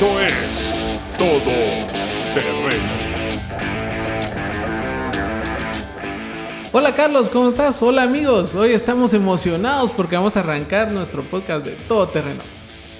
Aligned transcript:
Esto 0.00 0.18
es 0.18 0.74
Todo 1.18 1.52
Terreno. 2.32 2.92
Hola 6.72 6.94
Carlos, 6.94 7.28
¿cómo 7.28 7.48
estás? 7.48 7.82
Hola 7.82 8.04
amigos, 8.04 8.54
hoy 8.54 8.72
estamos 8.72 9.12
emocionados 9.12 9.90
porque 9.90 10.16
vamos 10.16 10.38
a 10.38 10.40
arrancar 10.40 10.90
nuestro 10.90 11.22
podcast 11.24 11.66
de 11.66 11.72
Todo 11.72 12.08
Terreno. 12.08 12.40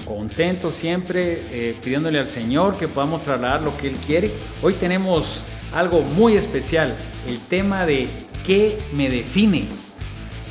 Contentos 0.04 0.74
siempre, 0.74 1.42
eh, 1.50 1.76
pidiéndole 1.82 2.18
al 2.18 2.26
Señor 2.26 2.76
que 2.76 2.86
podamos 2.86 3.22
trasladar 3.22 3.62
lo 3.62 3.74
que 3.78 3.88
Él 3.88 3.96
quiere. 4.06 4.30
Hoy 4.60 4.74
tenemos 4.74 5.44
algo 5.72 6.02
muy 6.02 6.36
especial, 6.36 6.98
el 7.26 7.38
tema 7.38 7.86
de 7.86 8.10
¿qué 8.44 8.76
me 8.92 9.08
define? 9.08 9.68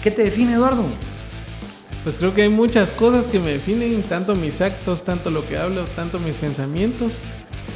¿Qué 0.02 0.09
te 0.09 0.23
define 0.23 0.54
Eduardo? 0.54 0.86
Pues 2.04 2.18
creo 2.18 2.34
que 2.34 2.43
hay 2.43 2.50
muchas 2.50 2.91
cosas 2.91 3.27
que 3.27 3.39
me 3.39 3.52
definen, 3.52 4.02
tanto 4.04 4.36
mis 4.36 4.61
actos, 4.61 5.04
tanto 5.04 5.32
lo 5.32 5.46
que 5.47 5.57
hablo, 5.57 5.86
tanto 5.86 6.19
mis 6.19 6.36
pensamientos. 6.36 7.19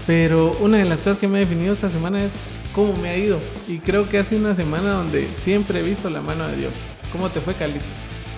Pero 0.07 0.51
una 0.59 0.77
de 0.77 0.85
las 0.85 1.01
cosas 1.01 1.17
que 1.17 1.27
me 1.27 1.37
ha 1.37 1.39
definido 1.39 1.73
esta 1.73 1.89
semana 1.89 2.23
es 2.23 2.33
cómo 2.73 2.93
me 2.93 3.09
ha 3.09 3.17
ido. 3.17 3.39
Y 3.67 3.79
creo 3.79 4.07
que 4.07 4.19
ha 4.19 4.23
sido 4.23 4.41
una 4.41 4.55
semana 4.55 4.91
donde 4.91 5.27
siempre 5.27 5.79
he 5.79 5.83
visto 5.83 6.09
la 6.09 6.21
mano 6.21 6.47
de 6.47 6.55
Dios. 6.55 6.73
¿Cómo 7.11 7.29
te 7.29 7.41
fue, 7.41 7.53
Carlitos? 7.53 7.87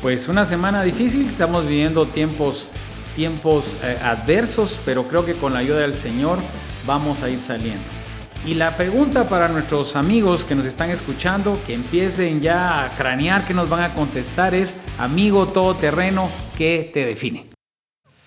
Pues 0.02 0.28
una 0.28 0.46
semana 0.46 0.84
difícil, 0.84 1.28
estamos 1.28 1.68
viviendo 1.68 2.06
tiempos, 2.08 2.70
tiempos 3.16 3.78
eh, 3.84 3.98
adversos, 4.04 4.80
pero 4.86 5.04
creo 5.08 5.26
que 5.26 5.34
con 5.34 5.54
la 5.54 5.60
ayuda 5.60 5.80
del 5.80 5.96
Señor 5.96 6.40
vamos 6.86 7.24
a 7.24 7.30
ir 7.30 7.40
saliendo. 7.40 8.05
Y 8.46 8.54
la 8.54 8.78
pregunta 8.78 9.28
para 9.28 9.48
nuestros 9.48 9.96
amigos 9.96 10.46
que 10.46 10.54
nos 10.54 10.68
están 10.68 10.92
escuchando, 10.92 11.58
que 11.66 11.74
empiecen 11.74 12.42
ya 12.42 12.86
a 12.86 12.96
cranear 12.96 13.44
que 13.48 13.56
nos 13.56 13.68
van 13.70 13.82
a 13.82 13.96
contestar 13.96 14.54
es, 14.54 14.80
amigo 15.00 15.48
todoterreno, 15.48 16.30
¿qué 16.56 16.88
te 16.94 17.08
define? 17.08 17.48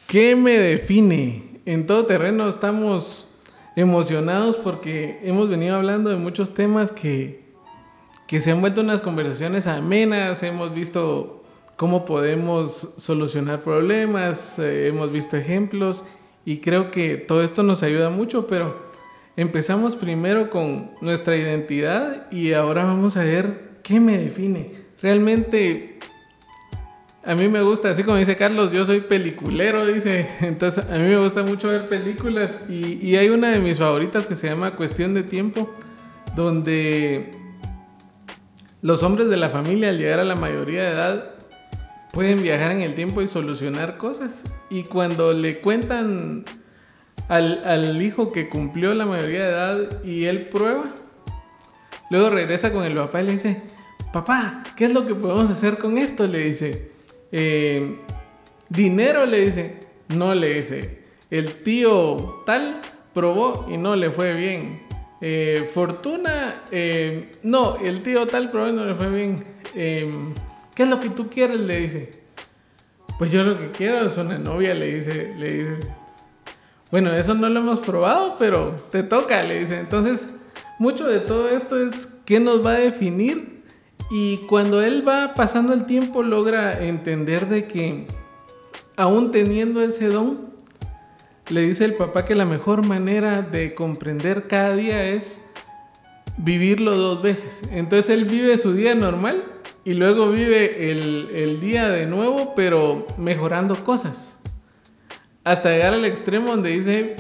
¿Qué 0.09 0.35
me 0.35 0.59
define? 0.59 1.61
En 1.67 1.87
todo 1.87 2.05
terreno 2.05 2.49
estamos 2.49 3.39
emocionados 3.77 4.57
porque 4.57 5.21
hemos 5.23 5.49
venido 5.49 5.77
hablando 5.77 6.11
de 6.11 6.17
muchos 6.17 6.53
temas 6.53 6.91
que, 6.91 7.53
que 8.27 8.41
se 8.41 8.51
han 8.51 8.61
vuelto 8.61 8.81
unas 8.81 9.03
conversaciones 9.03 9.69
amenas, 9.69 10.43
hemos 10.43 10.75
visto 10.75 11.45
cómo 11.77 12.05
podemos 12.05 12.73
solucionar 12.99 13.63
problemas, 13.63 14.59
eh, 14.59 14.89
hemos 14.89 15.13
visto 15.13 15.37
ejemplos 15.37 16.05
y 16.45 16.59
creo 16.59 16.91
que 16.91 17.19
todo 17.19 17.45
esto 17.45 17.63
nos 17.63 17.85
ayuda 17.85 18.11
mucho, 18.11 18.49
pero 18.49 18.88
empezamos 19.39 19.95
primero 19.95 20.51
con 20.51 20.91
nuestra 21.01 21.37
identidad 21.37 22.27
y 22.33 22.55
ahora 22.55 22.85
vamos 22.85 23.17
a 23.17 23.23
ver 23.23 23.79
qué 23.85 24.01
me 24.01 24.19
define. 24.19 24.73
Realmente 25.01 26.01
a 27.25 27.37
mí 27.37 27.47
me 27.47 27.63
gusta, 27.63 27.91
así 27.91 28.03
como 28.03 28.17
dice 28.17 28.35
Carlos, 28.35 28.73
yo 28.73 28.85
soy 28.85 29.03
peliculero, 29.03 29.87
dice. 29.87 30.29
Entonces 30.41 30.91
a 30.91 30.97
mí 30.97 31.05
me 31.05 31.19
gusta 31.19 31.45
mucho 31.45 31.69
ver 31.69 31.87
películas 31.87 32.69
y, 32.69 33.15
hay 33.15 33.29
una 33.29 33.53
de 33.53 33.61
mis 33.61 33.79
favoritas 33.79 34.27
que 34.27 34.35
se 34.35 34.49
llama 34.49 34.75
Cuestión 34.75 35.15
de 35.15 35.23
Tiempo, 35.23 35.73
donde 36.35 37.31
los 38.83 39.05
hombres 39.05 39.29
de 39.29 39.37
la 39.37 39.51
familia 39.51 39.91
al 39.91 39.99
llegar 39.99 40.19
a 40.19 40.25
la 40.25 40.35
mayoría 40.35 40.83
de 40.83 40.91
edad 40.91 41.31
pueden 42.13 42.43
viajar 42.43 42.73
en 42.73 42.81
el 42.81 42.97
tiempo 42.97 43.23
y 43.23 43.29
solucionar 43.29 43.99
cosas. 43.99 44.53
Y 44.69 44.83
cuando 44.83 45.33
le 45.33 45.61
cuentan 45.61 46.45
al, 47.29 48.03
hijo 48.03 48.33
que 48.33 48.49
cumplió 48.49 48.95
la 48.95 49.07
mayoría 49.07 49.45
de 49.45 49.51
edad 49.51 50.05
y 50.05 50.25
él 50.25 50.49
prueba. 50.49 50.95
Luego 52.11 52.31
regresa 52.31 52.73
con 52.73 52.85
el 52.85 52.95
papá 52.95 53.23
y 53.23 53.27
le 53.27 53.33
dice, 53.33 53.61
papá, 54.13 54.63
¿qué 54.77 54.87
es 54.87 54.93
lo 54.93 55.07
que 55.07 55.15
podemos 55.15 55.51
hacer 55.51 55.77
con 55.79 55.99
esto? 55.99 56.27
Le 56.27 56.39
dice, 56.39 56.93
eh, 57.31 57.99
dinero, 58.69 59.27
le 59.27 59.41
dice, 59.41 59.81
no 60.17 60.35
le 60.35 60.55
dice, 60.55 61.03
el 61.31 61.55
tío 61.63 62.43
tal 62.47 62.81
probó 63.13 63.67
y 63.71 63.77
no 63.77 63.95
le 63.95 64.11
fue 64.11 64.33
bien. 64.35 64.87
Eh, 65.21 65.69
fortuna, 65.71 66.63
eh, 66.71 67.33
no, 67.43 67.77
el 67.77 68.03
tío 68.03 68.27
tal 68.27 68.51
probó 68.51 68.69
y 68.69 68.73
no 68.73 68.85
le 68.85 68.95
fue 68.95 69.11
bien. 69.11 69.37
¿Qué 69.75 70.85
es 70.85 70.89
lo 70.89 70.99
que 71.01 71.11
tú 71.11 71.29
quieres? 71.29 71.59
Le 71.59 71.77
dice. 71.81 72.11
Pues 73.19 73.33
yo 73.33 73.43
lo 73.43 73.59
que 73.59 73.73
quiero 73.73 74.07
es 74.07 74.17
una 74.17 74.39
novia, 74.39 74.73
le 74.75 74.95
dice, 74.95 75.35
le 75.37 75.53
dice. 75.53 75.89
Bueno, 76.91 77.13
eso 77.13 77.35
no 77.35 77.49
lo 77.51 77.61
hemos 77.61 77.81
probado, 77.81 78.37
pero 78.39 78.77
te 78.91 79.03
toca, 79.03 79.43
le 79.43 79.61
dice. 79.61 79.79
Entonces, 79.79 80.37
mucho 80.79 81.07
de 81.07 81.21
todo 81.21 81.49
esto 81.49 81.79
es 81.79 82.23
qué 82.25 82.41
nos 82.41 82.65
va 82.65 82.73
a 82.73 82.79
definir 82.79 83.63
y 84.11 84.39
cuando 84.47 84.81
él 84.81 85.07
va 85.07 85.35
pasando 85.35 85.75
el 85.75 85.85
tiempo 85.85 86.23
logra 86.23 86.83
entender 86.83 87.47
de 87.49 87.67
que 87.67 88.07
aún 88.97 89.33
teniendo 89.33 89.83
ese 89.83 90.09
don, 90.09 90.49
le 91.51 91.63
dice 91.63 91.85
el 91.85 91.95
papá 91.95 92.25
que 92.25 92.35
la 92.35 92.47
mejor 92.47 92.87
manera 92.87 93.43
de 93.43 93.75
comprender 93.75 94.47
cada 94.47 94.75
día 94.75 95.05
es 95.05 95.51
vivirlo 96.39 96.97
dos 96.97 97.23
veces. 97.23 97.69
Entonces 97.71 98.11
él 98.11 98.25
vive 98.25 98.57
su 98.57 98.73
día 98.73 98.95
normal 98.95 99.43
y 99.85 99.93
luego 99.93 100.31
vive 100.31 100.91
el, 100.91 101.31
el 101.35 101.61
día 101.61 101.91
de 101.91 102.07
nuevo, 102.07 102.55
pero 102.55 103.07
mejorando 103.19 103.75
cosas 103.85 104.38
hasta 105.49 105.71
llegar 105.71 105.95
al 105.95 106.05
extremo 106.05 106.51
donde 106.51 106.69
dice, 106.73 107.17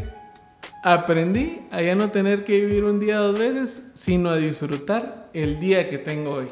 aprendí 0.83 1.61
a 1.71 1.81
ya 1.81 1.95
no 1.95 2.11
tener 2.11 2.45
que 2.45 2.61
vivir 2.61 2.85
un 2.85 3.01
día 3.01 3.17
dos 3.17 3.39
veces, 3.39 3.93
sino 3.95 4.29
a 4.29 4.37
disfrutar 4.37 5.31
el 5.33 5.59
día 5.59 5.89
que 5.89 5.97
tengo 5.97 6.33
hoy. 6.33 6.47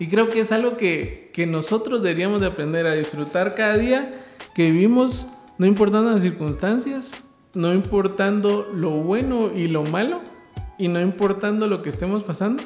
Y 0.00 0.08
creo 0.08 0.28
que 0.28 0.40
es 0.40 0.50
algo 0.50 0.76
que, 0.76 1.30
que 1.32 1.46
nosotros 1.46 2.02
deberíamos 2.02 2.40
de 2.40 2.48
aprender 2.48 2.88
a 2.88 2.94
disfrutar 2.94 3.54
cada 3.54 3.76
día 3.76 4.10
que 4.56 4.72
vivimos, 4.72 5.28
no 5.56 5.66
importando 5.66 6.10
las 6.10 6.22
circunstancias, 6.22 7.30
no 7.54 7.72
importando 7.72 8.68
lo 8.74 8.90
bueno 8.90 9.52
y 9.54 9.68
lo 9.68 9.84
malo, 9.84 10.20
y 10.78 10.88
no 10.88 11.00
importando 11.00 11.68
lo 11.68 11.80
que 11.80 11.90
estemos 11.90 12.24
pasando, 12.24 12.64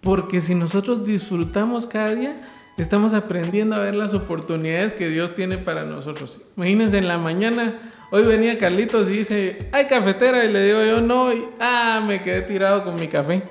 porque 0.00 0.40
si 0.40 0.54
nosotros 0.54 1.04
disfrutamos 1.04 1.88
cada 1.88 2.14
día, 2.14 2.40
estamos 2.80 3.14
aprendiendo 3.14 3.76
a 3.76 3.80
ver 3.80 3.94
las 3.94 4.14
oportunidades 4.14 4.94
que 4.94 5.08
Dios 5.08 5.34
tiene 5.34 5.58
para 5.58 5.84
nosotros. 5.84 6.40
Imagínense 6.56 6.98
en 6.98 7.08
la 7.08 7.18
mañana, 7.18 7.78
hoy 8.10 8.24
venía 8.24 8.58
Carlitos 8.58 9.08
y 9.08 9.18
dice, 9.18 9.70
hay 9.72 9.86
cafetera, 9.86 10.44
y 10.44 10.52
le 10.52 10.64
digo 10.64 10.84
yo 10.84 11.00
no, 11.00 11.32
y 11.32 11.44
ah, 11.60 12.02
me 12.06 12.22
quedé 12.22 12.42
tirado 12.42 12.84
con 12.84 12.94
mi 12.94 13.08
café. 13.08 13.42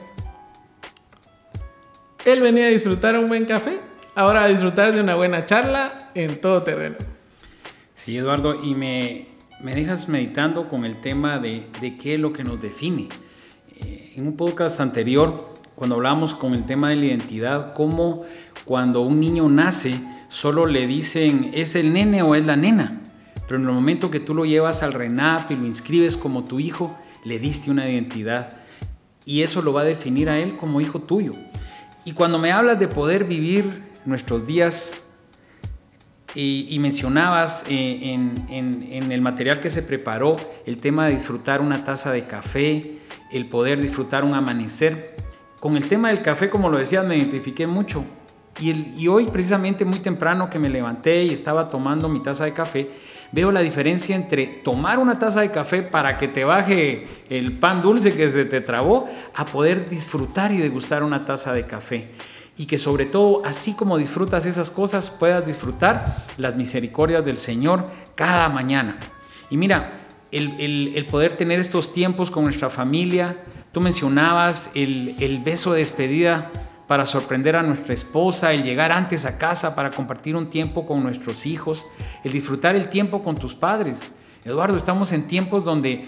Él 2.26 2.42
venía 2.42 2.66
a 2.66 2.70
disfrutar 2.70 3.18
un 3.18 3.28
buen 3.28 3.46
café, 3.46 3.80
ahora 4.16 4.44
a 4.44 4.48
disfrutar 4.48 4.94
de 4.94 5.02
una 5.02 5.16
buena 5.16 5.46
charla 5.46 6.12
en 6.16 6.42
todo 6.42 6.64
terreno. 6.64 6.98
Sí, 7.96 8.18
Eduardo, 8.18 8.64
y 8.64 8.74
me, 8.76 9.28
me 9.62 9.76
dejas 9.76 10.10
meditando 10.10 10.68
con 10.68 10.86
el 10.86 11.00
tema 11.02 11.40
de, 11.40 11.68
de 11.82 11.98
qué 11.98 12.16
es 12.16 12.20
lo 12.20 12.34
que 12.34 12.44
nos 12.44 12.62
define. 12.62 13.10
Eh, 13.76 14.14
en 14.18 14.28
un 14.28 14.36
podcast 14.36 14.80
anterior, 14.80 15.54
cuando 15.76 15.96
hablamos 15.96 16.34
con 16.34 16.54
el 16.54 16.66
tema 16.66 16.90
de 16.90 16.98
la 16.98 17.06
identidad, 17.06 17.74
cómo 17.74 18.26
cuando 18.70 19.02
un 19.02 19.20
niño 19.20 19.50
nace, 19.50 20.00
solo 20.28 20.68
le 20.68 20.86
dicen, 20.86 21.50
¿es 21.56 21.74
el 21.74 21.92
nene 21.92 22.22
o 22.22 22.36
es 22.36 22.46
la 22.46 22.56
nena? 22.56 23.02
Pero 23.48 23.60
en 23.60 23.68
el 23.68 23.74
momento 23.74 24.12
que 24.12 24.20
tú 24.20 24.36
lo 24.36 24.46
llevas 24.46 24.84
al 24.84 24.94
RENAP 24.94 25.50
y 25.50 25.56
lo 25.56 25.66
inscribes 25.66 26.16
como 26.16 26.44
tu 26.44 26.60
hijo, 26.60 26.96
le 27.24 27.40
diste 27.40 27.72
una 27.72 27.90
identidad. 27.90 28.58
Y 29.26 29.42
eso 29.42 29.64
lo 29.64 29.74
va 29.74 29.82
a 29.82 29.86
definir 29.86 30.30
a 30.30 30.38
él 30.38 30.56
como 30.56 30.82
hijo 30.82 31.02
tuyo. 31.02 31.34
Y 32.06 32.12
cuando 32.12 32.38
me 32.38 32.52
hablas 32.52 32.78
de 32.78 32.88
poder 32.88 33.24
vivir 33.24 33.82
nuestros 34.06 34.46
días 34.46 35.08
y, 36.36 36.78
mencionabas 36.80 37.64
eh, 37.72 38.14
en, 38.14 38.36
en, 38.52 39.12
el 39.12 39.22
material 39.22 39.62
que 39.62 39.72
se 39.72 39.82
preparó 39.82 40.36
el 40.68 40.78
tema 40.78 41.08
de 41.08 41.16
disfrutar 41.16 41.62
una 41.62 41.84
taza 41.84 42.12
de 42.12 42.28
café, 42.28 43.00
el 43.32 43.48
poder 43.48 43.82
disfrutar 43.82 44.24
un 44.24 44.36
amanecer. 44.36 45.16
Con 45.60 45.76
el 45.76 45.90
tema 45.90 46.10
del 46.10 46.22
café, 46.22 46.52
como 46.52 46.70
lo 46.70 46.78
decías, 46.78 47.04
me 47.04 47.18
identifiqué 47.18 47.66
mucho. 47.66 48.06
Y, 48.62 49.08
hoy 49.08 49.28
precisamente 49.28 49.86
muy 49.86 50.00
temprano 50.00 50.50
que 50.50 50.60
me 50.60 50.70
levanté 50.70 51.24
y 51.24 51.30
estaba 51.30 51.68
tomando 51.68 52.10
mi 52.10 52.22
taza 52.22 52.46
de 52.46 52.54
café, 52.54 52.90
veo 53.32 53.52
la 53.52 53.62
diferencia 53.62 54.16
entre 54.16 54.48
tomar 54.48 55.00
una 55.00 55.20
taza 55.20 55.42
de 55.42 55.52
café 55.52 55.84
para 55.84 56.18
que 56.18 56.28
te 56.28 56.44
baje 56.44 57.08
el 57.30 57.54
pan 57.54 57.82
dulce 57.82 58.12
que 58.12 58.30
se 58.30 58.46
te 58.46 58.62
trabó, 58.62 59.08
a 59.36 59.46
poder 59.46 59.90
disfrutar 59.90 60.52
y 60.52 60.58
degustar 60.58 61.04
una 61.04 61.24
taza 61.24 61.54
de 61.54 61.66
café. 61.66 62.10
Y 62.58 62.66
que 62.66 62.78
sobre 62.78 63.06
todo, 63.06 63.42
así 63.46 63.74
como 63.74 63.98
disfrutas 63.98 64.46
esas 64.46 64.70
cosas, 64.72 65.10
puedas 65.10 65.46
disfrutar 65.46 66.26
las 66.38 66.56
misericordias 66.56 67.24
del 67.24 67.38
Señor 67.38 67.86
cada 68.16 68.50
mañana. 68.50 68.98
Y 69.50 69.56
mira, 69.56 70.00
el, 70.32 71.08
poder 71.10 71.38
tener 71.38 71.60
estos 71.60 71.94
tiempos 71.94 72.30
con 72.30 72.44
nuestra 72.44 72.70
familia, 72.70 73.38
tú 73.72 73.82
mencionabas 73.82 74.72
el, 74.76 75.42
beso 75.44 75.74
de 75.74 75.80
despedida 75.80 76.52
para 76.90 77.06
sorprender 77.06 77.56
a 77.56 77.62
nuestra 77.62 77.94
esposa, 77.94 78.52
el 78.52 78.64
llegar 78.64 78.92
antes 78.92 79.26
a 79.26 79.38
casa 79.38 79.76
para 79.76 79.92
compartir 79.92 80.36
un 80.36 80.50
tiempo 80.50 80.88
con 80.88 81.04
nuestros 81.04 81.46
hijos, 81.46 81.86
el 82.24 82.32
disfrutar 82.32 82.76
el 82.76 82.88
tiempo 82.88 83.22
con 83.22 83.36
tus 83.36 83.54
padres. 83.54 84.16
Eduardo, 84.44 84.76
estamos 84.76 85.12
en 85.12 85.28
tiempos 85.28 85.64
donde 85.64 86.08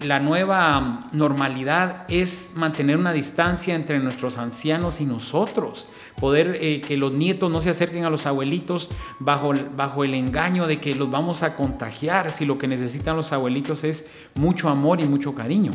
la 0.00 0.18
nueva 0.18 1.00
normalidad 1.12 2.06
es 2.08 2.52
mantener 2.54 2.96
una 2.96 3.12
distancia 3.12 3.74
entre 3.74 3.98
nuestros 3.98 4.38
ancianos 4.38 5.02
y 5.02 5.04
nosotros. 5.04 5.86
Poder 6.18 6.56
eh, 6.62 6.80
que 6.80 6.96
los 6.96 7.12
nietos 7.12 7.52
no 7.52 7.60
se 7.60 7.68
acerquen 7.68 8.06
a 8.06 8.10
los 8.10 8.24
abuelitos 8.24 8.88
bajo, 9.18 9.52
bajo 9.76 10.02
el 10.02 10.14
engaño 10.14 10.66
de 10.66 10.80
que 10.80 10.94
los 10.94 11.10
vamos 11.10 11.42
a 11.42 11.56
contagiar 11.56 12.30
si 12.30 12.46
lo 12.46 12.56
que 12.56 12.68
necesitan 12.68 13.16
los 13.16 13.34
abuelitos 13.34 13.84
es 13.84 14.08
mucho 14.34 14.70
amor 14.70 15.02
y 15.02 15.04
mucho 15.04 15.34
cariño. 15.34 15.72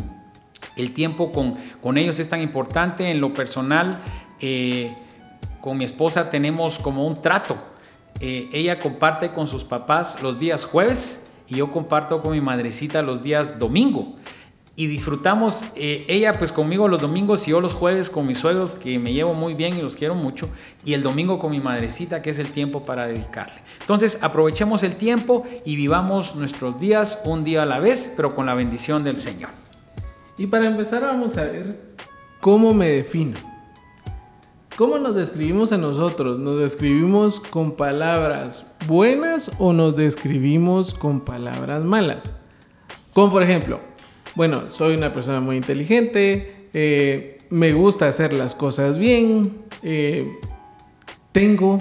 El 0.76 0.94
tiempo 0.94 1.32
con, 1.32 1.56
con 1.82 1.98
ellos 1.98 2.20
es 2.20 2.30
tan 2.30 2.42
importante. 2.42 3.12
En 3.12 3.22
lo 3.22 3.34
personal, 3.34 4.02
eh, 4.42 4.96
con 5.62 5.78
mi 5.78 5.86
esposa 5.86 6.30
tenemos 6.30 6.80
como 6.80 7.08
un 7.08 7.22
trato. 7.22 7.56
Eh, 8.20 8.50
ella 8.52 8.80
comparte 8.80 9.32
con 9.32 9.48
sus 9.48 9.64
papás 9.64 10.22
los 10.22 10.38
días 10.40 10.66
jueves 10.66 11.28
y 11.48 11.56
yo 11.56 11.72
comparto 11.72 12.22
con 12.22 12.34
mi 12.34 12.42
madrecita 12.42 13.02
los 13.02 13.22
días 13.22 13.60
domingo. 13.60 14.16
Y 14.76 14.88
disfrutamos, 14.88 15.66
eh, 15.76 16.06
ella 16.08 16.38
pues 16.40 16.52
conmigo 16.52 16.88
los 16.88 17.02
domingos 17.02 17.48
y 17.48 17.52
yo 17.52 17.62
los 17.62 17.74
jueves 17.74 18.10
con 18.10 18.26
mis 18.26 18.40
suegros 18.40 18.74
que 18.74 18.98
me 18.98 19.14
llevo 19.14 19.34
muy 19.34 19.54
bien 19.54 19.78
y 19.78 19.82
los 19.82 19.96
quiero 19.96 20.16
mucho. 20.16 20.50
Y 20.86 20.94
el 20.94 21.04
domingo 21.04 21.40
con 21.40 21.52
mi 21.52 21.60
madrecita 21.60 22.22
que 22.22 22.30
es 22.30 22.40
el 22.40 22.52
tiempo 22.52 22.84
para 22.84 23.06
dedicarle. 23.06 23.62
Entonces 23.82 24.18
aprovechemos 24.22 24.84
el 24.84 24.96
tiempo 24.96 25.44
y 25.66 25.76
vivamos 25.76 26.36
nuestros 26.36 26.80
días 26.80 27.20
un 27.26 27.44
día 27.44 27.64
a 27.64 27.66
la 27.66 27.80
vez, 27.80 28.14
pero 28.16 28.34
con 28.34 28.46
la 28.46 28.54
bendición 28.54 29.04
del 29.04 29.18
Señor. 29.18 29.50
Y 30.38 30.48
para 30.48 30.68
empezar 30.68 31.02
vamos 31.02 31.38
a 31.38 31.44
ver 31.44 31.96
cómo 32.40 32.74
me 32.74 32.88
defino. 32.88 33.51
¿Cómo 34.82 34.98
nos 34.98 35.14
describimos 35.14 35.72
a 35.74 35.78
nosotros? 35.78 36.40
¿Nos 36.40 36.60
describimos 36.60 37.40
con 37.40 37.74
palabras 37.74 38.66
buenas 38.88 39.52
o 39.60 39.74
nos 39.74 39.96
describimos 39.96 40.96
con 40.96 41.20
palabras 41.20 41.84
malas? 41.84 42.42
Como 43.14 43.32
por 43.32 43.44
ejemplo, 43.44 43.80
bueno, 44.34 44.68
soy 44.70 44.96
una 44.96 45.14
persona 45.14 45.40
muy 45.40 45.58
inteligente, 45.58 46.68
eh, 46.74 47.38
me 47.52 47.74
gusta 47.74 48.08
hacer 48.08 48.34
las 48.34 48.56
cosas 48.56 48.98
bien, 48.98 49.66
eh, 49.84 50.40
tengo 51.32 51.78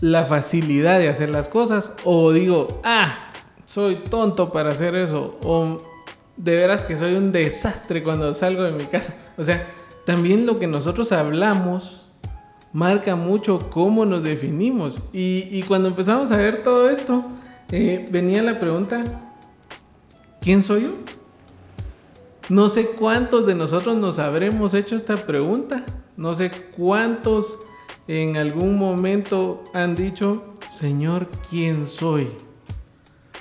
la 0.00 0.24
facilidad 0.24 0.98
de 0.98 1.10
hacer 1.10 1.30
las 1.30 1.46
cosas, 1.46 1.94
o 2.02 2.32
digo, 2.32 2.80
ah, 2.82 3.30
soy 3.66 4.02
tonto 4.10 4.50
para 4.50 4.70
hacer 4.70 4.96
eso, 4.96 5.38
o 5.44 5.80
de 6.36 6.56
veras 6.56 6.82
que 6.82 6.96
soy 6.96 7.14
un 7.14 7.30
desastre 7.30 8.02
cuando 8.02 8.34
salgo 8.34 8.64
de 8.64 8.72
mi 8.72 8.84
casa. 8.86 9.14
O 9.38 9.44
sea, 9.44 9.64
también 10.04 10.46
lo 10.46 10.58
que 10.58 10.66
nosotros 10.66 11.12
hablamos 11.12 12.02
marca 12.72 13.16
mucho 13.16 13.70
cómo 13.70 14.04
nos 14.04 14.22
definimos. 14.22 15.02
Y, 15.12 15.62
cuando 15.64 15.88
empezamos 15.88 16.30
a 16.32 16.36
ver 16.36 16.62
todo 16.62 16.88
esto, 16.88 17.24
eh, 17.70 18.06
venía 18.10 18.42
la 18.42 18.58
pregunta, 18.58 19.04
¿quién 20.40 20.62
soy 20.62 20.82
yo? 20.82 20.90
No 22.48 22.68
sé 22.68 22.86
cuántos 22.86 23.46
de 23.46 23.54
nosotros 23.54 23.96
nos 23.96 24.18
habremos 24.18 24.74
hecho 24.74 24.96
esta 24.96 25.16
pregunta. 25.16 25.84
No 26.16 26.34
sé 26.34 26.50
cuántos 26.76 27.58
en 28.08 28.36
algún 28.36 28.76
momento 28.76 29.62
han 29.72 29.94
dicho, 29.94 30.42
Señor, 30.68 31.28
¿quién 31.48 31.86
soy? 31.86 32.28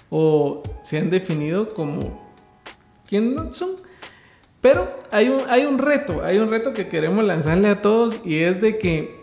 O 0.10 0.62
se 0.84 1.00
han 1.00 1.10
definido 1.10 1.70
como, 1.70 2.32
¿quién 3.08 3.52
son? 3.52 3.72
Pero 4.62 4.88
hay 5.10 5.30
un, 5.30 5.42
hay 5.50 5.66
un 5.66 5.80
reto, 5.80 6.24
hay 6.24 6.38
un 6.38 6.48
reto 6.48 6.72
que 6.72 6.88
queremos 6.88 7.24
lanzarle 7.24 7.70
a 7.70 7.82
todos 7.82 8.22
y 8.24 8.38
es 8.40 8.62
de 8.62 8.78
que 8.78 9.20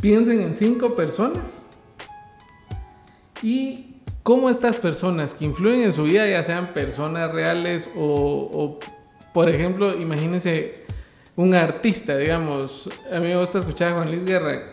piensen 0.00 0.40
en 0.40 0.54
cinco 0.54 0.96
personas 0.96 1.70
y 3.42 3.96
cómo 4.22 4.48
estas 4.48 4.76
personas 4.76 5.34
que 5.34 5.44
influyen 5.44 5.82
en 5.82 5.92
su 5.92 6.04
vida, 6.04 6.26
ya 6.26 6.42
sean 6.42 6.68
personas 6.72 7.30
reales 7.32 7.90
o, 7.96 8.78
por 9.34 9.50
ejemplo, 9.50 9.96
imagínense 9.96 10.84
un 11.36 11.54
artista, 11.54 12.16
digamos, 12.16 12.88
a 13.12 13.18
mí 13.20 13.28
me 13.28 13.36
gusta 13.36 13.58
escuchar 13.58 13.92
a 13.92 13.96
Juan 13.96 14.10
Luis 14.10 14.24
Guerra, 14.24 14.64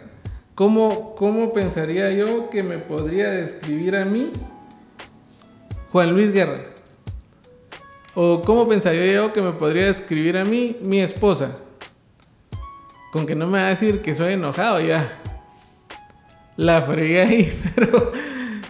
¿cómo, 0.56 1.14
cómo 1.16 1.52
pensaría 1.52 2.10
yo 2.12 2.50
que 2.50 2.64
me 2.64 2.78
podría 2.78 3.30
describir 3.32 3.96
a 3.98 4.06
mí 4.06 4.32
Juan 5.92 6.14
Luis 6.14 6.34
Guerra? 6.34 6.77
¿O 8.20 8.42
cómo 8.42 8.68
pensaría 8.68 9.14
yo 9.14 9.32
que 9.32 9.44
me 9.44 9.52
podría 9.52 9.90
escribir 9.90 10.38
a 10.38 10.44
mí 10.44 10.76
mi 10.82 11.02
esposa? 11.02 11.56
Con 13.12 13.28
que 13.28 13.36
no 13.36 13.46
me 13.46 13.60
va 13.60 13.68
a 13.68 13.70
decir 13.70 14.02
que 14.02 14.16
soy 14.16 14.34
enojado 14.34 14.82
ya. 14.82 15.22
La 16.56 16.82
fregué 16.82 17.22
ahí, 17.22 17.62
pero 17.76 18.12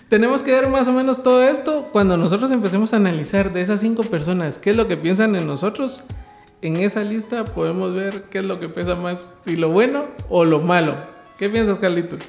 tenemos 0.10 0.44
que 0.44 0.52
ver 0.52 0.68
más 0.68 0.90
o 0.90 0.92
menos 0.92 1.24
todo 1.24 1.48
esto 1.48 1.88
cuando 1.94 2.18
nosotros 2.18 2.52
empecemos 2.52 2.92
a 2.92 2.98
analizar 2.98 3.54
de 3.54 3.62
esas 3.62 3.80
cinco 3.80 4.04
personas 4.04 4.58
qué 4.58 4.72
es 4.72 4.76
lo 4.76 4.90
que 4.90 4.98
piensan 4.98 5.34
en 5.38 5.48
nosotros. 5.48 6.04
En 6.62 6.76
esa 6.76 7.06
lista 7.06 7.46
podemos 7.46 7.96
ver 7.96 8.24
qué 8.24 8.40
es 8.40 8.46
lo 8.46 8.60
que 8.60 8.68
pesa 8.68 8.96
más, 8.96 9.30
si 9.46 9.56
lo 9.56 9.70
bueno 9.70 10.08
o 10.28 10.44
lo 10.44 10.60
malo. 10.60 10.94
¿Qué 11.38 11.48
piensas, 11.48 11.78
Carlitos? 11.78 12.20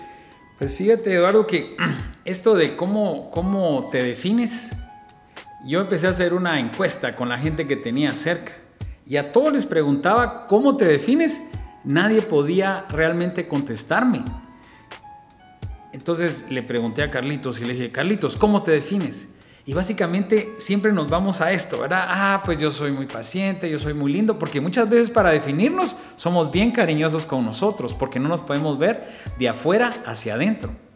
Pues 0.57 0.73
fíjate, 0.73 1.15
Eduardo, 1.15 1.49
que 1.49 1.77
esto 2.25 2.55
de 2.55 2.77
cómo, 2.77 3.33
cómo 3.33 3.89
te 3.91 4.05
defines 4.05 4.71
yo 5.65 5.81
empecé 5.81 6.07
a 6.07 6.11
hacer 6.11 6.35
una 6.35 6.59
encuesta 6.61 7.17
con 7.17 7.29
la 7.29 7.39
gente 7.39 7.67
que 7.67 7.77
tenía 7.77 8.13
cerca 8.13 8.53
y 9.07 9.17
a 9.17 9.33
todos 9.33 9.53
les 9.53 9.67
preguntaba, 9.67 10.47
¿cómo 10.47 10.77
te 10.77 10.85
defines? 10.85 11.41
Nadie 11.83 12.23
podía 12.23 12.85
realmente 12.91 13.49
contestarme. 13.49 14.23
Entonces 15.93 16.45
le 16.51 16.63
pregunté 16.63 17.03
a 17.03 17.11
Carlitos 17.11 17.61
y 17.61 17.65
le 17.65 17.73
dije, 17.73 17.91
Carlitos, 17.91 18.37
¿cómo 18.37 18.63
te 18.63 18.71
defines? 18.71 19.29
Y 19.65 19.75
básicamente 19.75 20.55
siempre 20.59 20.93
nos 20.93 21.11
vamos 21.11 21.41
a 21.41 21.53
esto, 21.53 21.81
¿verdad? 21.81 22.07
Ah, 22.09 22.43
pues 22.45 22.59
yo 22.59 22.71
soy 22.71 22.93
muy 22.93 23.07
paciente, 23.07 23.71
yo 23.71 23.79
soy 23.79 23.95
muy 23.95 24.13
lindo, 24.13 24.39
porque 24.39 24.61
muchas 24.61 24.89
veces 24.89 25.11
para 25.11 25.31
definirnos 25.31 25.97
somos 26.17 26.51
bien 26.51 26.71
cariñosos 26.71 27.27
con 27.27 27.45
nosotros, 27.45 27.95
porque 27.95 28.19
no 28.19 28.29
nos 28.29 28.43
podemos 28.43 28.79
ver 28.79 29.07
de 29.39 29.49
afuera 29.49 29.93
hacia 30.07 30.35
adentro. 30.35 30.88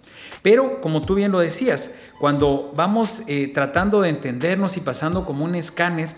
Pero 0.43 0.81
como 0.81 1.01
tú 1.01 1.15
bien 1.15 1.33
lo 1.33 1.39
decías, 1.39 1.93
cuando 2.19 2.73
vamos 2.75 3.23
eh, 3.29 3.49
tratando 3.49 4.01
de 4.01 4.09
entendernos 4.11 4.77
y 4.77 4.81
pasando 4.81 5.25
como 5.25 5.45
un 5.45 5.55
escáner 5.55 6.11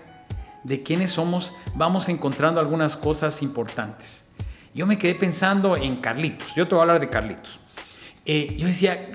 de 0.65 0.82
quiénes 0.82 1.11
somos, 1.11 1.53
vamos 1.75 2.09
encontrando 2.09 2.59
algunas 2.59 2.97
cosas 2.97 3.43
importantes. 3.43 4.25
Yo 4.75 4.87
me 4.87 4.99
quedé 4.99 5.15
pensando 5.15 5.76
en 5.76 5.97
Carlitos, 5.97 6.55
yo 6.56 6.67
te 6.67 6.75
voy 6.75 6.81
a 6.81 6.82
hablar 6.82 7.00
de 7.00 7.11
Carlitos. 7.11 7.61
Eh, 8.25 8.56
yo 8.59 8.67
decía, 8.67 9.11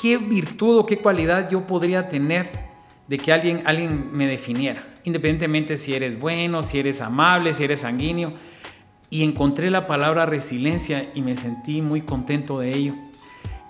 ¿qué 0.00 0.18
virtud 0.18 0.78
o 0.78 0.86
qué 0.86 0.98
cualidad 0.98 1.48
yo 1.50 1.66
podría 1.66 2.08
tener 2.08 2.50
de 3.08 3.18
que 3.18 3.32
alguien, 3.32 3.62
alguien 3.64 4.10
me 4.12 4.26
definiera? 4.26 4.86
Independientemente 5.04 5.78
si 5.78 5.94
eres 5.94 6.20
bueno, 6.20 6.62
si 6.62 6.78
eres 6.78 7.00
amable, 7.00 7.54
si 7.54 7.64
eres 7.64 7.80
sanguíneo. 7.80 8.34
Y 9.08 9.24
encontré 9.24 9.70
la 9.70 9.88
palabra 9.88 10.26
resiliencia 10.26 11.08
y 11.14 11.22
me 11.22 11.34
sentí 11.34 11.82
muy 11.82 12.02
contento 12.02 12.60
de 12.60 12.72
ello. 12.72 12.94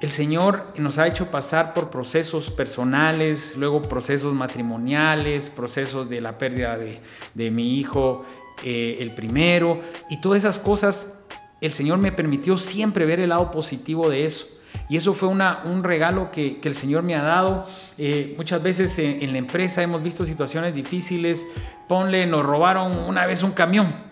El 0.00 0.10
Señor 0.10 0.72
nos 0.78 0.96
ha 0.96 1.06
hecho 1.06 1.30
pasar 1.30 1.74
por 1.74 1.90
procesos 1.90 2.50
personales, 2.50 3.54
luego 3.58 3.82
procesos 3.82 4.32
matrimoniales, 4.32 5.50
procesos 5.50 6.08
de 6.08 6.22
la 6.22 6.38
pérdida 6.38 6.78
de, 6.78 7.50
mi 7.50 7.78
hijo, 7.78 8.24
eh, 8.64 8.96
el 9.00 9.14
primero, 9.14 9.82
y 10.08 10.18
todas 10.22 10.38
esas 10.38 10.58
cosas, 10.58 11.18
el 11.60 11.72
Señor 11.72 11.98
me 11.98 12.12
permitió 12.12 12.56
siempre 12.56 13.04
ver 13.04 13.20
el 13.20 13.28
lado 13.28 13.50
positivo 13.50 14.08
de 14.08 14.24
eso. 14.24 14.46
Y 14.88 14.96
eso 14.96 15.12
fue 15.12 15.28
una, 15.28 15.60
un 15.64 15.84
regalo 15.84 16.30
que, 16.30 16.58
el 16.64 16.74
Señor 16.74 17.02
me 17.02 17.14
ha 17.14 17.22
dado. 17.22 17.66
Eh, 17.98 18.34
muchas 18.38 18.62
veces 18.62 18.98
en, 18.98 19.22
en 19.22 19.32
la 19.32 19.38
empresa 19.38 19.82
hemos 19.82 20.02
visto 20.02 20.24
situaciones 20.24 20.74
difíciles. 20.74 21.46
Ponle, 21.86 22.26
nos 22.26 22.44
robaron 22.46 22.98
una 23.00 23.26
vez 23.26 23.42
un 23.42 23.50
camión 23.50 24.09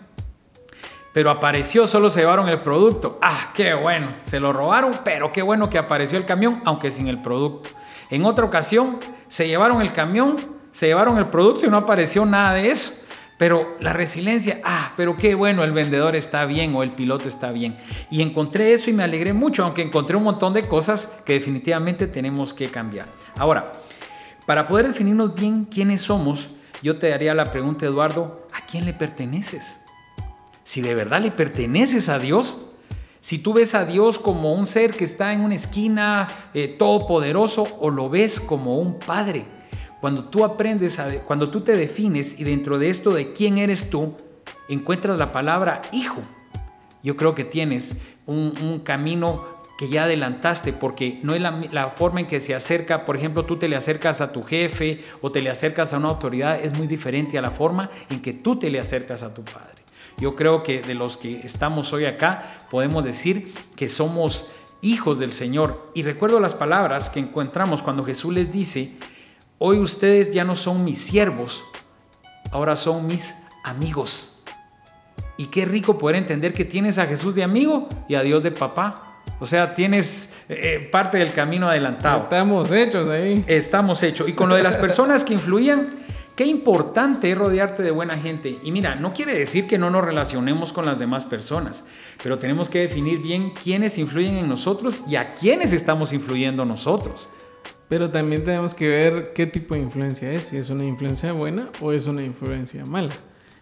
pero 1.19 1.31
apareció, 1.31 1.85
solo 1.85 2.09
se 2.09 2.21
llevaron 2.21 2.47
el 2.47 2.59
producto. 2.59 3.19
Ah, 3.21 3.51
qué 3.53 3.73
bueno, 3.73 4.15
se 4.23 4.39
lo 4.39 4.53
robaron, 4.53 4.93
pero 5.03 5.33
qué 5.33 5.41
bueno 5.41 5.69
que 5.69 5.77
apareció 5.77 6.17
el 6.17 6.25
camión, 6.25 6.61
aunque 6.63 6.91
sin 6.91 7.09
el 7.09 7.21
producto. 7.21 7.71
En 8.09 8.23
otra 8.23 8.45
ocasión, 8.45 8.99
se 9.27 9.45
llevaron 9.45 9.81
el 9.81 9.91
camión, 9.91 10.37
se 10.71 10.87
llevaron 10.87 11.17
el 11.17 11.27
producto 11.27 11.65
y 11.65 11.69
no 11.69 11.75
apareció 11.75 12.25
nada 12.25 12.53
de 12.53 12.71
eso. 12.71 13.03
Pero 13.37 13.75
la 13.81 13.91
resiliencia, 13.91 14.61
ah, 14.63 14.93
pero 14.95 15.17
qué 15.17 15.35
bueno, 15.35 15.65
el 15.65 15.73
vendedor 15.73 16.15
está 16.15 16.45
bien 16.45 16.73
o 16.73 16.83
el 16.83 16.91
piloto 16.91 17.27
está 17.27 17.51
bien. 17.51 17.77
Y 18.09 18.21
encontré 18.21 18.71
eso 18.71 18.89
y 18.89 18.93
me 18.93 19.03
alegré 19.03 19.33
mucho, 19.33 19.65
aunque 19.65 19.81
encontré 19.81 20.15
un 20.15 20.23
montón 20.23 20.53
de 20.53 20.69
cosas 20.69 21.09
que 21.25 21.33
definitivamente 21.33 22.07
tenemos 22.07 22.53
que 22.53 22.69
cambiar. 22.69 23.09
Ahora, 23.35 23.73
para 24.45 24.67
poder 24.67 24.87
definirnos 24.87 25.35
bien 25.35 25.65
quiénes 25.65 25.99
somos, 25.99 26.47
yo 26.81 26.97
te 26.97 27.09
daría 27.09 27.33
la 27.33 27.51
pregunta, 27.51 27.85
Eduardo, 27.85 28.47
¿a 28.53 28.65
quién 28.65 28.85
le 28.85 28.93
perteneces? 28.93 29.81
Si 30.69 30.81
de 30.81 30.93
verdad 30.93 31.19
le 31.19 31.31
perteneces 31.31 32.09
a 32.09 32.19
Dios, 32.19 32.75
si 33.21 33.39
tú 33.39 33.53
ves 33.53 33.73
a 33.73 33.85
Dios 33.85 34.19
como 34.19 34.53
un 34.53 34.67
ser 34.67 34.93
que 34.93 35.03
está 35.03 35.33
en 35.33 35.41
una 35.41 35.55
esquina 35.55 36.27
eh, 36.53 36.67
todopoderoso 36.67 37.65
o 37.79 37.89
lo 37.89 38.07
ves 38.07 38.39
como 38.39 38.75
un 38.75 38.99
padre. 38.99 39.47
Cuando 39.99 40.25
tú 40.25 40.45
aprendes, 40.45 40.99
a, 40.99 41.09
cuando 41.21 41.49
tú 41.49 41.61
te 41.61 41.75
defines 41.75 42.39
y 42.39 42.43
dentro 42.43 42.77
de 42.77 42.91
esto 42.91 43.09
de 43.09 43.33
quién 43.33 43.57
eres 43.57 43.89
tú, 43.89 44.13
encuentras 44.67 45.17
la 45.17 45.31
palabra 45.31 45.81
hijo. 45.91 46.21
Yo 47.01 47.17
creo 47.17 47.33
que 47.33 47.45
tienes 47.45 47.95
un, 48.27 48.83
camino 48.85 49.45
que 49.79 49.89
ya 49.89 50.03
adelantaste, 50.03 50.71
porque 50.71 51.19
no 51.23 51.33
es 51.33 51.41
la, 51.41 51.63
la, 51.71 51.89
forma 51.89 52.19
en 52.19 52.27
que 52.27 52.41
se 52.41 52.53
acerca, 52.53 53.05
por 53.05 53.17
ejemplo, 53.17 53.43
tú 53.43 53.57
te 53.57 53.69
le 53.69 53.75
acercas 53.75 54.21
a 54.21 54.31
tu 54.31 54.43
jefe 54.43 55.03
o 55.21 55.31
te 55.31 55.41
le 55.41 55.49
acercas 55.49 55.93
a 55.93 55.97
una 55.97 56.09
autoridad, 56.09 56.63
es 56.63 56.77
muy 56.77 56.85
diferente 56.85 57.39
a 57.39 57.41
la 57.41 57.49
forma 57.49 57.89
en 58.11 58.21
que 58.21 58.33
tú 58.33 58.59
te 58.59 58.69
le 58.69 58.79
acercas 58.79 59.23
a 59.23 59.33
tu 59.33 59.43
padre. 59.43 59.88
Yo 60.19 60.35
creo 60.35 60.63
que 60.63 60.81
de 60.81 60.95
los 60.95 61.17
que 61.17 61.39
estamos 61.43 61.93
hoy 61.93 62.05
acá, 62.05 62.65
podemos 62.69 63.03
decir 63.03 63.53
que 63.75 63.87
somos 63.87 64.47
hijos 64.81 65.19
del 65.19 65.31
Señor. 65.31 65.91
Y 65.93 66.03
recuerdo 66.03 66.39
las 66.39 66.53
palabras 66.53 67.09
que 67.09 67.19
encontramos 67.19 67.81
cuando 67.81 68.03
Jesús 68.03 68.33
les 68.33 68.51
dice, 68.51 68.91
hoy 69.57 69.79
ustedes 69.79 70.31
ya 70.31 70.43
no 70.43 70.55
son 70.55 70.83
mis 70.83 70.99
siervos, 70.99 71.63
ahora 72.51 72.75
son 72.75 73.07
mis 73.07 73.35
amigos. 73.63 74.41
Y 75.37 75.45
qué 75.45 75.65
rico 75.65 75.97
poder 75.97 76.17
entender 76.17 76.53
que 76.53 76.65
tienes 76.65 76.97
a 76.97 77.05
Jesús 77.05 77.33
de 77.33 77.43
amigo 77.43 77.87
y 78.09 78.15
a 78.15 78.21
Dios 78.21 78.43
de 78.43 78.51
papá. 78.51 79.21
O 79.39 79.45
sea, 79.45 79.73
tienes 79.73 80.33
eh, 80.49 80.89
parte 80.91 81.17
del 81.17 81.31
camino 81.31 81.69
adelantado. 81.69 82.23
Estamos 82.23 82.71
hechos 82.71 83.07
ahí. 83.07 83.45
Estamos 83.47 84.03
hechos. 84.03 84.27
Y 84.27 84.33
con 84.33 84.49
lo 84.49 84.55
de 84.55 84.63
las 84.63 84.75
personas 84.75 85.23
que 85.23 85.33
influían, 85.33 85.98
qué 86.39 86.45
importante 86.45 87.29
es 87.29 87.37
rodearte 87.37 87.83
de 87.83 87.91
buena 87.91 88.15
gente. 88.15 88.59
Y 88.63 88.71
mira, 88.71 88.95
no 88.95 89.11
quiere 89.11 89.37
decir 89.37 89.67
que 89.67 89.77
no 89.77 89.89
nos 89.89 90.05
relacionemos 90.05 90.71
con 90.71 90.85
las 90.85 90.97
demás 90.97 91.25
personas, 91.25 91.83
pero 92.23 92.37
tenemos 92.37 92.69
que 92.69 92.79
definir 92.79 93.19
bien 93.19 93.51
quiénes 93.51 93.97
influyen 93.97 94.37
en 94.37 94.47
nosotros 94.47 95.03
y 95.05 95.17
a 95.17 95.31
quiénes 95.31 95.73
estamos 95.73 96.13
influyendo 96.13 96.63
nosotros. 96.63 97.27
Pero 97.89 98.09
también 98.09 98.45
tenemos 98.45 98.73
que 98.73 98.87
ver 98.87 99.33
qué 99.35 99.47
tipo 99.47 99.75
de 99.75 99.81
influencia 99.81 100.31
es, 100.31 100.43
si 100.43 100.55
es 100.55 100.69
una 100.69 100.85
influencia 100.85 101.33
buena 101.33 101.67
o 101.81 101.91
es 101.91 102.07
una 102.07 102.23
influencia 102.23 102.85
mala. 102.85 103.11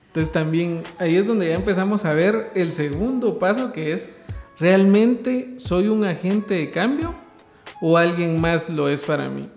Entonces 0.05 0.31
también 0.31 0.83
ahí 0.99 1.15
es 1.15 1.25
donde 1.25 1.47
ya 1.47 1.55
empezamos 1.55 2.05
a 2.05 2.13
ver 2.13 2.51
el 2.53 2.75
segundo 2.75 3.39
paso 3.39 3.71
que 3.71 3.91
es 3.91 4.17
¿Realmente 4.59 5.53
soy 5.57 5.87
un 5.87 6.05
agente 6.05 6.53
de 6.53 6.69
cambio 6.69 7.15
o 7.81 7.97
alguien 7.97 8.39
más 8.39 8.69
lo 8.69 8.87
es 8.87 9.03
para 9.03 9.29
mí? 9.29 9.49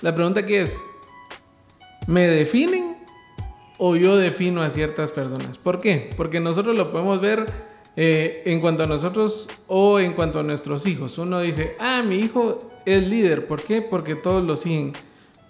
La 0.00 0.14
pregunta 0.14 0.40
aquí 0.40 0.54
es, 0.54 0.78
¿me 2.06 2.26
definen 2.26 2.96
o 3.78 3.96
yo 3.96 4.16
defino 4.16 4.62
a 4.62 4.70
ciertas 4.70 5.10
personas? 5.10 5.58
¿Por 5.58 5.80
qué? 5.80 6.10
Porque 6.16 6.40
nosotros 6.40 6.76
lo 6.76 6.92
podemos 6.92 7.20
ver 7.20 7.46
eh, 7.96 8.42
en 8.46 8.60
cuanto 8.60 8.84
a 8.84 8.86
nosotros 8.86 9.48
o 9.66 10.00
en 10.00 10.12
cuanto 10.14 10.40
a 10.40 10.42
nuestros 10.42 10.86
hijos. 10.86 11.18
Uno 11.18 11.40
dice, 11.40 11.76
ah, 11.78 12.02
mi 12.02 12.16
hijo 12.16 12.70
es 12.86 13.02
líder. 13.02 13.46
¿Por 13.46 13.62
qué? 13.62 13.82
Porque 13.82 14.14
todos 14.14 14.44
lo 14.44 14.56
siguen. 14.56 14.92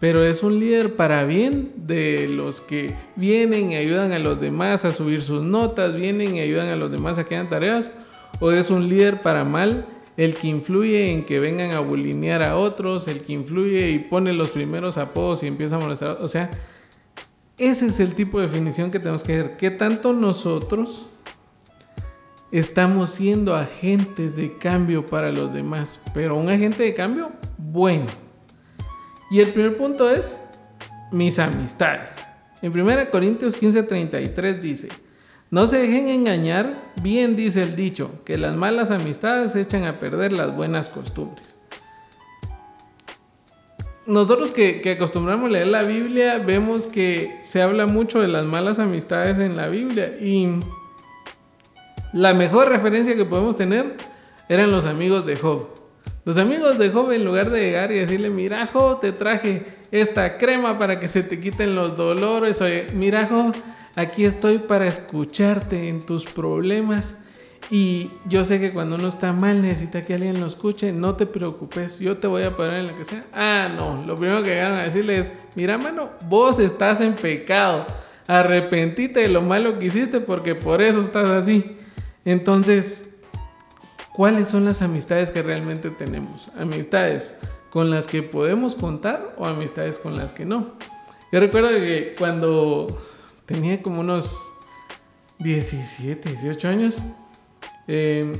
Pero 0.00 0.24
es 0.24 0.42
un 0.42 0.58
líder 0.58 0.96
para 0.96 1.24
bien 1.24 1.72
de 1.76 2.26
los 2.26 2.60
que 2.60 2.92
vienen 3.14 3.70
y 3.70 3.76
ayudan 3.76 4.10
a 4.10 4.18
los 4.18 4.40
demás 4.40 4.84
a 4.84 4.90
subir 4.90 5.22
sus 5.22 5.42
notas, 5.42 5.94
vienen 5.94 6.34
y 6.34 6.40
ayudan 6.40 6.68
a 6.68 6.76
los 6.76 6.90
demás 6.90 7.18
a 7.18 7.24
que 7.24 7.36
hagan 7.36 7.48
tareas 7.48 7.92
o 8.40 8.50
es 8.50 8.70
un 8.70 8.88
líder 8.88 9.22
para 9.22 9.44
mal, 9.44 9.86
el 10.16 10.34
que 10.34 10.48
influye 10.48 11.10
en 11.12 11.24
que 11.24 11.40
vengan 11.40 11.72
a 11.72 11.80
bulinear 11.80 12.42
a 12.42 12.56
otros, 12.56 13.08
el 13.08 13.20
que 13.20 13.32
influye 13.32 13.90
y 13.90 13.98
pone 13.98 14.32
los 14.32 14.50
primeros 14.50 14.98
apodos 14.98 15.42
y 15.42 15.46
empieza 15.46 15.76
a 15.76 15.78
molestar. 15.78 16.18
O 16.20 16.28
sea, 16.28 16.50
ese 17.58 17.86
es 17.86 18.00
el 18.00 18.14
tipo 18.14 18.40
de 18.40 18.46
definición 18.46 18.90
que 18.90 18.98
tenemos 18.98 19.22
que 19.22 19.36
ver. 19.36 19.56
¿Qué 19.56 19.70
tanto 19.70 20.12
nosotros 20.12 21.10
estamos 22.50 23.10
siendo 23.10 23.54
agentes 23.54 24.36
de 24.36 24.56
cambio 24.58 25.06
para 25.06 25.30
los 25.30 25.52
demás? 25.52 26.00
Pero 26.12 26.36
un 26.36 26.50
agente 26.50 26.82
de 26.82 26.94
cambio 26.94 27.32
bueno. 27.56 28.06
Y 29.30 29.40
el 29.40 29.48
primer 29.52 29.78
punto 29.78 30.10
es 30.10 30.42
mis 31.10 31.38
amistades. 31.38 32.26
En 32.60 32.72
1 32.72 33.10
Corintios 33.10 33.60
15:33 33.60 34.60
dice, 34.60 34.88
no 35.52 35.66
se 35.66 35.76
dejen 35.76 36.08
engañar, 36.08 36.74
bien 37.02 37.36
dice 37.36 37.62
el 37.62 37.76
dicho, 37.76 38.10
que 38.24 38.38
las 38.38 38.56
malas 38.56 38.90
amistades 38.90 39.54
echan 39.54 39.84
a 39.84 40.00
perder 40.00 40.32
las 40.32 40.56
buenas 40.56 40.88
costumbres. 40.88 41.58
Nosotros 44.06 44.50
que, 44.50 44.80
acostumbramos 44.96 45.50
a 45.50 45.52
leer 45.52 45.66
la 45.66 45.82
Biblia, 45.82 46.38
vemos 46.38 46.86
que 46.86 47.38
se 47.42 47.60
habla 47.60 47.84
mucho 47.84 48.22
de 48.22 48.28
las 48.28 48.46
malas 48.46 48.78
amistades 48.78 49.38
en 49.40 49.54
la 49.54 49.68
Biblia 49.68 50.16
y 50.18 50.58
la 52.14 52.32
mejor 52.32 52.70
referencia 52.70 53.14
que 53.14 53.26
podemos 53.26 53.58
tener 53.58 53.94
eran 54.48 54.70
los 54.70 54.86
amigos 54.86 55.26
de 55.26 55.36
Job. 55.36 55.68
Los 56.24 56.38
amigos 56.38 56.78
de 56.78 56.88
Job, 56.88 57.12
en 57.12 57.26
lugar 57.26 57.50
de 57.50 57.60
llegar 57.60 57.92
y 57.92 57.98
decirle, 57.98 58.30
mira, 58.30 58.66
Job, 58.68 59.00
te 59.00 59.12
traje 59.12 59.66
esta 59.90 60.38
crema 60.38 60.78
para 60.78 60.98
que 60.98 61.08
se 61.08 61.22
te 61.22 61.38
quiten 61.38 61.74
los 61.74 61.94
dolores, 61.94 62.62
oye, 62.62 62.86
mira, 62.94 63.26
Job, 63.26 63.54
Aquí 63.94 64.24
estoy 64.24 64.58
para 64.58 64.86
escucharte 64.86 65.88
en 65.88 66.04
tus 66.04 66.24
problemas. 66.24 67.18
Y 67.70 68.10
yo 68.26 68.42
sé 68.42 68.58
que 68.58 68.70
cuando 68.70 68.96
uno 68.96 69.08
está 69.08 69.32
mal 69.32 69.62
necesita 69.62 70.02
que 70.02 70.14
alguien 70.14 70.40
lo 70.40 70.46
escuche. 70.46 70.92
No 70.92 71.14
te 71.14 71.26
preocupes, 71.26 71.98
yo 71.98 72.16
te 72.16 72.26
voy 72.26 72.42
a 72.42 72.48
apoyar 72.48 72.74
en 72.74 72.88
lo 72.88 72.96
que 72.96 73.04
sea. 73.04 73.24
Ah, 73.32 73.68
no, 73.76 74.04
lo 74.04 74.16
primero 74.16 74.42
que 74.42 74.50
llegaron 74.50 74.78
a 74.78 74.82
decirle 74.82 75.18
es, 75.18 75.34
mira 75.54 75.78
mano, 75.78 76.10
vos 76.28 76.58
estás 76.58 77.00
en 77.00 77.14
pecado. 77.14 77.86
Arrepentite 78.26 79.20
de 79.20 79.28
lo 79.28 79.42
malo 79.42 79.78
que 79.78 79.86
hiciste 79.86 80.20
porque 80.20 80.54
por 80.54 80.80
eso 80.80 81.02
estás 81.02 81.30
así. 81.30 81.76
Entonces, 82.24 83.20
¿cuáles 84.12 84.48
son 84.48 84.64
las 84.64 84.80
amistades 84.82 85.30
que 85.30 85.42
realmente 85.42 85.90
tenemos? 85.90 86.50
Amistades 86.58 87.38
con 87.70 87.90
las 87.90 88.06
que 88.06 88.22
podemos 88.22 88.74
contar 88.74 89.34
o 89.38 89.46
amistades 89.46 89.98
con 89.98 90.16
las 90.16 90.32
que 90.32 90.44
no. 90.44 90.72
Yo 91.32 91.40
recuerdo 91.40 91.70
que 91.70 92.14
cuando 92.18 92.86
tenía 93.46 93.82
como 93.82 94.00
unos 94.00 94.52
17, 95.38 96.30
18 96.30 96.68
años. 96.68 97.02
Em, 97.86 98.32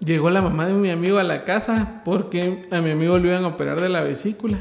llegó 0.00 0.30
la 0.30 0.40
mamá 0.40 0.66
de 0.66 0.74
mi 0.74 0.90
amigo 0.90 1.18
a 1.18 1.24
la 1.24 1.44
casa 1.44 2.02
porque 2.04 2.66
a 2.70 2.80
mi 2.80 2.90
amigo 2.90 3.18
lo 3.18 3.28
iban 3.28 3.44
a 3.44 3.48
operar 3.48 3.80
de 3.80 3.88
la 3.88 4.02
vesícula 4.02 4.58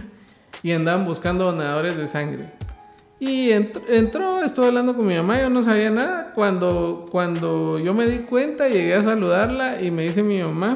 y 0.63 0.71
andaban 0.71 1.05
buscando 1.05 1.45
donadores 1.45 1.97
de 1.97 2.07
sangre. 2.07 2.51
Y 3.19 3.51
entró, 3.51 4.41
estuve 4.41 4.67
hablando 4.67 4.95
con 4.95 5.05
mi 5.05 5.15
mamá, 5.15 5.39
yo 5.39 5.51
no 5.51 5.61
sabía 5.61 5.91
nada. 5.91 6.31
Cuando, 6.33 7.05
cuando 7.11 7.77
yo 7.77 7.93
me 7.93 8.07
di 8.07 8.19
cuenta, 8.25 8.67
llegué 8.67 8.95
a 8.95 9.03
saludarla 9.03 9.79
y 9.79 9.91
me 9.91 10.01
dice 10.01 10.23
mi 10.23 10.41
mamá, 10.41 10.75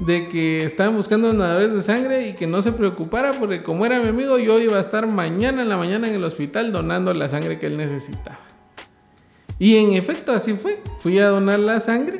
de 0.00 0.28
que 0.28 0.64
estaban 0.64 0.96
buscando 0.96 1.28
donadores 1.28 1.72
de 1.72 1.82
sangre 1.82 2.28
y 2.28 2.34
que 2.34 2.46
no 2.46 2.62
se 2.62 2.72
preocupara 2.72 3.32
porque 3.38 3.62
como 3.62 3.84
era 3.84 4.00
mi 4.00 4.08
amigo 4.08 4.38
yo 4.38 4.58
iba 4.58 4.78
a 4.78 4.80
estar 4.80 5.06
mañana 5.06 5.62
en 5.62 5.68
la 5.68 5.76
mañana 5.76 6.08
en 6.08 6.14
el 6.14 6.24
hospital 6.24 6.72
donando 6.72 7.12
la 7.12 7.28
sangre 7.28 7.58
que 7.58 7.66
él 7.66 7.76
necesitaba. 7.76 8.40
Y 9.58 9.76
en 9.76 9.92
efecto 9.92 10.32
así 10.32 10.54
fue, 10.54 10.80
fui 10.98 11.18
a 11.18 11.28
donar 11.28 11.58
la 11.58 11.80
sangre 11.80 12.18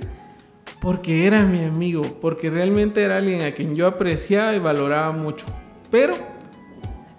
porque 0.83 1.27
era 1.27 1.43
mi 1.45 1.65
amigo, 1.65 2.03
porque 2.21 2.51
realmente 2.51 3.03
era 3.03 3.17
alguien 3.17 3.43
a 3.43 3.53
quien 3.53 3.75
yo 3.75 3.87
apreciaba 3.87 4.55
y 4.55 4.59
valoraba 4.59 5.13
mucho. 5.13 5.47
Pero 5.91 6.13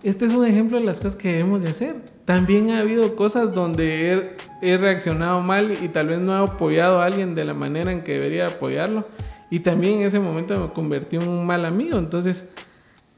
este 0.03 0.25
es 0.25 0.33
un 0.33 0.45
ejemplo 0.45 0.77
de 0.77 0.85
las 0.85 0.97
cosas 0.97 1.15
que 1.15 1.33
debemos 1.33 1.63
de 1.63 1.69
hacer. 1.69 1.95
También 2.25 2.69
ha 2.69 2.79
habido 2.79 3.15
cosas 3.15 3.55
donde 3.55 4.11
he, 4.11 4.35
he 4.61 4.77
reaccionado 4.77 5.41
mal 5.41 5.71
y 5.71 5.87
tal 5.87 6.07
vez 6.07 6.19
no 6.19 6.33
he 6.33 6.43
apoyado 6.43 7.01
a 7.01 7.05
alguien 7.05 7.33
de 7.33 7.45
la 7.45 7.53
manera 7.53 7.91
en 7.91 8.03
que 8.03 8.13
debería 8.13 8.45
apoyarlo 8.45 9.05
y 9.51 9.59
también 9.59 9.99
en 9.99 10.05
ese 10.05 10.19
momento 10.19 10.59
me 10.59 10.73
convertí 10.73 11.17
en 11.17 11.27
un 11.27 11.45
mal 11.45 11.65
amigo. 11.65 11.99
Entonces, 11.99 12.53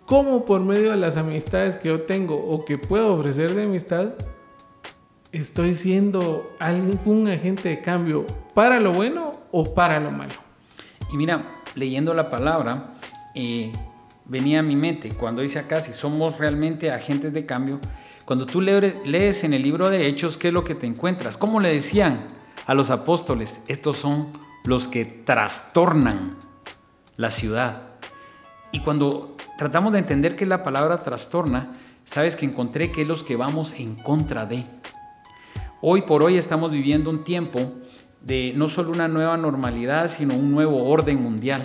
¿cómo 0.07 0.43
por 0.45 0.61
medio 0.61 0.89
de 0.89 0.97
las 0.97 1.15
amistades 1.15 1.77
que 1.77 1.89
yo 1.89 2.01
tengo 2.01 2.35
o 2.35 2.65
que 2.65 2.79
puedo 2.79 3.13
ofrecer 3.13 3.53
de 3.53 3.63
amistad, 3.63 4.15
estoy 5.31 5.75
siendo 5.75 6.51
algún 6.59 7.27
agente 7.29 7.69
de 7.69 7.81
cambio 7.81 8.25
para 8.55 8.79
lo 8.79 8.93
bueno 8.93 9.31
o 9.51 9.75
para 9.75 9.99
lo 9.99 10.09
malo? 10.09 10.33
Y 11.11 11.17
mira, 11.17 11.61
leyendo 11.75 12.15
la 12.15 12.31
palabra, 12.31 12.95
eh, 13.35 13.71
venía 14.25 14.61
a 14.61 14.63
mi 14.63 14.75
mente 14.75 15.09
cuando 15.09 15.43
dice 15.43 15.59
acá, 15.59 15.81
si 15.81 15.93
somos 15.93 16.39
realmente 16.39 16.89
agentes 16.89 17.31
de 17.31 17.45
cambio, 17.45 17.79
cuando 18.25 18.47
tú 18.47 18.59
lees 18.59 19.43
en 19.43 19.53
el 19.53 19.61
libro 19.61 19.91
de 19.91 20.07
Hechos, 20.07 20.37
¿qué 20.37 20.47
es 20.47 20.53
lo 20.53 20.63
que 20.63 20.73
te 20.73 20.87
encuentras? 20.87 21.37
¿Cómo 21.37 21.59
le 21.59 21.71
decían 21.71 22.25
a 22.65 22.73
los 22.73 22.89
apóstoles? 22.89 23.61
Estos 23.67 23.97
son 23.97 24.29
los 24.65 24.88
que 24.88 25.05
trastornan 25.05 26.36
la 27.17 27.32
ciudad. 27.32 27.82
Y 28.72 28.79
cuando 28.79 29.36
tratamos 29.58 29.93
de 29.93 30.00
entender 30.00 30.36
qué 30.36 30.46
es 30.46 30.50
la 30.50 30.63
palabra 30.63 31.03
trastorna, 31.03 31.74
sabes 32.05 32.36
que 32.36 32.46
encontré 32.46 32.91
que 32.91 33.03
es 33.03 33.08
los 33.08 33.24
que 33.24 33.36
vamos 33.36 33.74
en 33.79 33.96
contra 33.96 34.46
de. 34.46 34.65
Hoy 35.82 36.03
por 36.03 36.24
hoy 36.24 36.38
estamos 36.38 36.72
viviendo 36.72 37.10
un 37.10 37.24
tiempo 37.24 37.60
de 38.22 38.53
no 38.55 38.70
solo 38.70 38.91
una 38.91 39.08
nueva 39.08 39.38
normalidad, 39.38 40.10
sino 40.10 40.34
un 40.36 40.51
nuevo 40.51 40.86
orden 40.86 41.22
mundial 41.22 41.63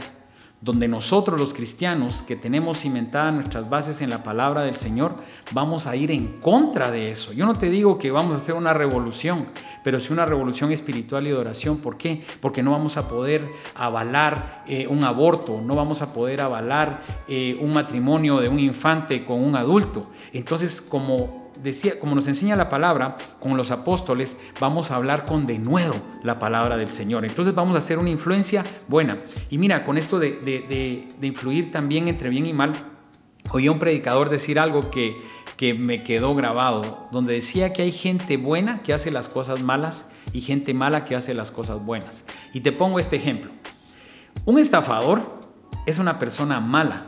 donde 0.60 0.88
nosotros 0.88 1.40
los 1.40 1.54
cristianos 1.54 2.22
que 2.22 2.34
tenemos 2.34 2.80
cimentadas 2.80 3.32
nuestras 3.32 3.70
bases 3.70 4.00
en 4.00 4.10
la 4.10 4.24
palabra 4.24 4.62
del 4.62 4.74
Señor, 4.74 5.14
vamos 5.52 5.86
a 5.86 5.94
ir 5.94 6.10
en 6.10 6.40
contra 6.40 6.90
de 6.90 7.12
eso. 7.12 7.32
Yo 7.32 7.46
no 7.46 7.54
te 7.54 7.70
digo 7.70 7.96
que 7.96 8.10
vamos 8.10 8.34
a 8.34 8.38
hacer 8.38 8.54
una 8.54 8.74
revolución, 8.74 9.46
pero 9.84 10.00
sí 10.00 10.12
una 10.12 10.26
revolución 10.26 10.72
espiritual 10.72 11.26
y 11.26 11.30
de 11.30 11.36
oración. 11.36 11.78
¿Por 11.78 11.96
qué? 11.96 12.24
Porque 12.40 12.62
no 12.62 12.72
vamos 12.72 12.96
a 12.96 13.06
poder 13.08 13.48
avalar 13.76 14.64
eh, 14.66 14.88
un 14.88 15.04
aborto, 15.04 15.60
no 15.60 15.76
vamos 15.76 16.02
a 16.02 16.12
poder 16.12 16.40
avalar 16.40 17.02
eh, 17.28 17.56
un 17.60 17.72
matrimonio 17.72 18.40
de 18.40 18.48
un 18.48 18.58
infante 18.58 19.24
con 19.24 19.42
un 19.42 19.54
adulto. 19.54 20.06
Entonces, 20.32 20.80
como 20.80 21.37
decía, 21.62 21.98
como 21.98 22.14
nos 22.14 22.28
enseña 22.28 22.56
la 22.56 22.68
palabra, 22.68 23.16
con 23.40 23.56
los 23.56 23.70
apóstoles, 23.70 24.36
vamos 24.60 24.90
a 24.90 24.96
hablar 24.96 25.24
con 25.24 25.46
denuedo 25.46 25.94
la 26.22 26.38
palabra 26.38 26.76
del 26.76 26.88
Señor. 26.88 27.24
Entonces 27.24 27.54
vamos 27.54 27.74
a 27.74 27.78
hacer 27.78 27.98
una 27.98 28.10
influencia 28.10 28.64
buena. 28.88 29.18
Y 29.50 29.58
mira, 29.58 29.84
con 29.84 29.98
esto 29.98 30.18
de, 30.18 30.32
de 30.32 31.26
influir 31.26 31.70
también 31.70 32.08
entre 32.08 32.28
bien 32.28 32.46
y 32.46 32.52
mal, 32.52 32.72
oí 33.50 33.66
a 33.66 33.72
un 33.72 33.78
predicador 33.78 34.30
decir 34.30 34.58
algo 34.58 34.90
que, 34.90 35.16
que 35.56 35.74
me 35.74 36.04
quedó 36.04 36.34
grabado, 36.34 37.08
donde 37.10 37.34
decía 37.34 37.72
que 37.72 37.82
hay 37.82 37.92
gente 37.92 38.36
buena 38.36 38.82
que 38.82 38.92
hace 38.92 39.10
las 39.10 39.28
cosas 39.28 39.62
malas 39.62 40.06
y 40.32 40.40
gente 40.40 40.74
mala 40.74 41.04
que 41.04 41.16
hace 41.16 41.34
las 41.34 41.50
cosas 41.50 41.84
buenas. 41.84 42.24
Y 42.52 42.60
te 42.60 42.72
pongo 42.72 42.98
este 42.98 43.16
ejemplo. 43.16 43.50
Un 44.44 44.58
estafador 44.58 45.38
es 45.86 45.98
una 45.98 46.18
persona 46.18 46.60
mala, 46.60 47.06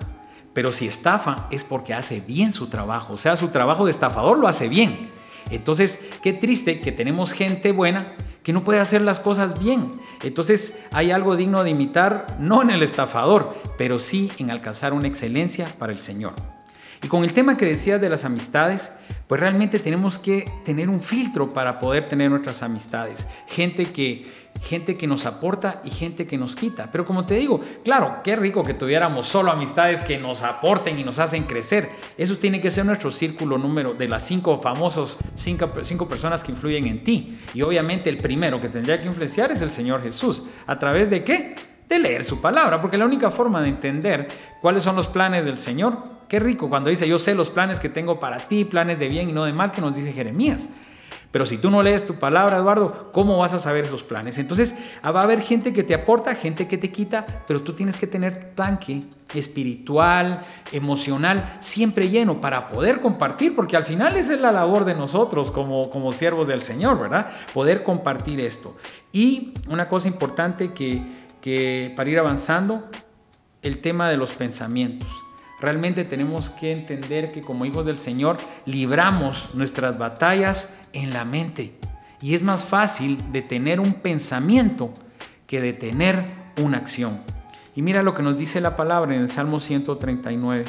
pero 0.61 0.75
si 0.75 0.87
estafa 0.87 1.47
es 1.51 1.65
porque 1.65 1.95
hace 1.95 2.21
bien 2.21 2.53
su 2.53 2.67
trabajo, 2.67 3.15
o 3.15 3.17
sea, 3.17 3.35
su 3.35 3.49
trabajo 3.49 3.87
de 3.87 3.93
estafador 3.93 4.37
lo 4.37 4.47
hace 4.47 4.69
bien. 4.69 5.11
Entonces, 5.51 5.99
qué 6.23 6.35
triste 6.35 6.83
que 6.83 6.93
tenemos 6.93 7.33
gente 7.33 7.73
buena 7.73 8.13
que 8.43 8.53
no 8.53 8.63
puede 8.63 8.79
hacer 8.79 9.01
las 9.01 9.21
cosas 9.21 9.59
bien. 9.59 9.91
Entonces 10.23 10.75
hay 10.93 11.13
algo 11.13 11.37
digno 11.37 11.65
de 11.65 11.71
imitar, 11.71 12.37
no 12.39 12.61
en 12.61 12.69
el 12.69 12.83
estafador, 12.83 13.57
pero 13.79 13.99
sí 13.99 14.31
en 14.37 14.51
alcanzar 14.51 14.93
una 14.93 15.09
excelencia 15.09 15.67
para 15.79 15.95
el 15.95 15.99
Señor. 15.99 16.35
Y 17.03 17.09
con 17.09 17.25
el 17.25 17.33
tema 17.33 17.57
que 17.57 17.65
decías 17.65 17.99
de 17.99 18.11
las 18.11 18.27
amistades, 18.27 18.93
pues 19.31 19.41
realmente 19.41 19.79
tenemos 19.79 20.19
que 20.19 20.45
tener 20.65 20.89
un 20.89 21.01
filtro 21.01 21.51
para 21.51 21.79
poder 21.79 22.09
tener 22.09 22.33
nuestras 22.33 22.65
amistades. 22.65 23.29
Gente 23.47 23.87
que, 23.87 24.27
gente 24.61 24.97
que 24.97 25.07
nos 25.07 25.25
aporta 25.25 25.81
y 25.85 25.91
gente 25.91 26.27
que 26.27 26.37
nos 26.37 26.57
quita. 26.57 26.91
Pero 26.91 27.07
como 27.07 27.25
te 27.25 27.35
digo, 27.35 27.61
claro, 27.85 28.23
qué 28.25 28.35
rico 28.35 28.65
que 28.65 28.75
tuviéramos 28.75 29.29
solo 29.29 29.53
amistades 29.53 30.01
que 30.01 30.19
nos 30.19 30.43
aporten 30.43 30.99
y 30.99 31.05
nos 31.05 31.21
hacen 31.21 31.45
crecer. 31.45 31.91
Eso 32.19 32.39
tiene 32.39 32.61
que 32.61 32.73
ser 32.73 32.85
nuestro 32.85 33.13
círculo 33.13 33.57
número 33.57 33.95
de 33.95 34.09
las 34.09 34.27
cinco 34.27 34.59
famosos, 34.59 35.19
cinco, 35.37 35.71
cinco 35.83 36.09
personas 36.09 36.43
que 36.43 36.51
influyen 36.51 36.89
en 36.89 37.05
ti. 37.05 37.39
Y 37.55 37.63
obviamente 37.63 38.11
el 38.11 38.17
primero 38.17 38.61
que 38.61 38.69
tendría 38.69 39.01
que 39.01 39.07
influenciar 39.07 39.53
es 39.53 39.63
el 39.63 39.71
Señor 39.71 40.03
Jesús. 40.03 40.43
¿A 40.67 40.77
través 40.81 41.09
de 41.09 41.23
qué? 41.23 41.55
De 41.89 42.01
leer 42.01 42.25
su 42.25 42.41
palabra, 42.41 42.81
porque 42.81 42.99
la 42.99 43.05
única 43.05 43.31
forma 43.31 43.63
de 43.63 43.69
entender 43.69 44.27
cuáles 44.61 44.83
son 44.83 44.97
los 44.97 45.07
planes 45.07 45.45
del 45.45 45.57
Señor 45.57 46.19
Qué 46.31 46.39
rico 46.39 46.71
cuando 46.71 46.91
dice, 46.91 47.09
yo 47.09 47.19
sé 47.19 47.35
los 47.35 47.51
planes 47.51 47.81
que 47.81 47.89
tengo 47.89 48.21
para 48.21 48.39
ti, 48.39 48.65
planes 48.65 49.01
de 49.01 49.09
bien 49.09 49.29
y 49.29 49.33
no 49.33 49.47
de 49.47 49.53
mal, 49.53 49.73
que 49.73 49.81
nos 49.81 49.97
dice 49.97 50.13
Jeremías. 50.13 50.69
Pero 51.33 51.45
si 51.45 51.59
tú 51.59 51.73
no 51.73 51.83
lees 51.83 52.07
tu 52.07 52.21
palabra, 52.21 52.59
Eduardo, 52.59 53.11
¿cómo 53.11 53.37
vas 53.39 53.53
a 53.53 53.59
saber 53.59 53.85
esos 53.85 54.05
planes? 54.05 54.39
Entonces, 54.39 54.77
ah, 55.03 55.11
va 55.11 55.23
a 55.23 55.25
haber 55.25 55.43
gente 55.43 55.73
que 55.73 55.83
te 55.83 55.93
aporta, 55.93 56.37
gente 56.37 56.69
que 56.69 56.79
te 56.79 56.93
quita, 56.93 57.27
pero 57.49 57.63
tú 57.63 57.73
tienes 57.73 57.97
que 57.97 58.07
tener 58.07 58.53
tanque 58.55 59.03
espiritual, 59.35 60.47
emocional, 60.71 61.57
siempre 61.59 62.11
lleno 62.11 62.41
para 62.41 62.69
poder 62.69 63.01
compartir, 63.01 63.57
porque 63.57 63.77
al 63.77 63.85
final 63.85 64.17
esa 64.17 64.33
es 64.33 64.41
la 64.41 64.53
labor 64.53 64.85
de 64.85 64.95
nosotros 64.95 65.51
como, 65.51 65.91
como 65.91 66.13
siervos 66.13 66.47
del 66.47 66.63
Señor, 66.63 67.01
¿verdad? 67.01 67.29
Poder 67.53 67.83
compartir 67.83 68.39
esto. 68.39 68.77
Y 69.11 69.55
una 69.69 69.89
cosa 69.89 70.07
importante 70.07 70.75
que, 70.75 71.03
que 71.41 71.93
para 71.97 72.09
ir 72.09 72.21
avanzando, 72.21 72.89
el 73.63 73.79
tema 73.79 74.09
de 74.09 74.17
los 74.17 74.31
pensamientos. 74.35 75.09
Realmente 75.61 76.05
tenemos 76.05 76.49
que 76.49 76.73
entender 76.73 77.33
que 77.33 77.43
como 77.43 77.67
hijos 77.67 77.85
del 77.85 77.99
Señor 77.99 78.39
libramos 78.65 79.55
nuestras 79.55 79.99
batallas 79.99 80.73
en 80.93 81.13
la 81.13 81.25
mente. 81.25 81.75
Y 82.23 82.35
es 82.35 82.43
más 82.43 82.65
fácil 82.65 83.19
detener 83.31 83.79
un 83.79 83.95
pensamiento 83.95 84.93
que 85.47 85.61
detener 85.61 86.25
una 86.63 86.79
acción. 86.79 87.21
Y 87.77 87.83
mira 87.83 88.03
lo 88.03 88.15
que 88.15 88.23
nos 88.23 88.39
dice 88.39 88.61
la 88.61 88.75
palabra 88.75 89.15
en 89.15 89.23
el 89.23 89.31
Salmo 89.31 89.61
139. 89.61 90.65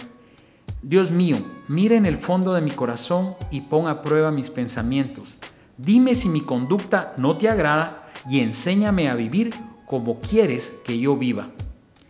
Dios 0.82 1.12
mío, 1.12 1.38
mira 1.68 1.96
en 1.96 2.06
el 2.06 2.18
fondo 2.18 2.54
de 2.54 2.62
mi 2.62 2.72
corazón 2.72 3.36
y 3.50 3.62
pon 3.62 3.88
a 3.88 4.02
prueba 4.02 4.32
mis 4.32 4.50
pensamientos. 4.50 5.40
Dime 5.78 6.16
si 6.16 6.28
mi 6.28 6.42
conducta 6.42 7.14
no 7.18 7.38
te 7.38 7.50
agrada 7.50 8.12
y 8.30 8.40
enséñame 8.40 9.10
a 9.10 9.16
vivir 9.16 9.54
como 9.86 10.20
quieres 10.20 10.74
que 10.86 11.00
yo 11.00 11.16
viva. 11.16 11.50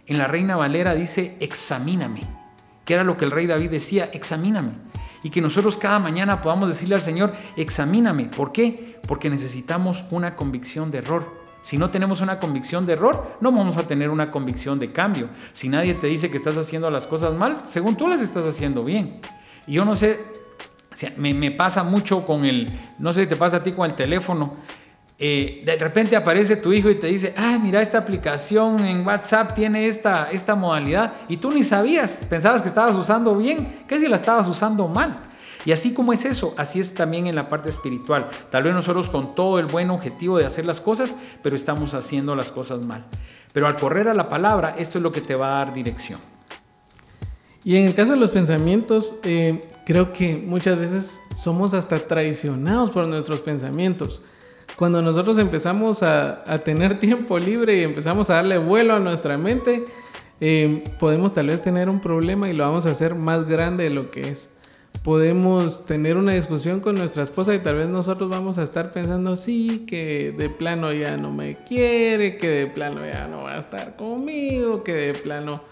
En 0.08 0.18
la 0.18 0.28
Reina 0.28 0.56
Valera 0.56 0.94
dice, 0.94 1.38
examíname 1.40 2.41
que 2.86 2.94
era 2.94 3.04
lo 3.04 3.18
que 3.18 3.26
el 3.26 3.32
rey 3.32 3.48
David 3.48 3.70
decía, 3.70 4.10
examíname. 4.14 4.72
Y 5.24 5.30
que 5.30 5.42
nosotros 5.42 5.78
cada 5.78 6.00
mañana 6.00 6.42
podamos 6.42 6.68
decirle 6.68 6.96
al 6.96 7.02
Señor, 7.02 7.34
examíname. 7.56 8.26
¿Por 8.26 8.52
qué? 8.52 9.00
Porque 9.08 9.30
necesitamos 9.30 10.04
una 10.10 10.36
convicción 10.36 10.90
de 10.90 11.00
error. 11.00 11.42
Si 11.62 11.78
no 11.78 11.92
tenemos 11.92 12.22
una 12.22 12.40
convicción 12.40 12.88
de 12.88 12.94
error, 12.94 13.38
no 13.40 13.52
vamos 13.52 13.78
a 13.78 13.84
tener 13.84 14.10
una 14.10 14.32
convicción 14.32 14.80
de 14.80 14.88
cambio. 14.88 15.30
Si 15.54 15.70
nadie 15.70 15.94
te 15.94 16.08
dice 16.08 16.32
que 16.32 16.38
estás 16.38 16.58
haciendo 16.58 16.90
las 16.90 17.06
cosas 17.06 17.36
mal, 17.36 17.62
según 17.66 17.96
tú 17.96 18.08
las 18.08 18.22
estás 18.22 18.46
haciendo 18.46 18.84
bien. 18.84 19.22
Y 19.68 19.74
yo 19.74 19.86
no 19.86 19.96
sé, 19.96 20.20
me, 21.18 21.34
me 21.36 21.52
pasa 21.52 21.84
mucho 21.84 22.26
con 22.26 22.46
el, 22.46 22.72
no 22.98 23.14
sé 23.14 23.22
si 23.22 23.28
te 23.28 23.36
pasa 23.36 23.58
a 23.58 23.64
ti 23.64 23.74
con 23.74 23.86
el 23.86 23.96
teléfono. 23.96 24.56
Eh, 25.24 25.62
de 25.64 25.78
repente 25.78 26.16
aparece 26.16 26.56
tu 26.56 26.74
hijo 26.74 26.90
y 26.90 26.96
te 26.96 27.06
dice, 27.06 27.32
ah, 27.38 27.60
mira, 27.62 27.80
esta 27.80 28.00
aplicación 28.00 28.80
en 28.80 29.06
WhatsApp 29.06 29.54
tiene 29.54 29.86
esta, 29.86 30.32
esta 30.32 30.56
modalidad 30.56 31.14
y 31.30 31.38
tú 31.38 31.52
ni 31.52 31.64
sabías, 31.64 32.22
pensabas 32.28 32.64
que 32.64 32.68
estabas 32.68 32.96
usando 32.96 33.36
bien, 33.36 33.84
¿qué 33.88 34.00
si 34.00 34.08
la 34.08 34.16
estabas 34.16 34.48
usando 34.48 34.88
mal? 34.88 35.20
Y 35.64 35.74
así 35.74 35.94
como 35.94 36.12
es 36.12 36.26
eso, 36.26 36.56
así 36.58 36.80
es 36.80 36.96
también 36.96 37.28
en 37.28 37.36
la 37.36 37.50
parte 37.50 37.70
espiritual. 37.70 38.30
Tal 38.50 38.64
vez 38.64 38.74
nosotros 38.74 39.10
con 39.10 39.36
todo 39.36 39.60
el 39.60 39.68
buen 39.68 39.92
objetivo 39.92 40.40
de 40.40 40.48
hacer 40.48 40.66
las 40.66 40.82
cosas, 40.82 41.14
pero 41.44 41.56
estamos 41.56 41.94
haciendo 41.94 42.36
las 42.36 42.52
cosas 42.52 42.84
mal. 42.84 43.06
Pero 43.54 43.68
al 43.68 43.76
correr 43.76 44.08
a 44.08 44.16
la 44.16 44.28
palabra, 44.28 44.74
esto 44.76 44.98
es 44.98 45.04
lo 45.04 45.12
que 45.12 45.22
te 45.22 45.36
va 45.36 45.50
a 45.50 45.66
dar 45.66 45.72
dirección. 45.76 46.20
Y 47.64 47.76
en 47.76 47.86
el 47.86 47.94
caso 47.94 48.14
de 48.14 48.18
los 48.18 48.32
pensamientos, 48.32 49.18
eh, 49.22 49.70
creo 49.86 50.14
que 50.14 50.36
muchas 50.36 50.80
veces 50.80 51.22
somos 51.36 51.76
hasta 51.76 52.00
traicionados 52.00 52.90
por 52.90 53.08
nuestros 53.08 53.42
pensamientos. 53.42 54.24
Cuando 54.76 55.02
nosotros 55.02 55.38
empezamos 55.38 56.04
a, 56.04 56.44
tener 56.64 57.00
tiempo 57.02 57.38
libre 57.38 57.80
y 57.80 57.84
empezamos 57.84 58.30
a 58.30 58.36
darle 58.36 58.58
vuelo 58.58 58.96
a 58.96 59.00
nuestra 59.00 59.38
mente, 59.38 59.86
eh, 60.40 60.84
podemos 61.00 61.34
tal 61.34 61.48
vez 61.48 61.62
tener 61.62 61.90
un 61.90 62.00
problema 62.00 62.50
y 62.50 62.54
lo 62.54 62.64
vamos 62.64 62.86
a 62.86 62.90
hacer 62.90 63.16
más 63.16 63.48
grande 63.48 63.86
de 63.86 63.90
lo 63.92 64.12
que 64.12 64.22
es. 64.22 64.58
Podemos 65.04 65.86
tener 65.86 66.16
una 66.18 66.34
discusión 66.34 66.80
con 66.80 66.96
nuestra 66.96 67.24
esposa 67.24 67.56
y 67.56 67.60
tal 67.60 67.76
vez 67.76 67.88
nosotros 67.88 68.30
vamos 68.30 68.58
a 68.58 68.64
estar 68.64 68.92
pensando, 68.92 69.36
sí, 69.36 69.86
que 69.88 70.34
de 70.38 70.50
plano 70.50 70.94
ya 70.94 71.18
no 71.18 71.32
me 71.32 71.58
quiere, 71.64 72.38
que 72.38 72.50
de 72.50 72.68
plano 72.68 73.02
ya 73.06 73.28
no 73.28 73.44
va 73.44 73.56
a 73.56 73.58
estar 73.58 73.96
conmigo, 73.96 74.84
que 74.84 74.94
de 74.94 75.14
plano 75.14 75.64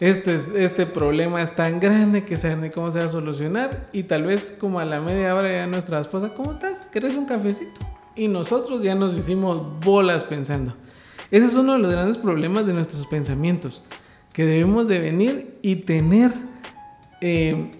este, 0.00 0.34
este 0.64 0.86
problema 0.86 1.42
es 1.42 1.56
tan 1.56 1.80
grande 1.80 2.24
que 2.24 2.36
se 2.36 2.54
ni 2.56 2.70
cómo 2.70 2.90
se 2.90 3.00
va 3.00 3.06
a 3.06 3.08
solucionar. 3.08 3.88
Y 3.92 4.04
tal 4.04 4.26
vez 4.26 4.56
como 4.60 4.78
a 4.78 4.84
la 4.84 5.00
media 5.00 5.34
hora 5.34 5.50
ya 5.50 5.66
nuestra 5.66 6.00
esposa, 6.00 6.34
¿cómo 6.34 6.52
estás? 6.52 6.86
¿Quieres 6.92 7.16
un 7.16 7.26
cafecito? 7.26 7.97
Y 8.18 8.28
nosotros 8.28 8.82
ya 8.82 8.94
nos 8.94 9.16
hicimos 9.16 9.62
bolas 9.80 10.24
pensando. 10.24 10.74
Ese 11.30 11.46
es 11.46 11.54
uno 11.54 11.74
de 11.74 11.78
los 11.78 11.92
grandes 11.92 12.18
problemas 12.18 12.66
de 12.66 12.72
nuestros 12.72 13.06
pensamientos, 13.06 13.82
que 14.32 14.44
debemos 14.44 14.88
de 14.88 14.98
venir 14.98 15.58
y 15.62 15.76
tener 15.76 16.32
eh, 17.20 17.70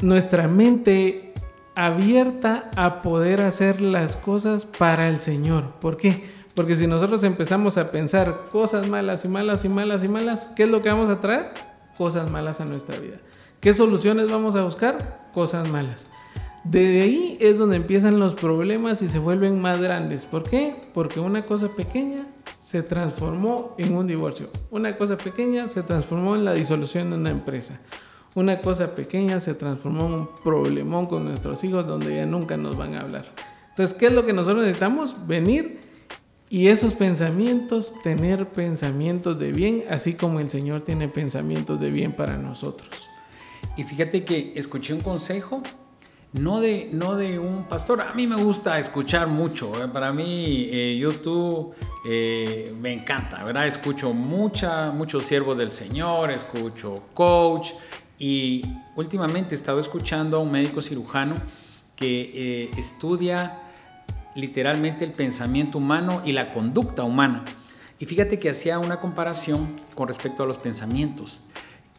nuestra 0.00 0.48
mente 0.48 1.32
abierta 1.74 2.70
a 2.76 3.02
poder 3.02 3.40
hacer 3.42 3.80
las 3.80 4.16
cosas 4.16 4.64
para 4.64 5.08
el 5.08 5.20
Señor. 5.20 5.74
¿Por 5.80 5.96
qué? 5.96 6.24
Porque 6.54 6.74
si 6.74 6.86
nosotros 6.86 7.22
empezamos 7.22 7.76
a 7.76 7.90
pensar 7.90 8.44
cosas 8.50 8.88
malas 8.88 9.24
y 9.26 9.28
malas 9.28 9.64
y 9.64 9.68
malas 9.68 10.02
y 10.02 10.08
malas, 10.08 10.52
¿qué 10.56 10.62
es 10.62 10.68
lo 10.70 10.80
que 10.80 10.88
vamos 10.88 11.10
a 11.10 11.20
traer? 11.20 11.50
Cosas 11.98 12.30
malas 12.30 12.60
a 12.60 12.64
nuestra 12.64 12.98
vida. 12.98 13.18
¿Qué 13.60 13.74
soluciones 13.74 14.30
vamos 14.30 14.56
a 14.56 14.62
buscar? 14.62 15.28
Cosas 15.34 15.70
malas. 15.70 16.08
De 16.70 17.00
ahí 17.00 17.38
es 17.40 17.58
donde 17.58 17.76
empiezan 17.76 18.18
los 18.18 18.34
problemas 18.34 19.00
y 19.00 19.08
se 19.08 19.20
vuelven 19.20 19.60
más 19.60 19.80
grandes. 19.80 20.26
¿Por 20.26 20.42
qué? 20.42 20.74
Porque 20.92 21.20
una 21.20 21.46
cosa 21.46 21.68
pequeña 21.68 22.26
se 22.58 22.82
transformó 22.82 23.76
en 23.78 23.94
un 23.94 24.08
divorcio. 24.08 24.50
Una 24.72 24.96
cosa 24.96 25.16
pequeña 25.16 25.68
se 25.68 25.84
transformó 25.84 26.34
en 26.34 26.44
la 26.44 26.54
disolución 26.54 27.10
de 27.10 27.18
una 27.18 27.30
empresa. 27.30 27.80
Una 28.34 28.60
cosa 28.60 28.96
pequeña 28.96 29.38
se 29.38 29.54
transformó 29.54 30.06
en 30.06 30.12
un 30.12 30.28
problemón 30.42 31.06
con 31.06 31.24
nuestros 31.24 31.62
hijos 31.62 31.86
donde 31.86 32.16
ya 32.16 32.26
nunca 32.26 32.56
nos 32.56 32.76
van 32.76 32.94
a 32.94 33.02
hablar. 33.02 33.26
Entonces, 33.68 33.96
¿qué 33.96 34.06
es 34.06 34.12
lo 34.12 34.26
que 34.26 34.32
nosotros 34.32 34.64
necesitamos? 34.64 35.26
Venir 35.28 35.78
y 36.50 36.66
esos 36.66 36.94
pensamientos, 36.94 37.94
tener 38.02 38.48
pensamientos 38.48 39.38
de 39.38 39.52
bien, 39.52 39.84
así 39.88 40.14
como 40.14 40.40
el 40.40 40.50
Señor 40.50 40.82
tiene 40.82 41.08
pensamientos 41.08 41.78
de 41.78 41.92
bien 41.92 42.12
para 42.12 42.36
nosotros. 42.36 43.08
Y 43.76 43.84
fíjate 43.84 44.24
que 44.24 44.52
escuché 44.56 44.94
un 44.94 45.00
consejo 45.00 45.62
no 46.32 46.60
de, 46.60 46.90
no 46.92 47.16
de 47.16 47.38
un 47.38 47.64
pastor. 47.64 48.00
A 48.00 48.14
mí 48.14 48.26
me 48.26 48.36
gusta 48.36 48.78
escuchar 48.78 49.26
mucho. 49.28 49.82
¿eh? 49.82 49.88
Para 49.88 50.12
mí 50.12 50.68
eh, 50.70 50.96
YouTube 50.98 51.74
eh, 52.06 52.74
me 52.80 52.92
encanta, 52.92 53.42
¿verdad? 53.44 53.66
Escucho 53.66 54.12
mucha, 54.12 54.90
muchos 54.90 55.24
siervos 55.24 55.56
del 55.56 55.70
Señor, 55.70 56.30
escucho 56.30 57.04
coach 57.14 57.70
y 58.18 58.62
últimamente 58.94 59.54
he 59.54 59.58
estado 59.58 59.80
escuchando 59.80 60.36
a 60.36 60.40
un 60.40 60.50
médico 60.50 60.80
cirujano 60.80 61.34
que 61.94 62.70
estudia 62.76 63.62
literalmente 64.34 65.04
el 65.04 65.12
pensamiento 65.12 65.78
humano 65.78 66.20
y 66.24 66.32
la 66.32 66.52
conducta 66.52 67.04
humana. 67.04 67.44
Y 67.98 68.04
fíjate 68.04 68.38
que 68.38 68.50
hacía 68.50 68.78
una 68.78 69.00
comparación 69.00 69.76
con 69.94 70.08
respecto 70.08 70.42
a 70.42 70.46
los 70.46 70.58
pensamientos. 70.58 71.40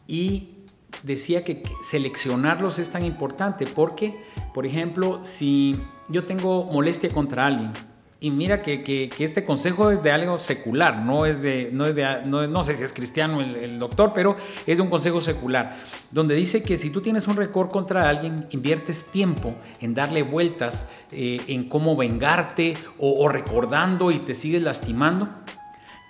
Y 0.07 0.56
decía 1.03 1.43
que 1.43 1.63
seleccionarlos 1.81 2.79
es 2.79 2.89
tan 2.89 3.05
importante 3.05 3.65
porque 3.65 4.15
por 4.57 4.65
ejemplo, 4.65 5.19
si 5.21 5.79
yo 6.09 6.25
tengo 6.25 6.63
molestia 6.63 7.11
contra 7.11 7.45
alguien, 7.45 7.71
y 8.19 8.31
mira 8.31 8.63
que, 8.63 8.81
que, 8.81 9.11
este 9.19 9.45
consejo 9.45 9.91
es 9.91 10.01
de 10.01 10.11
algo 10.11 10.39
secular, 10.39 10.97
no 10.97 11.27
es 11.27 11.43
de, 11.43 11.69
no, 11.71 11.85
es 11.85 11.93
de, 11.93 12.23
no, 12.25 12.47
no 12.47 12.63
sé 12.63 12.75
si 12.75 12.83
es 12.83 12.91
cristiano 12.91 13.39
el, 13.41 13.77
doctor, 13.77 14.13
pero 14.15 14.35
es 14.65 14.77
de 14.77 14.81
un 14.81 14.89
consejo 14.89 15.21
secular, 15.21 15.77
donde 16.09 16.33
dice 16.33 16.63
que 16.63 16.79
si 16.79 16.89
tú 16.89 17.01
tienes 17.01 17.27
un 17.27 17.35
récord 17.35 17.69
contra 17.69 18.09
alguien, 18.09 18.47
inviertes 18.49 19.05
tiempo 19.11 19.53
en 19.79 19.93
darle 19.93 20.23
vueltas, 20.23 20.87
eh, 21.11 21.39
en 21.47 21.69
cómo 21.69 21.95
vengarte 21.95 22.73
o 22.97 23.29
recordando 23.29 24.09
y 24.09 24.17
te 24.17 24.33
sigues 24.33 24.63
lastimando. 24.63 25.29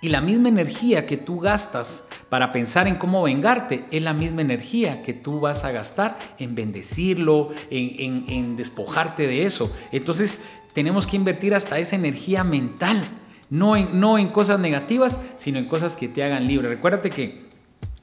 Y 0.00 0.10
la 0.10 0.20
misma 0.20 0.48
energía 0.48 1.06
que 1.06 1.16
tú 1.16 1.40
gastas 1.40 2.04
para 2.28 2.52
pensar 2.52 2.86
en 2.86 2.94
cómo 2.94 3.22
vengarte 3.24 3.84
es 3.90 4.02
la 4.02 4.14
misma 4.14 4.42
energía 4.42 5.02
que 5.02 5.12
tú 5.12 5.40
vas 5.40 5.64
a 5.64 5.72
gastar 5.72 6.16
en 6.38 6.54
bendecirlo, 6.54 7.50
en, 7.70 8.56
despojarte 8.56 9.26
de 9.26 9.44
eso. 9.44 9.74
Entonces, 9.90 10.38
tenemos 10.72 11.06
que 11.06 11.16
invertir 11.16 11.52
hasta 11.52 11.78
esa 11.80 11.96
energía 11.96 12.44
mental, 12.44 13.02
no 13.50 13.74
en, 13.74 13.98
no 13.98 14.18
en 14.18 14.28
cosas 14.28 14.60
negativas, 14.60 15.18
sino 15.36 15.58
en 15.58 15.66
cosas 15.66 15.96
que 15.96 16.06
te 16.06 16.22
hagan 16.22 16.46
libre. 16.46 16.68
Recuérdate 16.68 17.10
que 17.10 17.48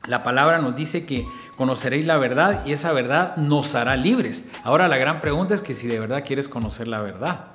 la 0.05 0.21
palabra 0.21 0.59
nos 0.59 0.75
dice 0.75 1.05
que 1.05 1.25
conoceréis 1.55 2.05
la 2.05 2.17
verdad 2.17 2.65
y 2.65 2.73
esa 2.73 2.91
verdad 2.91 3.37
nos 3.37 3.73
hará 3.73 3.95
libres. 3.95 4.45
Ahora 4.63 4.89
la 4.89 4.97
gran 4.97 5.21
pregunta 5.21 5.53
es 5.53 5.61
que 5.61 5.73
si 5.73 5.87
de 5.87 5.99
verdad 5.99 6.23
quieres 6.25 6.49
conocer 6.49 6.89
la 6.89 7.01
verdad. 7.01 7.54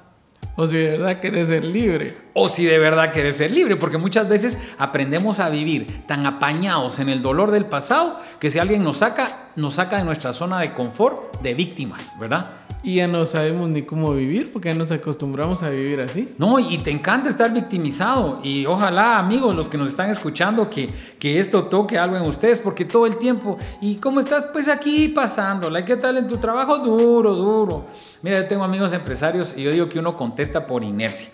O 0.61 0.67
si 0.67 0.77
de 0.77 0.91
verdad 0.91 1.23
quieres 1.23 1.49
ser 1.49 1.65
libre. 1.65 2.15
O 2.35 2.51
si 2.51 2.67
de 2.67 2.79
verdad 2.79 3.15
quieres 3.15 3.39
ser 3.39 3.51
libre, 3.51 3.77
porque 3.77 3.97
muchas 3.97 4.29
veces 4.29 4.59
aprendemos 4.77 5.41
a 5.41 5.49
vivir 5.49 6.05
tan 6.07 6.27
apañados 6.27 6.99
en 6.99 7.09
el 7.09 7.23
dolor 7.23 7.51
del 7.51 7.65
pasado 7.65 8.21
que 8.39 8.51
si 8.51 8.59
alguien 8.59 8.85
nos 8.85 8.99
saca, 8.99 9.49
nos 9.57 9.77
saca 9.77 9.97
de 9.97 10.05
nuestra 10.05 10.35
zona 10.35 10.61
de 10.61 10.75
confort 10.75 11.41
de 11.41 11.55
víctimas, 11.55 12.13
¿verdad? 12.21 12.60
Y 12.83 12.97
ya 12.97 13.07
no 13.07 13.27
sabemos 13.27 13.69
ni 13.69 13.83
cómo 13.83 14.13
vivir 14.15 14.51
porque 14.53 14.73
ya 14.73 14.79
nos 14.79 14.91
acostumbramos 14.91 15.63
a 15.63 15.69
vivir 15.69 16.01
así. 16.01 16.35
No, 16.39 16.59
y 16.59 16.79
te 16.79 16.91
encanta 16.91 17.29
estar 17.29 17.53
victimizado. 17.53 18.41
Y 18.43 18.65
ojalá, 18.65 19.19
amigos, 19.19 19.55
los 19.55 19.69
que 19.69 19.77
nos 19.77 19.91
están 19.91 20.11
escuchando, 20.11 20.71
que, 20.71 20.89
que 21.19 21.39
esto 21.39 21.65
toque 21.65 21.99
algo 21.99 22.17
en 22.17 22.23
ustedes, 22.23 22.59
porque 22.59 22.87
todo 22.87 23.05
el 23.05 23.17
tiempo, 23.19 23.59
¿y 23.83 23.97
cómo 23.97 24.21
estás? 24.21 24.47
Pues 24.47 24.69
aquí 24.69 25.09
pasándola. 25.09 25.85
¿Qué 25.85 25.97
tal 25.97 26.17
en 26.17 26.27
tu 26.27 26.39
trabajo? 26.39 26.79
Duro, 26.79 27.35
duro. 27.35 27.85
Mira, 28.23 28.41
yo 28.41 28.49
tengo 28.49 28.65
amigos 28.65 28.95
empresarios 28.95 29.55
y 29.57 29.63
yo 29.63 29.73
digo 29.73 29.89
que 29.91 29.99
uno 29.99 30.17
contesta 30.17 30.67
por 30.67 30.83
inercia. 30.83 31.29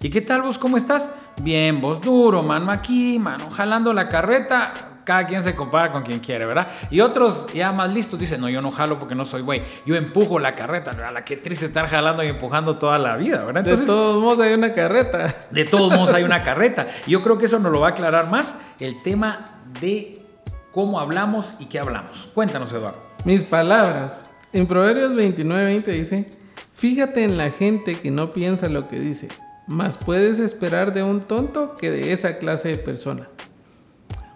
¿Y 0.00 0.10
qué 0.10 0.20
tal 0.20 0.42
vos? 0.42 0.58
¿Cómo 0.58 0.76
estás? 0.76 1.10
Bien, 1.42 1.80
vos 1.80 2.00
duro, 2.00 2.42
mano 2.42 2.70
aquí, 2.70 3.18
mano, 3.18 3.50
jalando 3.50 3.92
la 3.92 4.08
carreta. 4.08 4.91
Cada 5.04 5.26
quien 5.26 5.42
se 5.42 5.54
compara 5.54 5.90
con 5.90 6.02
quien 6.02 6.20
quiere, 6.20 6.46
¿verdad? 6.46 6.68
Y 6.90 7.00
otros 7.00 7.52
ya 7.52 7.72
más 7.72 7.92
listos 7.92 8.18
dicen, 8.18 8.40
no, 8.40 8.48
yo 8.48 8.62
no 8.62 8.70
jalo 8.70 8.98
porque 8.98 9.14
no 9.14 9.24
soy 9.24 9.42
güey. 9.42 9.62
Yo 9.86 9.96
empujo 9.96 10.38
la 10.38 10.54
carreta, 10.54 10.92
¿verdad? 10.92 11.24
Qué 11.24 11.36
triste 11.36 11.66
estar 11.66 11.88
jalando 11.88 12.22
y 12.22 12.28
empujando 12.28 12.78
toda 12.78 12.98
la 12.98 13.16
vida, 13.16 13.44
¿verdad? 13.44 13.58
Entonces, 13.58 13.80
de 13.80 13.92
todos 13.92 14.22
modos 14.22 14.40
hay 14.40 14.54
una 14.54 14.72
carreta. 14.72 15.34
De 15.50 15.64
todos 15.64 15.92
modos 15.92 16.12
hay 16.14 16.24
una 16.24 16.42
carreta. 16.44 16.88
Y 17.06 17.12
yo 17.12 17.22
creo 17.22 17.38
que 17.38 17.46
eso 17.46 17.58
nos 17.58 17.72
lo 17.72 17.80
va 17.80 17.88
a 17.88 17.90
aclarar 17.90 18.30
más 18.30 18.54
el 18.78 19.02
tema 19.02 19.62
de 19.80 20.24
cómo 20.70 21.00
hablamos 21.00 21.54
y 21.58 21.66
qué 21.66 21.78
hablamos. 21.78 22.28
Cuéntanos, 22.34 22.72
Eduardo. 22.72 23.00
Mis 23.24 23.44
palabras. 23.44 24.24
En 24.52 24.66
Proverbios 24.66 25.14
29, 25.14 25.64
20 25.64 25.90
dice, 25.92 26.30
fíjate 26.74 27.24
en 27.24 27.38
la 27.38 27.50
gente 27.50 27.94
que 27.94 28.10
no 28.10 28.32
piensa 28.32 28.68
lo 28.68 28.86
que 28.86 28.98
dice 29.00 29.28
más 29.66 29.98
puedes 29.98 30.38
esperar 30.38 30.92
de 30.92 31.02
un 31.02 31.22
tonto 31.22 31.76
que 31.76 31.90
de 31.90 32.12
esa 32.12 32.38
clase 32.38 32.70
de 32.70 32.76
persona. 32.76 33.28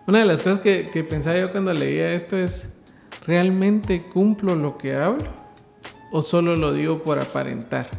Una 0.06 0.20
de 0.20 0.24
las 0.24 0.42
cosas 0.42 0.60
que, 0.60 1.06
pensaba 1.08 1.36
yo 1.36 1.50
cuando 1.50 1.72
leía 1.72 2.12
esto 2.12 2.36
es, 2.36 2.78
¿realmente 3.26 4.02
cumplo 4.02 4.54
lo 4.54 4.78
que 4.78 4.94
hablo? 4.94 5.26
¿O 6.12 6.22
solo 6.22 6.54
lo 6.54 6.72
digo 6.72 7.02
por 7.02 7.18
aparentar? 7.18 7.90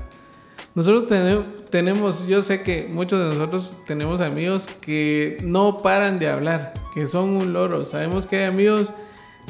Nosotros 0.74 1.08
tenemos, 1.70 2.26
yo 2.28 2.42
sé 2.42 2.62
que 2.62 2.88
muchos 2.88 3.20
de 3.20 3.26
nosotros 3.26 3.78
tenemos 3.86 4.22
amigos 4.22 4.68
que 4.68 5.38
no 5.44 5.80
paran 5.80 6.18
de 6.18 6.30
hablar, 6.30 6.74
que 6.94 7.08
son 7.08 7.32
un 7.32 7.52
loro. 7.52 7.84
Sabemos 7.84 8.26
que 8.26 8.38
hay 8.38 8.46
amigos 8.46 8.94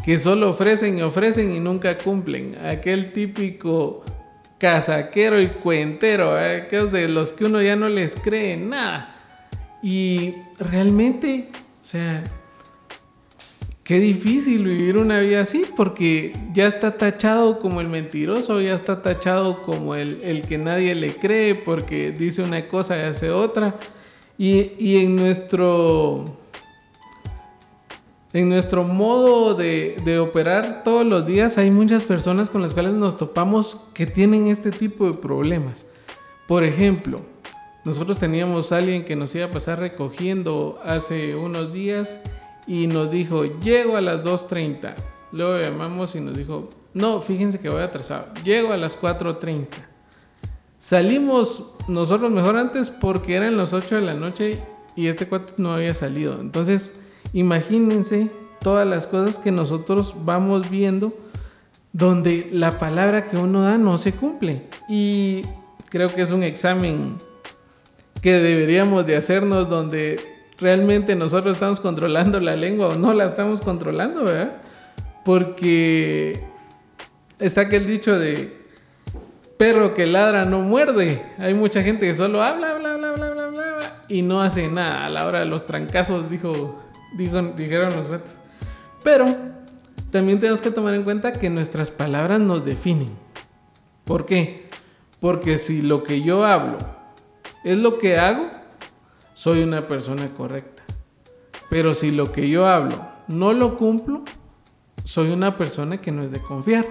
que 0.04 0.18
solo 0.18 0.50
ofrecen 0.50 0.98
y 0.98 1.04
ofrecen 1.04 1.56
y 1.56 1.60
nunca 1.60 1.96
cumplen. 1.98 2.58
Aquel 2.66 3.12
típico 3.12 4.04
casaquero 4.58 5.40
y 5.40 5.48
cuentero, 5.48 6.36
aquellos 6.36 6.92
de 6.92 7.08
los 7.08 7.34
que 7.34 7.46
uno 7.46 7.62
ya 7.62 7.76
no 7.76 7.88
les 7.88 8.16
cree 8.16 8.58
nada. 8.58 9.16
Y 9.84 10.34
realmente, 10.58 11.50
o 11.84 11.86
sea, 11.86 12.24
qué 13.88 14.02
difícil 14.02 14.66
vivir 14.66 14.98
una 14.98 15.22
vida 15.22 15.40
así, 15.40 15.64
porque 15.78 16.34
ya 16.52 16.68
está 16.68 16.98
tachado 16.98 17.58
como 17.60 17.80
el 17.80 17.88
mentiroso, 17.88 18.60
ya 18.60 18.74
está 18.74 19.02
tachado 19.02 19.62
como 19.62 19.96
el, 19.96 20.20
el 20.24 20.42
que 20.42 20.58
nadie 20.58 20.94
le 20.94 21.16
cree, 21.16 21.56
porque 21.56 22.12
dice 22.12 22.44
una 22.44 22.68
cosa 22.68 22.98
y 22.98 23.04
hace 23.04 23.32
otra. 23.32 23.76
Y, 24.38 24.74
y 24.78 24.98
en 24.98 25.16
nuestro 25.16 26.26
en 28.34 28.50
nuestro 28.50 28.84
modo 28.84 29.56
de, 29.56 29.96
de, 30.04 30.20
operar 30.20 30.84
todos 30.84 31.06
los 31.06 31.26
días 31.26 31.58
hay 31.58 31.72
muchas 31.72 32.04
personas 32.04 32.50
con 32.50 32.62
las 32.62 32.74
cuales 32.74 32.92
nos 32.92 33.18
topamos 33.18 33.80
que 33.94 34.06
tienen 34.06 34.50
este 34.50 34.70
tipo 34.70 35.08
de 35.08 35.14
problemas. 35.18 35.86
Por 36.46 36.66
ejemplo, 36.66 37.22
nosotros 37.86 38.20
teníamos 38.20 38.74
a 38.74 38.80
alguien 38.80 39.06
que 39.06 39.16
nos 39.16 39.34
iba 39.34 39.46
a 39.46 39.52
pasar 39.52 39.80
recogiendo 39.80 40.78
hace 40.84 41.36
unos 41.36 41.72
días 41.72 42.22
y 42.68 42.88
nos 42.88 43.10
dijo, 43.10 43.46
llego 43.60 43.98
a 43.98 44.02
las 44.02 44.24
2.30. 44.24 44.96
Luego 45.32 45.60
llamamos 45.62 46.16
y 46.16 46.22
nos 46.22 46.38
dijo, 46.38 46.70
no, 46.94 47.22
fíjense 47.22 47.60
que 47.60 47.70
voy 47.70 47.82
atrasado, 47.82 48.28
llego 48.44 48.74
a 48.74 48.78
las 48.78 49.00
4.30. 49.00 49.68
Salimos 50.80 51.76
nosotros 51.88 52.32
mejor 52.32 52.58
antes 52.58 52.90
porque 52.90 53.36
eran 53.36 53.58
las 53.58 53.74
8 53.74 53.96
de 53.96 54.02
la 54.02 54.14
noche 54.14 54.62
y 54.96 55.08
este 55.08 55.28
cuate 55.28 55.54
no 55.58 55.74
había 55.74 55.94
salido. 55.94 56.40
Entonces, 56.40 57.08
Imagínense 57.34 58.30
todas 58.62 58.88
las 58.88 59.08
cosas 59.08 59.40
que 59.40 59.52
nosotros 59.52 60.16
vamos 60.24 60.70
viendo 60.70 61.14
donde 61.94 62.50
la 62.52 62.78
palabra 62.78 63.26
que 63.26 63.38
uno 63.38 63.62
da 63.62 63.78
no 63.78 63.98
se 63.98 64.14
cumple. 64.14 64.64
Y 64.90 65.42
creo 65.90 66.10
que 66.10 66.22
es 66.22 66.32
un 66.32 66.44
examen 66.44 67.16
que 68.22 68.34
deberíamos 68.34 69.06
de 69.06 69.16
hacernos 69.16 69.70
donde 69.70 70.20
realmente 70.60 71.16
nosotros 71.16 71.56
estamos 71.56 71.80
controlando 71.80 72.40
la 72.40 72.56
lengua 72.56 72.88
o 72.90 72.96
no 72.96 73.14
la 73.14 73.26
estamos 73.26 73.62
controlando, 73.62 74.24
¿verdad? 74.24 74.58
Porque 75.24 76.44
está 77.40 77.62
aquel 77.62 77.86
dicho 77.86 78.18
de 78.18 78.58
perro 79.58 79.94
que 79.94 80.06
ladra 80.06 80.46
no 80.46 80.60
muerde. 80.60 81.22
Hay 81.38 81.54
mucha 81.54 81.82
gente 81.82 82.06
que 82.06 82.14
solo 82.14 82.44
habla, 82.44 82.76
bla, 82.76 82.96
bla, 82.96 83.12
bla, 83.14 83.32
bla, 83.32 83.48
bla, 83.48 84.04
y 84.08 84.22
no 84.22 84.42
hace 84.42 84.68
nada. 84.68 85.06
A 85.06 85.10
la 85.10 85.26
hora 85.26 85.40
de 85.40 85.46
los 85.46 85.66
trancazos 85.66 86.30
dijo 86.30 86.82
dijeron 87.16 87.96
los 87.96 88.08
gatos. 88.08 88.40
Pero 89.04 89.26
también 90.12 90.40
tenemos 90.40 90.62
que 90.62 90.72
tomar 90.72 90.94
en 90.94 91.04
cuenta 91.04 91.32
que 91.32 91.50
nuestras 91.50 91.92
palabras 91.92 92.40
nos 92.40 92.66
definen. 92.66 93.10
¿Por 94.06 94.26
qué? 94.26 94.70
Porque 95.20 95.58
si 95.58 95.82
lo 95.82 96.04
que 96.04 96.22
yo 96.22 96.46
hablo 96.46 96.78
es 97.64 97.78
lo 97.78 97.98
que 97.98 98.18
hago, 98.18 98.50
soy 99.38 99.62
una 99.62 99.88
persona 99.88 100.34
correcta. 100.34 100.82
Pero 101.70 101.94
si 101.94 102.10
lo 102.10 102.32
que 102.32 102.50
yo 102.50 102.66
hablo 102.66 103.08
no 103.28 103.54
lo 103.54 103.78
cumplo, 103.78 104.24
soy 105.04 105.30
una 105.30 105.60
persona 105.60 106.02
que 106.02 106.12
no 106.12 106.24
es 106.24 106.32
de 106.32 106.42
confiar. 106.42 106.88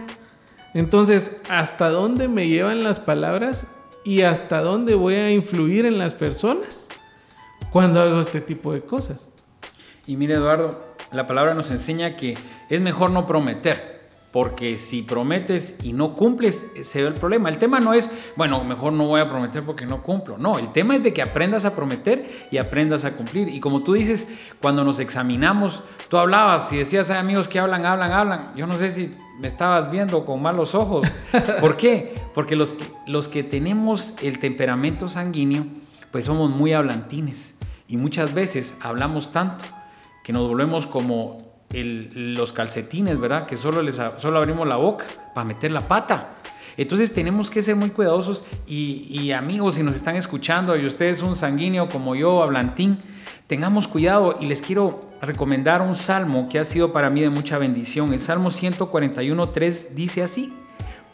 Entonces, 0.73 1.41
¿hasta 1.51 1.91
dónde 1.91 2.29
me 2.29 2.47
llevan 2.47 2.85
las 2.85 3.01
palabras 3.01 3.75
y 4.05 4.23
hasta 4.23 4.61
dónde 4.61 4.95
voy 4.95 5.15
a 5.15 5.33
influir 5.33 5.87
en 5.87 5.99
las 5.99 6.15
personas 6.15 6.89
cuando 7.73 8.01
hago 8.01 8.21
este 8.21 8.41
tipo 8.41 8.73
de 8.73 8.83
cosas? 8.83 9.29
Y 10.07 10.17
mire 10.17 10.35
Eduardo, 10.35 10.95
la 11.11 11.27
palabra 11.27 11.53
nos 11.53 11.73
enseña 11.73 12.15
que 12.15 12.39
es 12.71 12.81
mejor 12.81 13.11
no 13.11 13.27
prometer, 13.27 13.96
porque 14.33 14.77
si 14.77 15.03
prometes 15.03 15.77
y 15.83 15.93
no 15.93 16.15
cumples, 16.15 16.67
se 16.83 17.03
ve 17.03 17.09
el 17.09 17.15
problema. 17.15 17.49
El 17.49 17.59
tema 17.59 17.81
no 17.81 17.95
es, 17.95 18.11
bueno, 18.37 18.63
mejor 18.65 18.93
no 18.93 19.07
voy 19.07 19.21
a 19.21 19.29
prometer 19.29 19.65
porque 19.65 19.87
no 19.87 20.03
cumplo. 20.03 20.37
No, 20.37 20.59
el 20.59 20.73
tema 20.73 20.97
es 20.97 21.03
de 21.03 21.15
que 21.15 21.23
aprendas 21.23 21.65
a 21.65 21.75
prometer 21.75 22.49
y 22.51 22.59
aprendas 22.59 23.05
a 23.05 23.13
cumplir. 23.13 23.49
Y 23.49 23.61
como 23.61 23.83
tú 23.83 23.95
dices, 23.95 24.29
cuando 24.61 24.85
nos 24.85 24.99
examinamos, 24.99 25.83
tú 26.11 26.19
hablabas 26.19 26.71
y 26.73 26.77
decías, 26.77 27.09
hay 27.11 27.19
amigos 27.19 27.49
que 27.49 27.59
hablan, 27.59 27.87
hablan, 27.87 28.13
hablan. 28.13 28.53
Yo 28.55 28.67
no 28.67 28.75
sé 28.75 28.91
si 28.91 29.11
me 29.41 29.49
estabas 29.49 29.91
viendo 29.91 30.25
con 30.27 30.43
malos 30.43 30.75
ojos. 30.75 31.09
¿Por 31.61 31.77
qué? 31.77 32.15
Porque 32.35 32.57
los 32.57 32.71
que, 32.71 32.85
los 33.07 33.29
que 33.29 33.43
tenemos 33.43 34.17
el 34.23 34.39
temperamento 34.39 35.09
sanguíneo, 35.09 35.65
pues 36.11 36.27
somos 36.27 36.51
muy 36.51 36.73
hablantines. 36.73 37.55
Y 37.89 37.97
muchas 37.97 38.35
veces 38.35 38.75
hablamos 38.81 39.33
tanto 39.33 39.65
que 40.23 40.33
nos 40.33 40.49
volvemos 40.49 40.87
como 40.87 41.46
los 41.73 42.53
calcetines, 42.53 43.19
¿verdad? 43.19 43.47
Que 43.47 43.57
solo, 43.57 43.83
les, 43.83 44.01
solo 44.19 44.39
abrimos 44.39 44.67
la 44.67 44.77
boca 44.77 45.07
para 45.35 45.45
meter 45.45 45.71
la 45.71 45.87
pata. 45.87 46.37
Entonces 46.77 47.15
tenemos 47.15 47.51
que 47.51 47.63
ser 47.63 47.75
muy 47.77 47.91
cuidadosos 47.91 48.45
y, 48.67 49.31
amigos, 49.33 49.77
si 49.77 49.83
nos 49.83 49.97
están 49.97 50.17
escuchando 50.17 50.77
y 50.77 50.85
ustedes 50.85 51.23
un 51.23 51.35
sanguíneo 51.35 51.89
como 51.89 52.15
yo, 52.15 52.43
hablantín, 52.43 52.99
tengamos 53.47 53.89
cuidado 53.89 54.37
y 54.41 54.47
les 54.47 54.61
quiero 54.61 55.01
recomendar 55.23 55.81
un 55.81 55.97
salmo 55.97 56.49
que 56.51 56.59
ha 56.59 56.65
sido 56.65 56.93
para 56.93 57.09
mí 57.09 57.23
de 57.23 57.31
mucha 57.31 57.57
bendición. 57.57 58.13
El 58.13 58.21
Salmo 58.21 58.51
141.3 58.51 59.89
dice 59.95 60.23
así, 60.23 60.53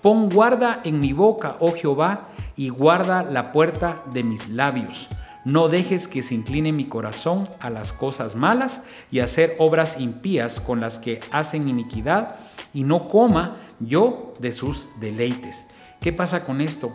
Pon 0.01 0.29
guarda 0.29 0.81
en 0.85 0.99
mi 0.99 1.12
boca, 1.12 1.57
oh 1.61 1.73
Jehová, 1.73 2.29
y 2.57 2.69
guarda 2.69 3.23
la 3.23 3.53
puerta 3.53 4.03
de 4.12 4.25
mis 4.25 4.49
labios. 4.49 5.09
No 5.44 5.68
dejes 5.68 6.07
que 6.07 6.22
se 6.22 6.35
incline 6.35 6.72
mi 6.72 6.85
corazón 6.85 7.48
a 7.59 7.68
las 7.68 7.92
cosas 7.92 8.37
malas 8.37 8.83
y 9.11 9.18
hacer 9.18 9.57
obras 9.59 9.98
impías 9.98 10.61
con 10.61 10.81
las 10.81 11.00
que 11.00 11.18
hacen 11.33 11.68
iniquidad, 11.68 12.37
y 12.72 12.85
no 12.85 13.09
coma 13.09 13.57
yo 13.81 14.33
de 14.38 14.52
sus 14.52 14.88
deleites. 15.00 15.66
¿Qué 16.00 16.12
pasa 16.12 16.44
con 16.44 16.61
esto? 16.61 16.92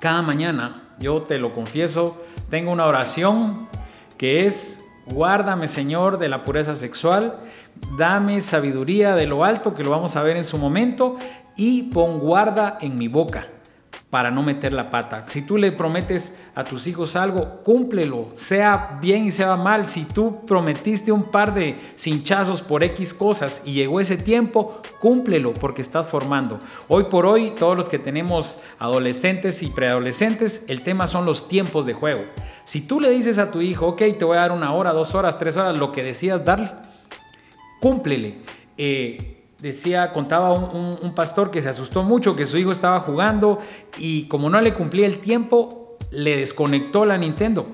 Cada 0.00 0.22
mañana, 0.22 0.88
yo 0.98 1.22
te 1.22 1.38
lo 1.38 1.52
confieso, 1.52 2.16
tengo 2.48 2.72
una 2.72 2.86
oración 2.86 3.68
que 4.16 4.46
es, 4.46 4.80
guárdame 5.06 5.68
Señor 5.68 6.18
de 6.18 6.28
la 6.30 6.44
pureza 6.44 6.74
sexual, 6.74 7.38
dame 7.98 8.40
sabiduría 8.40 9.14
de 9.14 9.26
lo 9.26 9.44
alto, 9.44 9.74
que 9.74 9.84
lo 9.84 9.90
vamos 9.90 10.16
a 10.16 10.22
ver 10.22 10.38
en 10.38 10.44
su 10.44 10.56
momento, 10.56 11.18
y 11.54 11.84
pon 11.90 12.18
guarda 12.18 12.78
en 12.80 12.96
mi 12.96 13.08
boca 13.08 13.48
para 14.10 14.30
no 14.30 14.42
meter 14.42 14.72
la 14.72 14.90
pata. 14.90 15.26
Si 15.28 15.42
tú 15.42 15.58
le 15.58 15.70
prometes 15.70 16.34
a 16.54 16.64
tus 16.64 16.86
hijos 16.86 17.14
algo, 17.14 17.62
cúmplelo, 17.62 18.28
sea 18.32 18.98
bien 19.02 19.26
y 19.26 19.32
sea 19.32 19.56
mal. 19.56 19.86
Si 19.86 20.06
tú 20.06 20.46
prometiste 20.46 21.12
un 21.12 21.24
par 21.24 21.52
de 21.52 21.78
cinchazos 21.96 22.62
por 22.62 22.82
X 22.82 23.12
cosas 23.12 23.60
y 23.66 23.74
llegó 23.74 24.00
ese 24.00 24.16
tiempo, 24.16 24.80
cúmplelo 24.98 25.52
porque 25.52 25.82
estás 25.82 26.06
formando. 26.06 26.58
Hoy 26.88 27.04
por 27.04 27.26
hoy, 27.26 27.50
todos 27.50 27.76
los 27.76 27.90
que 27.90 27.98
tenemos 27.98 28.56
adolescentes 28.78 29.62
y 29.62 29.68
preadolescentes, 29.68 30.62
el 30.68 30.80
tema 30.80 31.06
son 31.06 31.26
los 31.26 31.46
tiempos 31.46 31.84
de 31.84 31.92
juego. 31.92 32.24
Si 32.64 32.80
tú 32.80 33.00
le 33.00 33.10
dices 33.10 33.36
a 33.36 33.50
tu 33.50 33.60
hijo, 33.60 33.88
ok, 33.88 34.02
te 34.18 34.24
voy 34.24 34.38
a 34.38 34.40
dar 34.40 34.52
una 34.52 34.72
hora, 34.72 34.92
dos 34.92 35.14
horas, 35.14 35.38
tres 35.38 35.58
horas, 35.58 35.78
lo 35.78 35.92
que 35.92 36.02
decías 36.02 36.42
darle, 36.46 36.70
cúmplele. 37.80 38.38
Eh, 38.78 39.37
decía, 39.60 40.12
contaba 40.12 40.52
un, 40.52 41.14
pastor 41.14 41.50
que 41.50 41.62
se 41.62 41.68
asustó 41.68 42.02
mucho, 42.02 42.36
que 42.36 42.46
su 42.46 42.56
hijo 42.58 42.70
estaba 42.70 43.00
jugando 43.00 43.58
y 43.98 44.24
como 44.28 44.50
no 44.50 44.60
le 44.60 44.74
cumplía 44.74 45.06
el 45.06 45.18
tiempo, 45.18 45.96
le 46.10 46.36
desconectó 46.36 47.04
la 47.04 47.18
Nintendo. 47.18 47.66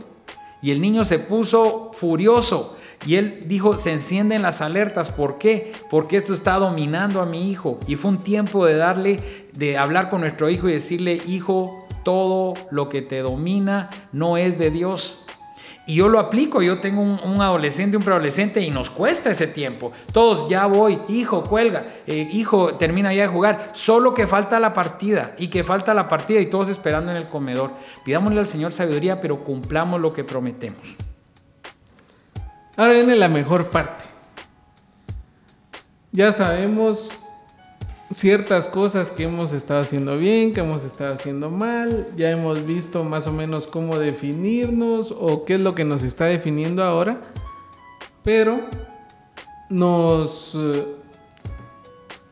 Y 0.63 0.71
el 0.71 0.81
niño 0.81 1.05
se 1.05 1.19
puso 1.19 1.91
furioso. 1.93 2.77
Y 3.07 3.17
él 3.17 3.45
dijo, 3.47 3.77
se 3.77 3.93
encienden 3.93 4.41
las 4.41 4.63
alertas. 4.63 5.11
¿Por 5.11 5.37
qué? 5.37 5.73
Porque 5.91 6.17
esto 6.17 6.33
está 6.33 6.55
dominando 6.55 7.21
a 7.21 7.27
mi 7.27 7.51
hijo. 7.51 7.79
Y 7.87 7.97
fue 7.97 8.13
un 8.13 8.21
tiempo 8.21 8.65
de 8.65 8.77
darle, 8.77 9.21
de 9.53 9.77
hablar 9.77 10.09
con 10.09 10.23
nuestro 10.23 10.49
hijo 10.49 10.69
y 10.69 10.73
decirle, 10.73 11.21
hijo, 11.27 11.87
todo 12.03 12.55
lo 12.71 12.89
que 12.89 13.03
te 13.03 13.21
domina 13.21 13.91
no 14.13 14.39
es 14.39 14.59
de 14.59 14.71
Dios. 14.71 15.24
Y 15.87 15.97
yo 15.97 16.09
lo 16.09 16.19
aplico, 16.19 16.63
yo 16.63 16.79
tengo 16.79 17.03
un, 17.03 17.43
adolescente, 17.43 17.97
un 17.97 18.03
preadolescente 18.03 18.61
y 18.63 18.71
nos 18.71 18.89
cuesta 18.89 19.31
ese 19.31 19.47
tiempo. 19.47 19.93
Todos, 20.13 20.49
ya 20.49 20.65
voy, 20.65 20.99
hijo, 21.09 21.43
cuelga, 21.43 21.83
eh, 22.07 22.29
hijo, 22.33 22.77
termina 22.77 23.13
ya 23.13 23.23
de 23.23 23.29
jugar. 23.29 23.71
Solo 23.73 24.15
que 24.15 24.27
falta 24.27 24.59
la 24.61 24.73
partida 24.73 25.35
y 25.37 25.49
que 25.49 25.63
falta 25.63 25.93
la 25.93 26.09
partida 26.09 26.41
y 26.41 26.47
todos 26.47 26.71
esperando 26.71 27.11
en 27.11 27.19
el 27.19 27.27
comedor. 27.27 27.73
Pidámosle 28.05 28.41
al 28.41 28.47
Señor 28.47 28.73
sabiduría, 28.73 29.21
pero 29.21 29.45
cumplamos 29.45 30.01
lo 30.01 30.15
que 30.15 30.25
prometemos. 30.25 30.97
Ahora 32.77 32.95
viene 32.95 33.15
la 33.15 33.29
mejor 33.29 33.67
parte. 33.67 34.05
Ya 36.13 36.33
sabemos 36.33 37.24
ciertas 38.15 38.69
cosas 38.69 39.11
que 39.11 39.25
hemos 39.25 39.53
estado 39.53 39.81
haciendo 39.81 40.17
bien, 40.17 40.53
que 40.53 40.61
hemos 40.61 40.85
estado 40.85 41.13
haciendo 41.13 41.51
mal, 41.51 42.09
ya 42.17 42.31
hemos 42.31 42.65
visto 42.65 43.03
más 43.03 43.27
o 43.27 43.33
menos 43.33 43.67
cómo 43.67 43.99
definirnos 43.99 45.13
o 45.19 45.45
qué 45.45 45.57
es 45.57 45.61
lo 45.61 45.75
que 45.75 45.85
nos 45.85 46.05
está 46.05 46.27
definiendo 46.27 46.85
ahora, 46.85 47.21
pero 48.23 48.61
nos... 49.69 50.55
Eh, 50.55 50.87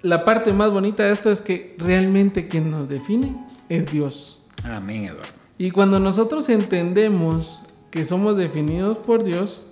la 0.02 0.24
parte 0.24 0.52
más 0.52 0.72
bonita 0.72 1.04
de 1.04 1.12
esto 1.12 1.30
es 1.30 1.40
que 1.40 1.76
realmente 1.78 2.48
quien 2.48 2.70
nos 2.70 2.88
define 2.88 3.36
es 3.68 3.92
Dios. 3.92 4.46
Amén, 4.64 5.04
Eduardo. 5.04 5.32
Y 5.58 5.70
cuando 5.70 6.00
nosotros 6.00 6.48
entendemos 6.48 7.60
que 7.90 8.04
somos 8.04 8.36
definidos 8.36 8.98
por 8.98 9.22
Dios, 9.22 9.62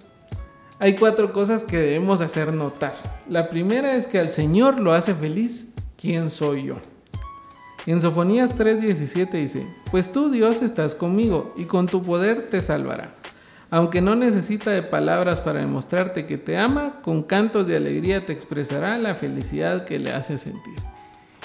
hay 0.79 0.94
cuatro 0.94 1.33
cosas 1.33 1.62
que 1.62 1.77
debemos 1.77 2.20
hacer 2.20 2.53
notar. 2.53 2.94
La 3.29 3.51
primera 3.51 3.94
es 3.94 4.07
que 4.07 4.18
al 4.18 4.33
Señor 4.33 4.81
lo 4.81 4.92
hace 4.92 5.14
feliz 5.14 5.69
¿quién 6.01 6.31
soy 6.31 6.65
yo? 6.65 6.77
En 7.87 8.01
Sofonías 8.01 8.57
3:17 8.57 9.31
dice, 9.33 9.67
pues 9.91 10.13
tú 10.13 10.31
Dios 10.31 10.63
estás 10.63 10.95
conmigo 10.95 11.55
y 11.57 11.65
con 11.65 11.87
tu 11.87 12.03
poder 12.03 12.51
te 12.51 12.61
salvará. 12.61 13.15
Aunque 13.71 14.01
no 14.01 14.17
necesita 14.17 14.71
de 14.71 14.83
palabras 14.83 15.41
para 15.41 15.61
demostrarte 15.61 16.27
que 16.27 16.39
te 16.39 16.59
ama, 16.59 17.01
con 17.03 17.23
cantos 17.23 17.67
de 17.67 17.77
alegría 17.77 18.27
te 18.27 18.33
expresará 18.33 18.99
la 18.99 19.15
felicidad 19.15 19.85
que 19.85 19.99
le 19.99 20.11
hace 20.13 20.39
sentir. 20.39 20.75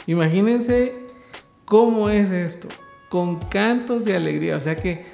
Imagínense 0.08 0.94
cómo 1.66 2.10
es 2.10 2.32
esto, 2.32 2.68
con 3.10 3.38
cantos 3.38 4.06
de 4.06 4.16
alegría, 4.16 4.58
o 4.58 4.60
sea 4.60 4.76
que 4.76 5.06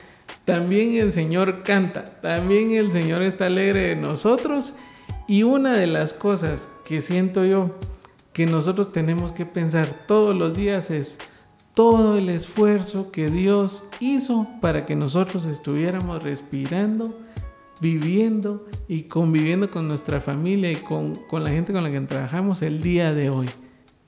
también 0.45 0.93
el 0.93 1.11
Señor 1.11 1.63
canta, 1.63 2.05
también 2.21 2.71
el 2.71 2.91
Señor 2.91 3.21
está 3.21 3.47
alegre 3.47 3.89
de 3.89 3.95
nosotros 3.95 4.75
y 5.27 5.43
una 5.43 5.77
de 5.77 5.87
las 5.87 6.13
cosas 6.13 6.69
que 6.85 7.01
siento 7.01 7.45
yo 7.45 7.75
que 8.33 8.45
nosotros 8.45 8.91
tenemos 8.91 9.31
que 9.31 9.45
pensar 9.45 9.87
todos 10.07 10.35
los 10.35 10.55
días 10.55 10.91
es 10.91 11.19
todo 11.73 12.17
el 12.17 12.29
esfuerzo 12.29 13.11
que 13.11 13.29
Dios 13.29 13.85
hizo 13.99 14.47
para 14.61 14.85
que 14.85 14.95
nosotros 14.95 15.45
estuviéramos 15.45 16.21
respirando, 16.23 17.17
viviendo 17.79 18.67
y 18.87 19.03
conviviendo 19.03 19.71
con 19.71 19.87
nuestra 19.87 20.19
familia 20.19 20.71
y 20.71 20.75
con, 20.75 21.15
con, 21.15 21.43
la 21.43 21.49
gente 21.49 21.73
con 21.73 21.83
la 21.83 21.91
que 21.91 22.01
trabajamos 22.01 22.61
el 22.61 22.81
día 22.81 23.13
de 23.13 23.29
hoy. 23.29 23.49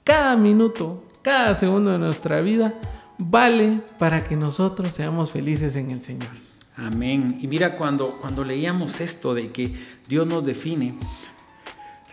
Cada 0.04 0.36
minuto, 0.36 1.04
cada 1.22 1.56
segundo 1.56 1.92
de 1.92 2.00
nuestra 2.00 2.42
vida 2.42 2.80
vale 3.18 3.82
para 3.98 4.24
que 4.24 4.36
nosotros 4.36 4.90
seamos 4.90 5.32
felices 5.32 5.76
en 5.76 5.92
el 5.92 6.04
Señor. 6.04 6.32
Amén. 6.76 7.38
Y 7.40 7.48
mira, 7.48 7.78
cuando, 7.78 8.18
cuando 8.20 8.44
leíamos 8.44 9.00
esto 9.00 9.34
de 9.34 9.52
que 9.52 9.76
Dios 10.08 10.26
nos 10.26 10.44
define, 10.44 10.98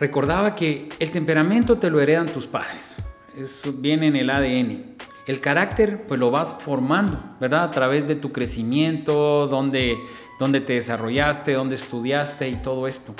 recordaba 0.01 0.55
que 0.55 0.89
el 0.99 1.11
temperamento 1.11 1.77
te 1.77 1.91
lo 1.91 2.01
heredan 2.01 2.25
tus 2.25 2.47
padres. 2.47 3.03
Eso 3.37 3.71
viene 3.71 4.07
en 4.07 4.15
el 4.15 4.31
ADN. 4.31 4.95
El 5.27 5.39
carácter 5.39 6.07
pues 6.07 6.19
lo 6.19 6.31
vas 6.31 6.55
formando, 6.59 7.19
¿verdad? 7.39 7.65
A 7.65 7.69
través 7.69 8.07
de 8.07 8.15
tu 8.15 8.31
crecimiento, 8.31 9.45
donde, 9.45 9.99
donde 10.39 10.59
te 10.59 10.73
desarrollaste, 10.73 11.53
donde 11.53 11.75
estudiaste 11.75 12.49
y 12.49 12.55
todo 12.55 12.87
esto. 12.87 13.13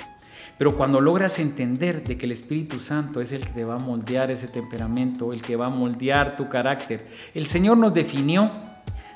Pero 0.58 0.76
cuando 0.76 1.00
logras 1.00 1.38
entender 1.38 2.04
de 2.04 2.18
que 2.18 2.26
el 2.26 2.32
Espíritu 2.32 2.80
Santo 2.80 3.22
es 3.22 3.32
el 3.32 3.46
que 3.46 3.52
te 3.52 3.64
va 3.64 3.76
a 3.76 3.80
moldear 3.80 4.32
ese 4.32 4.48
temperamento, 4.48 5.34
el 5.34 5.44
que 5.44 5.56
va 5.56 5.68
a 5.68 5.70
moldear 5.70 6.36
tu 6.36 6.50
carácter, 6.50 7.08
el 7.36 7.46
Señor 7.46 7.78
nos 7.78 7.94
definió 7.94 8.52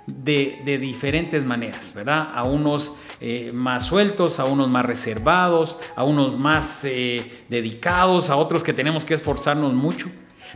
de, 0.07 0.77
diferentes 0.79 1.45
maneras, 1.45 1.93
¿verdad? 1.93 2.29
A 2.33 2.43
unos 2.43 2.93
eh, 3.19 3.51
más 3.53 3.85
sueltos, 3.85 4.39
a 4.39 4.45
unos 4.45 4.69
más 4.69 4.85
reservados, 4.85 5.77
a 5.95 6.03
unos 6.03 6.37
más 6.37 6.85
eh, 6.85 7.45
dedicados, 7.49 8.29
a 8.29 8.35
otros 8.35 8.63
que 8.63 8.73
tenemos 8.73 9.05
que 9.05 9.13
esforzarnos 9.13 9.73
mucho. 9.73 10.09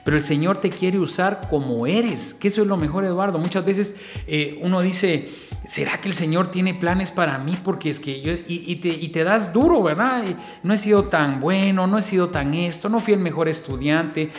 Pero 0.06 0.16
el 0.16 0.24
Señor 0.24 0.62
te 0.62 0.70
quiere 0.70 0.98
usar 0.98 1.42
como 1.50 1.86
eres, 1.86 2.34
que 2.34 2.48
eso 2.48 2.62
es 2.62 2.68
lo 2.68 2.78
mejor, 2.78 3.04
Eduardo. 3.04 3.38
Muchas 3.38 3.66
veces 3.66 3.96
eh, 4.28 4.58
uno 4.62 4.82
dice, 4.82 5.28
¿será 5.66 5.98
que 5.98 6.08
el 6.08 6.14
Señor 6.14 6.52
tiene 6.52 6.74
planes 6.74 7.12
para 7.12 7.38
mí? 7.38 7.58
Porque 7.62 7.90
es 7.90 8.00
que 8.00 8.22
yo, 8.22 8.32
y, 8.48 8.76
te, 8.78 9.24
das 9.26 9.52
duro, 9.52 9.84
¿verdad? 9.84 10.24
No 10.64 10.74
he 10.74 10.78
sido 10.78 11.06
tan 11.06 11.42
bueno, 11.42 11.86
no 11.86 11.98
he 11.98 12.02
sido 12.02 12.30
tan 12.30 12.54
esto, 12.54 12.88
no 12.88 13.02
fui 13.02 13.14
el 13.14 13.20
mejor 13.20 13.50
estudiante, 13.50 14.32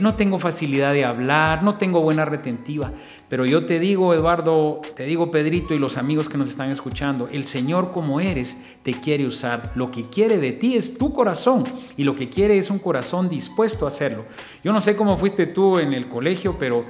no 0.00 0.14
tengo 0.14 0.38
facilidad 0.38 0.92
de 0.92 1.04
hablar, 1.04 1.64
no 1.64 1.78
tengo 1.78 2.00
buena 2.00 2.24
retentiva. 2.24 2.92
Pero 3.32 3.46
yo 3.46 3.64
te 3.64 3.78
digo, 3.78 4.12
Eduardo, 4.12 4.82
te 4.94 5.04
digo, 5.04 5.30
Pedrito 5.30 5.72
y 5.72 5.78
los 5.78 5.96
amigos 5.96 6.28
que 6.28 6.36
nos 6.36 6.50
están 6.50 6.70
escuchando, 6.70 7.28
el 7.28 7.46
Señor 7.46 7.90
como 7.90 8.20
eres 8.20 8.58
te 8.82 8.92
quiere 8.92 9.24
usar. 9.24 9.72
Lo 9.74 9.90
que 9.90 10.04
quiere 10.10 10.36
de 10.36 10.52
ti 10.52 10.76
es 10.76 10.98
tu 10.98 11.14
corazón 11.14 11.64
y 11.96 12.04
lo 12.04 12.14
que 12.14 12.28
quiere 12.28 12.58
es 12.58 12.68
un 12.68 12.78
corazón 12.78 13.30
dispuesto 13.30 13.86
a 13.86 13.88
hacerlo. 13.88 14.26
Yo 14.62 14.74
no 14.74 14.82
sé 14.82 14.96
cómo 14.96 15.16
fuiste 15.16 15.46
tú 15.46 15.78
en 15.78 15.94
el 15.94 16.08
colegio, 16.08 16.56
pero 16.58 16.82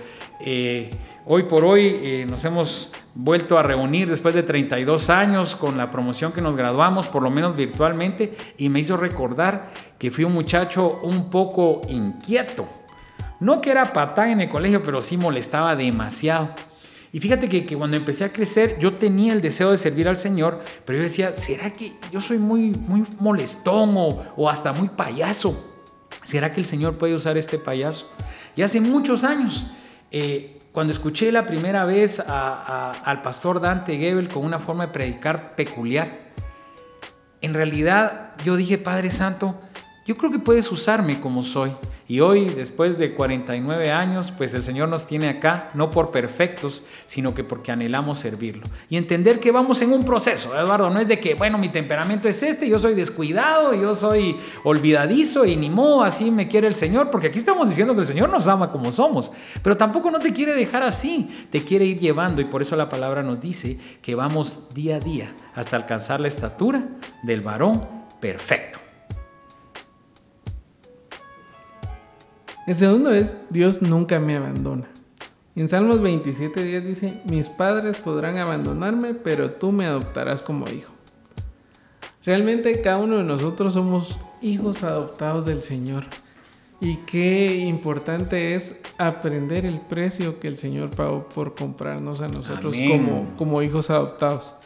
eh, 0.45 0.91
hoy 1.27 1.45
por 1.45 1.65
hoy 1.65 1.97
eh, 2.03 2.27
nos 2.29 2.45
hemos 2.45 2.91
vuelto 3.15 3.57
a 3.57 3.63
reunir 3.63 4.09
después 4.09 4.35
de 4.35 4.43
32 4.43 5.11
años 5.11 5.55
con 5.55 5.79
la 5.79 5.93
promoción 5.93 6.33
que 6.33 6.41
nos 6.41 6.57
graduamos, 6.57 7.07
por 7.07 7.23
lo 7.23 7.31
menos 7.31 7.55
virtualmente, 7.55 8.35
y 8.59 8.69
me 8.69 8.81
hizo 8.81 8.97
recordar 8.97 9.71
que 9.97 10.11
fui 10.11 10.25
un 10.25 10.33
muchacho 10.33 10.99
un 11.05 11.31
poco 11.31 11.83
inquieto 11.89 12.67
no 13.43 13.61
que 13.61 13.73
era 13.73 13.93
patán 13.93 14.31
en 14.31 14.41
el 14.41 14.49
colegio, 14.49 14.85
pero 14.85 15.03
sí 15.03 15.17
molestaba 15.17 15.75
demasiado. 15.75 16.51
Y 17.13 17.19
fíjate 17.19 17.49
que, 17.49 17.77
cuando 17.77 17.97
empecé 17.97 18.25
a 18.25 18.33
crecer, 18.33 18.79
yo 18.79 18.95
tenía 18.95 19.33
el 19.33 19.43
deseo 19.43 19.73
de 19.73 19.77
servir 19.77 20.09
al 20.09 20.17
Señor, 20.17 20.63
pero 20.87 20.99
yo 20.99 21.03
decía, 21.03 21.33
¿será 21.33 21.71
que 21.73 21.93
yo 22.13 22.21
soy 22.21 22.39
muy, 22.39 22.71
muy 22.71 23.05
molestón 23.19 23.95
o, 23.97 24.49
hasta 24.49 24.73
muy 24.73 24.89
payaso? 24.89 25.61
¿Será 26.25 26.53
que 26.55 26.61
el 26.61 26.67
Señor 26.67 26.97
puede 26.97 27.15
usar 27.15 27.37
este 27.37 27.59
payaso? 27.59 28.11
Y 28.55 28.63
hace 28.63 28.81
muchos 28.81 29.25
años, 29.25 29.67
eh, 30.13 30.61
cuando 30.71 30.93
escuché 30.93 31.33
la 31.33 31.45
primera 31.45 31.85
vez 31.85 32.21
al 32.21 33.23
pastor 33.23 33.61
Dante 33.61 33.99
Gebel 33.99 34.29
con 34.29 34.45
una 34.45 34.61
forma 34.61 34.87
de 34.87 34.93
predicar 34.93 35.57
peculiar, 35.57 36.33
en 37.41 37.55
realidad 37.55 38.35
yo 38.45 38.57
dije, 38.57 38.79
Padre 38.79 39.11
Santo, 39.11 39.61
yo 40.07 40.17
creo 40.17 40.31
que 40.31 40.39
puedes 40.39 40.71
usarme 40.71 41.21
como 41.21 41.43
soy. 41.43 41.73
Y 42.09 42.21
hoy, 42.21 42.47
después 42.47 42.99
de 42.99 43.15
49 43.15 43.91
años, 43.91 44.33
pues 44.37 44.53
el 44.55 44.63
Señor 44.63 44.89
nos 44.89 45.07
tiene 45.07 45.29
acá, 45.29 45.71
no 45.75 45.91
por 45.91 46.11
perfectos, 46.11 46.83
sino 47.07 47.35
que 47.35 47.45
porque 47.45 47.73
anhelamos 47.73 48.19
servirlo. 48.19 48.65
Y 48.91 48.97
entender 48.97 49.41
que 49.41 49.53
vamos 49.53 49.81
en 49.83 49.93
un 49.93 50.05
proceso, 50.05 50.59
Eduardo, 50.59 50.91
no 50.91 51.01
es 51.01 51.09
de 51.09 51.21
que, 51.21 51.35
bueno, 51.35 51.59
mi 51.59 51.69
temperamento 51.69 52.29
es 52.29 52.43
este, 52.43 52.69
yo 52.69 52.79
soy 52.79 52.95
descuidado, 52.95 53.75
yo 53.75 53.95
soy 53.95 54.37
olvidadizo 54.65 55.47
y 55.47 55.57
ni 55.57 55.71
modo, 55.71 56.03
así 56.03 56.31
me 56.31 56.49
quiere 56.49 56.67
el 56.67 56.75
Señor, 56.75 57.11
porque 57.11 57.29
aquí 57.29 57.39
estamos 57.39 57.69
diciendo 57.69 57.95
que 57.95 58.01
el 58.01 58.07
Señor 58.07 58.29
nos 58.29 58.49
ama 58.49 58.71
como 58.71 58.93
somos, 58.93 59.31
pero 59.63 59.77
tampoco 59.77 60.11
no 60.11 60.19
te 60.19 60.33
quiere 60.33 60.55
dejar 60.55 60.83
así, 60.83 61.29
te 61.51 61.65
quiere 61.65 61.85
ir 61.85 62.01
llevando 62.01 62.41
y 62.41 62.45
por 62.45 62.63
eso 62.63 62.77
la 62.77 62.89
palabra 62.89 63.23
nos 63.23 63.41
dice 63.41 63.79
que 64.03 64.15
vamos 64.15 64.61
día 64.75 64.97
a 64.97 65.01
día 65.01 65.35
hasta 65.55 65.77
alcanzar 65.77 66.21
la 66.21 66.29
estatura 66.29 66.83
del 67.23 67.41
varón 67.43 67.81
perfecto. 68.21 68.82
El 72.67 72.77
segundo 72.77 73.13
es, 73.13 73.39
Dios 73.51 73.83
nunca 73.83 74.21
me 74.21 74.37
abandona. 74.37 74.87
En 75.55 75.69
Salmos 75.69 76.01
27, 76.01 76.65
10 76.65 76.87
dice, 76.87 77.21
mis 77.25 77.49
padres 77.49 77.99
podrán 77.99 78.39
abandonarme, 78.39 79.15
pero 79.15 79.51
tú 79.51 79.73
me 79.73 79.85
adoptarás 79.85 80.43
como 80.43 80.69
hijo. 80.69 80.93
Realmente 82.25 82.81
cada 82.81 82.99
uno 82.99 83.17
de 83.17 83.25
nosotros 83.25 83.75
somos 83.75 84.19
hijos 84.41 84.85
adoptados 84.85 85.45
del 85.45 85.63
Señor. 85.63 86.05
Y 86.81 86.97
qué 86.99 87.57
importante 87.57 88.55
es 88.55 88.83
aprender 88.97 89.67
el 89.67 89.81
precio 89.81 90.41
que 90.41 90.49
el 90.49 90.57
Señor 90.57 90.91
pagó 90.91 91.29
por 91.29 91.55
comprarnos 91.55 92.21
a 92.23 92.29
nosotros 92.29 92.77
como, 92.89 93.27
como 93.37 93.63
hijos 93.63 93.91
adoptados. 93.91 94.57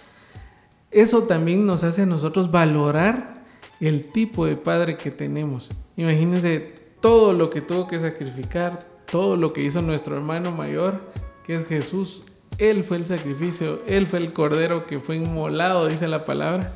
Eso 0.91 1.25
también 1.25 1.67
nos 1.67 1.83
hace 1.83 2.03
a 2.03 2.07
nosotros 2.07 2.51
valorar 2.51 3.43
el 3.81 4.05
tipo 4.09 4.47
de 4.47 4.57
padre 4.57 4.97
que 4.97 5.11
tenemos. 5.11 5.71
Imagínense 5.97 6.76
todo 7.07 7.33
lo 7.33 7.51
que 7.51 7.61
tuvo 7.61 7.87
que 7.87 8.01
sacrificar, 8.01 8.81
todo 9.09 9.37
lo 9.37 9.53
que 9.53 9.63
hizo 9.63 9.81
nuestro 9.81 10.17
hermano 10.17 10.51
mayor, 10.51 11.03
que 11.45 11.55
es 11.55 11.65
Jesús. 11.65 12.25
Él 12.59 12.83
fue 12.83 12.97
el 12.97 13.07
sacrificio, 13.07 13.81
Él 13.87 14.09
fue 14.09 14.19
el 14.19 14.33
cordero 14.33 14.87
que 14.87 14.99
fue 14.99 15.15
inmolado, 15.15 15.87
dice 15.87 16.09
la 16.09 16.25
palabra. 16.25 16.73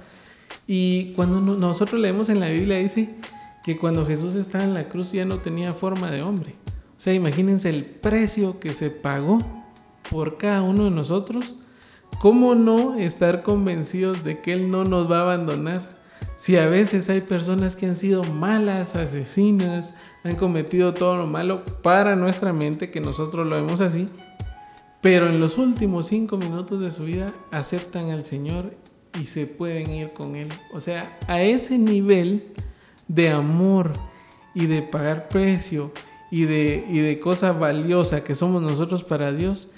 Y 0.69 1.14
cuando 1.14 1.40
nosotros 1.40 2.01
leemos 2.01 2.29
en 2.29 2.38
la 2.38 2.49
Biblia 2.49 2.79
dice 2.79 3.12
que 3.64 3.77
cuando 3.77 4.07
Jesús 4.07 4.37
estaba 4.37 4.62
en 4.62 4.73
la 4.73 4.88
cruz 4.88 5.11
ya 5.11 5.25
no 5.25 5.40
tenía 5.40 5.73
forma 5.73 6.12
de 6.12 6.23
hombre. 6.23 6.55
O 6.97 7.01
sea, 7.01 7.12
imagínense 7.12 7.69
el 7.69 7.85
precio 7.85 8.61
que 8.61 8.71
se 8.71 8.88
pagó 8.88 9.38
por 10.12 10.37
cada 10.37 10.62
uno 10.62 10.85
de 10.85 10.90
nosotros. 10.93 11.57
¿Cómo 12.21 12.55
no 12.55 12.97
estar 12.97 13.43
convencidos 13.43 14.23
de 14.23 14.40
que 14.40 14.53
Él 14.53 14.71
no 14.71 14.85
nos 14.85 15.11
va 15.11 15.19
a 15.19 15.23
abandonar? 15.23 15.88
Si 16.37 16.57
a 16.57 16.69
veces 16.69 17.11
hay 17.11 17.21
personas 17.21 17.77
que 17.77 17.87
han 17.87 17.97
sido 17.97 18.23
malas, 18.23 18.97
asesinas, 18.97 19.95
han 20.24 20.37
cometido 20.37 20.92
todo 20.92 21.16
lo 21.16 21.26
malo 21.26 21.64
para 21.83 22.16
nuestra 22.16 22.52
mente, 22.52 22.90
que 22.90 23.00
nosotros 23.00 23.46
lo 23.46 23.56
vemos 23.56 23.80
así, 23.80 24.09
pero 25.00 25.28
en 25.28 25.40
los 25.40 25.56
últimos 25.59 26.06
cinco 26.06 26.37
minutos 26.37 26.80
de 26.83 26.90
su 26.90 27.04
vida 27.04 27.33
aceptan 27.50 28.11
al 28.11 28.24
Señor 28.24 28.74
y 29.20 29.26
se 29.26 29.46
pueden 29.46 29.90
ir 29.90 30.12
con 30.12 30.37
Él. 30.37 30.48
O 30.72 30.80
sea, 30.80 31.18
a 31.26 31.42
ese 31.42 31.78
nivel 31.78 32.52
de 33.09 33.30
amor 33.30 33.92
y 34.54 34.66
de 34.66 34.83
pagar 34.83 35.28
precio 35.28 35.92
y 36.30 36.44
de, 36.44 36.85
y 36.88 36.98
de 36.98 37.18
cosa 37.18 37.52
valiosa 37.52 38.22
que 38.22 38.35
somos 38.35 38.62
nosotros 38.62 39.02
para 39.02 39.33
Dios, 39.33 39.72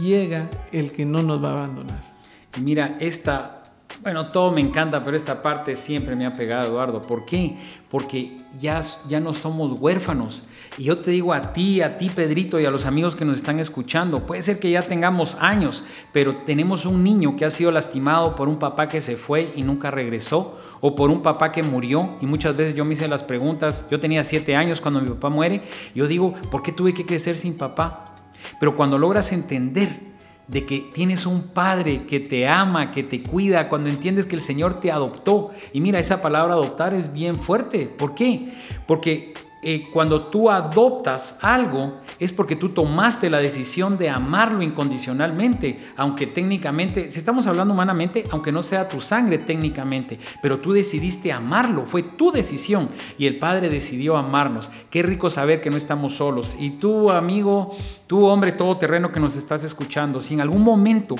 llega 0.00 0.50
el 0.72 0.92
que 0.92 1.04
no 1.04 1.22
nos 1.22 1.42
va 1.42 1.50
a 1.50 1.52
abandonar. 1.52 2.16
Mira, 2.62 2.96
esta 3.00 3.55
bueno, 4.02 4.28
todo 4.28 4.52
me 4.52 4.60
encanta, 4.60 5.04
pero 5.04 5.16
esta 5.16 5.42
parte 5.42 5.74
siempre 5.74 6.16
me 6.16 6.26
ha 6.26 6.32
pegado, 6.32 6.68
Eduardo. 6.68 7.02
¿Por 7.02 7.24
qué? 7.24 7.56
Porque 7.90 8.36
ya, 8.58 8.80
ya 9.08 9.20
no 9.20 9.32
somos 9.32 9.80
huérfanos. 9.80 10.44
Y 10.78 10.84
yo 10.84 10.98
te 10.98 11.10
digo 11.10 11.32
a 11.32 11.52
ti, 11.52 11.80
a 11.80 11.96
ti, 11.96 12.10
Pedrito, 12.10 12.60
y 12.60 12.66
a 12.66 12.70
los 12.70 12.84
amigos 12.84 13.16
que 13.16 13.24
nos 13.24 13.38
están 13.38 13.58
escuchando, 13.58 14.26
puede 14.26 14.42
ser 14.42 14.58
que 14.58 14.70
ya 14.70 14.82
tengamos 14.82 15.36
años, 15.40 15.84
pero 16.12 16.36
tenemos 16.36 16.84
un 16.84 17.02
niño 17.02 17.36
que 17.36 17.44
ha 17.44 17.50
sido 17.50 17.70
lastimado 17.70 18.36
por 18.36 18.48
un 18.48 18.58
papá 18.58 18.88
que 18.88 19.00
se 19.00 19.16
fue 19.16 19.52
y 19.56 19.62
nunca 19.62 19.90
regresó, 19.90 20.58
o 20.80 20.94
por 20.94 21.10
un 21.10 21.22
papá 21.22 21.50
que 21.50 21.62
murió. 21.62 22.16
Y 22.20 22.26
muchas 22.26 22.56
veces 22.56 22.74
yo 22.74 22.84
me 22.84 22.92
hice 22.92 23.08
las 23.08 23.22
preguntas, 23.22 23.86
yo 23.90 23.98
tenía 23.98 24.22
siete 24.22 24.56
años 24.56 24.80
cuando 24.80 25.00
mi 25.00 25.08
papá 25.08 25.30
muere, 25.30 25.62
yo 25.94 26.06
digo, 26.06 26.34
¿por 26.50 26.62
qué 26.62 26.72
tuve 26.72 26.92
que 26.92 27.06
crecer 27.06 27.38
sin 27.38 27.56
papá? 27.56 28.14
Pero 28.60 28.76
cuando 28.76 28.98
logras 28.98 29.32
entender 29.32 30.15
de 30.48 30.64
que 30.64 30.90
tienes 30.94 31.26
un 31.26 31.42
padre 31.42 32.04
que 32.06 32.20
te 32.20 32.46
ama, 32.46 32.90
que 32.90 33.02
te 33.02 33.22
cuida, 33.22 33.68
cuando 33.68 33.88
entiendes 33.88 34.26
que 34.26 34.36
el 34.36 34.42
Señor 34.42 34.80
te 34.80 34.92
adoptó. 34.92 35.50
Y 35.72 35.80
mira, 35.80 35.98
esa 35.98 36.22
palabra 36.22 36.54
adoptar 36.54 36.94
es 36.94 37.12
bien 37.12 37.36
fuerte. 37.36 37.86
¿Por 37.86 38.14
qué? 38.14 38.52
Porque 38.86 39.34
eh, 39.68 39.88
cuando 39.92 40.26
tú 40.26 40.48
adoptas 40.48 41.38
algo 41.40 41.94
es 42.20 42.30
porque 42.30 42.54
tú 42.54 42.68
tomaste 42.68 43.28
la 43.28 43.38
decisión 43.38 43.98
de 43.98 44.08
amarlo 44.08 44.62
incondicionalmente, 44.62 45.80
aunque 45.96 46.28
técnicamente, 46.28 47.10
si 47.10 47.18
estamos 47.18 47.48
hablando 47.48 47.74
humanamente, 47.74 48.22
aunque 48.30 48.52
no 48.52 48.62
sea 48.62 48.88
tu 48.88 49.00
sangre 49.00 49.38
técnicamente, 49.38 50.20
pero 50.40 50.60
tú 50.60 50.72
decidiste 50.72 51.32
amarlo, 51.32 51.84
fue 51.84 52.04
tu 52.04 52.30
decisión 52.30 52.90
y 53.18 53.26
el 53.26 53.38
Padre 53.38 53.68
decidió 53.68 54.16
amarnos. 54.16 54.70
Qué 54.88 55.02
rico 55.02 55.30
saber 55.30 55.60
que 55.60 55.70
no 55.70 55.76
estamos 55.76 56.14
solos. 56.14 56.54
Y 56.60 56.70
tú, 56.70 57.10
amigo, 57.10 57.76
tú, 58.06 58.24
hombre 58.24 58.52
todoterreno 58.52 59.10
que 59.10 59.18
nos 59.18 59.34
estás 59.34 59.64
escuchando, 59.64 60.20
si 60.20 60.34
en 60.34 60.42
algún 60.42 60.62
momento 60.62 61.16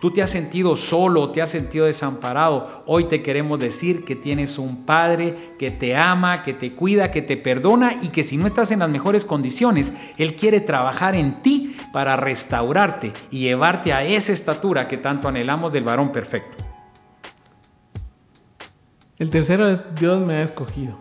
tú 0.00 0.10
te 0.10 0.22
has 0.22 0.30
sentido 0.30 0.76
solo, 0.76 1.30
te 1.30 1.42
has 1.42 1.50
sentido 1.50 1.86
desamparado, 1.86 2.82
hoy 2.86 3.04
te 3.04 3.22
queremos 3.22 3.60
decir 3.60 4.04
que 4.04 4.16
tienes 4.16 4.58
un 4.58 4.84
Padre 4.84 5.36
que 5.58 5.70
te 5.70 5.94
ama, 5.94 6.42
que 6.42 6.54
te 6.54 6.72
cuida, 6.72 7.10
que 7.10 7.22
te 7.22 7.36
perdona 7.36 7.92
y 8.02 8.08
que 8.08 8.24
si 8.24 8.36
no 8.36 8.46
estás 8.46 8.72
en 8.72 8.80
las 8.80 8.88
mejores 8.88 9.24
condiciones, 9.24 9.92
Él 10.16 10.34
quiere 10.34 10.60
trabajar 10.60 11.14
en 11.14 11.42
ti 11.42 11.76
para 11.92 12.16
restaurarte 12.16 13.12
y 13.30 13.40
llevarte 13.40 13.92
a 13.92 14.02
esa 14.02 14.32
estatura 14.32 14.88
que 14.88 14.96
tanto 14.96 15.28
anhelamos 15.28 15.72
del 15.72 15.84
varón 15.84 16.10
perfecto. 16.10 16.56
El 19.18 19.28
tercero 19.28 19.68
es 19.68 19.94
Dios 19.96 20.24
me 20.24 20.36
ha 20.36 20.42
escogido. 20.42 20.98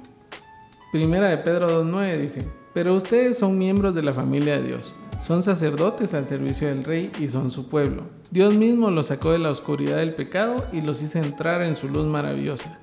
Primera 0.91 1.29
de 1.29 1.38
Pedro 1.38 1.85
2.9 1.85 2.19
dice, 2.19 2.45
pero 2.73 2.93
ustedes 2.95 3.38
son 3.38 3.57
miembros 3.57 3.95
de 3.95 4.03
la 4.03 4.12
familia 4.12 4.57
de 4.57 4.67
Dios 4.67 4.93
son 5.19 5.43
sacerdotes 5.43 6.13
al 6.13 6.27
servicio 6.27 6.69
del 6.69 6.84
rey 6.84 7.12
y 7.19 7.27
son 7.27 7.51
su 7.51 7.67
pueblo. 7.67 8.03
Dios 8.32 8.55
mismo 8.55 8.89
los 8.89 9.08
sacó 9.08 9.32
de 9.32 9.39
la 9.39 9.51
oscuridad 9.51 9.97
del 9.97 10.15
pecado 10.15 10.65
y 10.71 10.82
los 10.82 11.01
hizo 11.01 11.19
entrar 11.19 11.62
en 11.62 11.75
su 11.75 11.89
luz 11.89 12.05
maravillosa. 12.05 12.79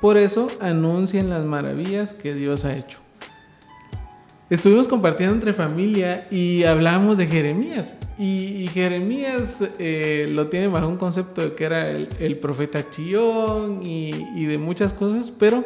Por 0.00 0.18
eso 0.18 0.48
anuncien 0.60 1.30
las 1.30 1.44
maravillas 1.44 2.12
que 2.12 2.34
Dios 2.34 2.64
ha 2.64 2.76
hecho. 2.76 2.98
Estuvimos 4.50 4.86
compartiendo 4.86 5.34
entre 5.34 5.54
familia 5.54 6.26
y 6.30 6.64
hablamos 6.64 7.16
de 7.16 7.26
Jeremías. 7.26 7.96
Y, 8.18 8.68
Jeremías 8.68 9.64
eh, 9.78 10.26
lo 10.28 10.48
tiene 10.48 10.66
bajo 10.66 10.88
un 10.88 10.98
concepto 10.98 11.40
de 11.40 11.54
que 11.54 11.64
era 11.64 11.90
el, 11.90 12.36
profeta 12.38 12.90
chillón 12.90 13.80
y, 13.82 14.44
de 14.44 14.58
muchas 14.58 14.92
cosas, 14.92 15.30
pero 15.30 15.64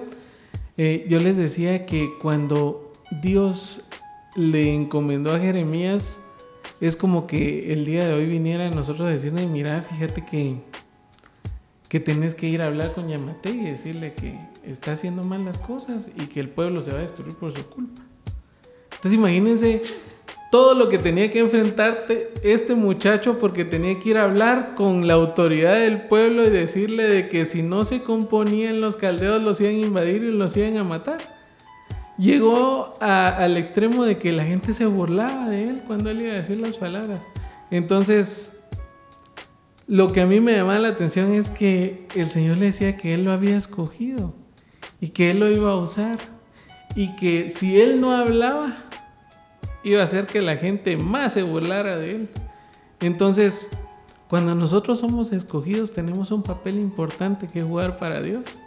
eh, 0.77 1.05
yo 1.09 1.19
les 1.19 1.37
decía 1.37 1.85
que 1.85 2.11
cuando 2.23 2.93
Dios 3.23 3.83
le 4.37 4.75
encomendó 4.75 5.33
a 5.33 5.39
Jeremías, 5.39 6.21
es 6.81 6.97
como 6.97 7.27
que 7.27 7.73
el 7.73 7.85
día 7.85 8.07
de 8.07 8.15
hoy 8.15 8.27
viniera 8.27 8.67
a 8.67 8.71
nosotros 8.71 9.09
a 9.09 9.13
decirle, 9.13 9.47
mira, 9.47 9.83
fíjate 9.83 10.25
que, 10.25 10.57
que 11.89 12.01
tenés 12.01 12.35
que 12.35 12.47
ir 12.47 12.61
a 12.63 12.67
hablar 12.67 12.93
con 12.93 13.09
Yamate 13.09 13.51
y 13.51 13.65
decirle 13.65 14.13
que 14.13 14.39
está 14.65 14.93
haciendo 14.93 15.25
mal 15.25 15.45
las 15.45 15.59
cosas 15.59 16.11
y 16.15 16.27
que 16.27 16.41
el 16.41 16.51
pueblo 16.51 16.81
se 16.81 16.93
va 16.93 16.99
a 16.99 17.01
destruir 17.01 17.35
por 17.35 17.53
su 17.53 17.69
culpa. 17.71 18.03
Entonces 18.93 19.15
imagínense 19.15 19.83
todo 20.51 20.75
lo 20.75 20.89
que 20.89 20.99
tenía 20.99 21.31
que 21.31 21.41
enfrentarte 21.41 22.33
este 22.43 22.75
muchacho 22.75 23.39
porque 23.39 23.65
tenía 23.65 23.99
que 23.99 24.11
ir 24.11 24.19
a 24.19 24.25
hablar 24.25 24.75
con 24.75 25.07
la 25.07 25.15
autoridad 25.15 25.79
del 25.79 26.09
pueblo 26.09 26.47
y 26.47 26.51
decirle 26.51 27.05
de 27.05 27.29
que 27.29 27.45
si 27.45 27.63
no 27.63 27.85
se 27.85 28.03
componían 28.03 28.81
los 28.81 28.97
caldeos 28.97 29.43
los 29.43 29.61
iban 29.61 29.75
a 29.75 29.87
invadir 29.87 30.23
y 30.23 30.33
los 30.33 30.57
iban 30.57 30.77
a 30.77 30.85
matar 30.85 31.36
llegó 32.19 32.95
al 33.01 33.57
extremo 33.57 34.05
de 34.05 34.19
que 34.19 34.33
la 34.33 34.45
gente 34.45 34.73
se 34.73 34.87
burlaba 34.87 35.49
de 35.49 35.65
él 35.65 35.83
cuando 35.87 36.11
él 36.11 36.23
iba 36.23 36.33
a 36.33 36.37
decir 36.37 36.61
las 36.61 36.77
palabras. 36.77 37.27
Entonces, 37.71 38.69
lo 39.87 40.11
que 40.13 40.21
a 40.21 40.27
mí 40.27 40.41
me 40.41 40.53
llamaba 40.53 40.79
la 40.79 40.89
atención 40.89 41.33
es 41.35 41.51
que 41.51 42.07
el 42.15 42.31
Señor 42.31 42.59
le 42.59 42.67
decía 42.67 42.97
que 42.97 43.15
él 43.15 43.25
lo 43.25 43.33
había 43.33 43.57
escogido 43.57 44.35
y 45.01 45.09
que 45.09 45.31
él 45.31 45.41
lo 45.41 45.51
iba 45.51 45.71
a 45.71 45.77
usar 45.77 46.19
y 46.95 47.15
que 47.17 47.51
si 47.51 47.81
él 47.81 48.01
no 48.01 48.13
hablaba, 48.13 48.77
iba 49.85 50.01
a 50.01 50.05
hacer 50.05 50.27
que 50.27 50.41
la 50.41 50.57
gente 50.57 50.97
más 50.97 51.35
se 51.35 51.43
burlara 51.43 51.97
de 51.97 52.11
él. 52.13 52.31
Entonces, 53.01 53.69
cuando 54.29 54.55
nosotros 54.55 54.99
somos 54.99 55.33
escogidos, 55.33 55.93
tenemos 55.93 56.33
un 56.33 56.43
papel 56.43 56.81
importante 56.81 57.47
que 57.47 57.63
jugar 57.63 57.99
para 57.99 58.21
Dios. 58.21 58.59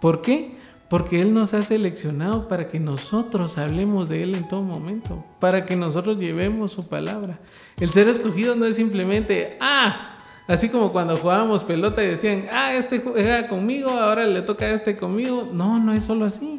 ¿Por 0.00 0.20
qué? 0.20 0.57
Porque 0.88 1.20
Él 1.20 1.34
nos 1.34 1.52
ha 1.54 1.62
seleccionado 1.62 2.48
para 2.48 2.66
que 2.66 2.80
nosotros 2.80 3.58
hablemos 3.58 4.08
de 4.08 4.22
Él 4.22 4.34
en 4.34 4.48
todo 4.48 4.62
momento, 4.62 5.24
para 5.38 5.66
que 5.66 5.76
nosotros 5.76 6.18
llevemos 6.18 6.72
su 6.72 6.88
palabra. 6.88 7.38
El 7.78 7.90
ser 7.90 8.08
escogido 8.08 8.54
no 8.54 8.64
es 8.64 8.76
simplemente, 8.76 9.58
ah, 9.60 10.16
así 10.46 10.70
como 10.70 10.90
cuando 10.92 11.16
jugábamos 11.16 11.62
pelota 11.64 12.02
y 12.02 12.08
decían, 12.08 12.46
ah, 12.52 12.74
este 12.74 13.00
juega 13.00 13.48
conmigo, 13.48 13.90
ahora 13.90 14.24
le 14.24 14.40
toca 14.42 14.64
a 14.64 14.70
este 14.70 14.96
conmigo. 14.96 15.48
No, 15.52 15.78
no 15.78 15.92
es 15.92 16.04
solo 16.04 16.24
así. 16.24 16.58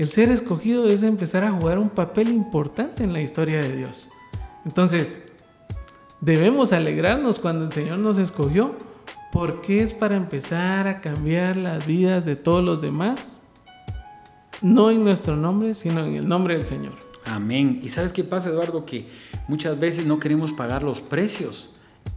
El 0.00 0.08
ser 0.08 0.30
escogido 0.30 0.86
es 0.86 1.02
empezar 1.02 1.44
a 1.44 1.52
jugar 1.52 1.78
un 1.78 1.90
papel 1.90 2.28
importante 2.28 3.04
en 3.04 3.12
la 3.12 3.20
historia 3.20 3.60
de 3.60 3.76
Dios. 3.76 4.08
Entonces, 4.64 5.32
debemos 6.20 6.72
alegrarnos 6.72 7.38
cuando 7.38 7.66
el 7.66 7.72
Señor 7.72 7.98
nos 7.98 8.18
escogió, 8.18 8.76
porque 9.32 9.82
es 9.82 9.92
para 9.92 10.16
empezar 10.16 10.88
a 10.88 11.00
cambiar 11.00 11.56
las 11.56 11.86
vidas 11.86 12.24
de 12.24 12.36
todos 12.36 12.64
los 12.64 12.80
demás, 12.80 13.46
no 14.62 14.90
en 14.90 15.04
nuestro 15.04 15.36
nombre, 15.36 15.74
sino 15.74 16.04
en 16.04 16.14
el 16.14 16.28
nombre 16.28 16.54
del 16.54 16.66
Señor. 16.66 16.92
Amén. 17.26 17.80
¿Y 17.82 17.88
sabes 17.88 18.12
qué 18.12 18.24
pasa, 18.24 18.48
Eduardo? 18.48 18.84
Que 18.84 19.08
muchas 19.48 19.78
veces 19.78 20.06
no 20.06 20.18
queremos 20.18 20.52
pagar 20.52 20.82
los 20.82 21.00
precios. 21.00 21.70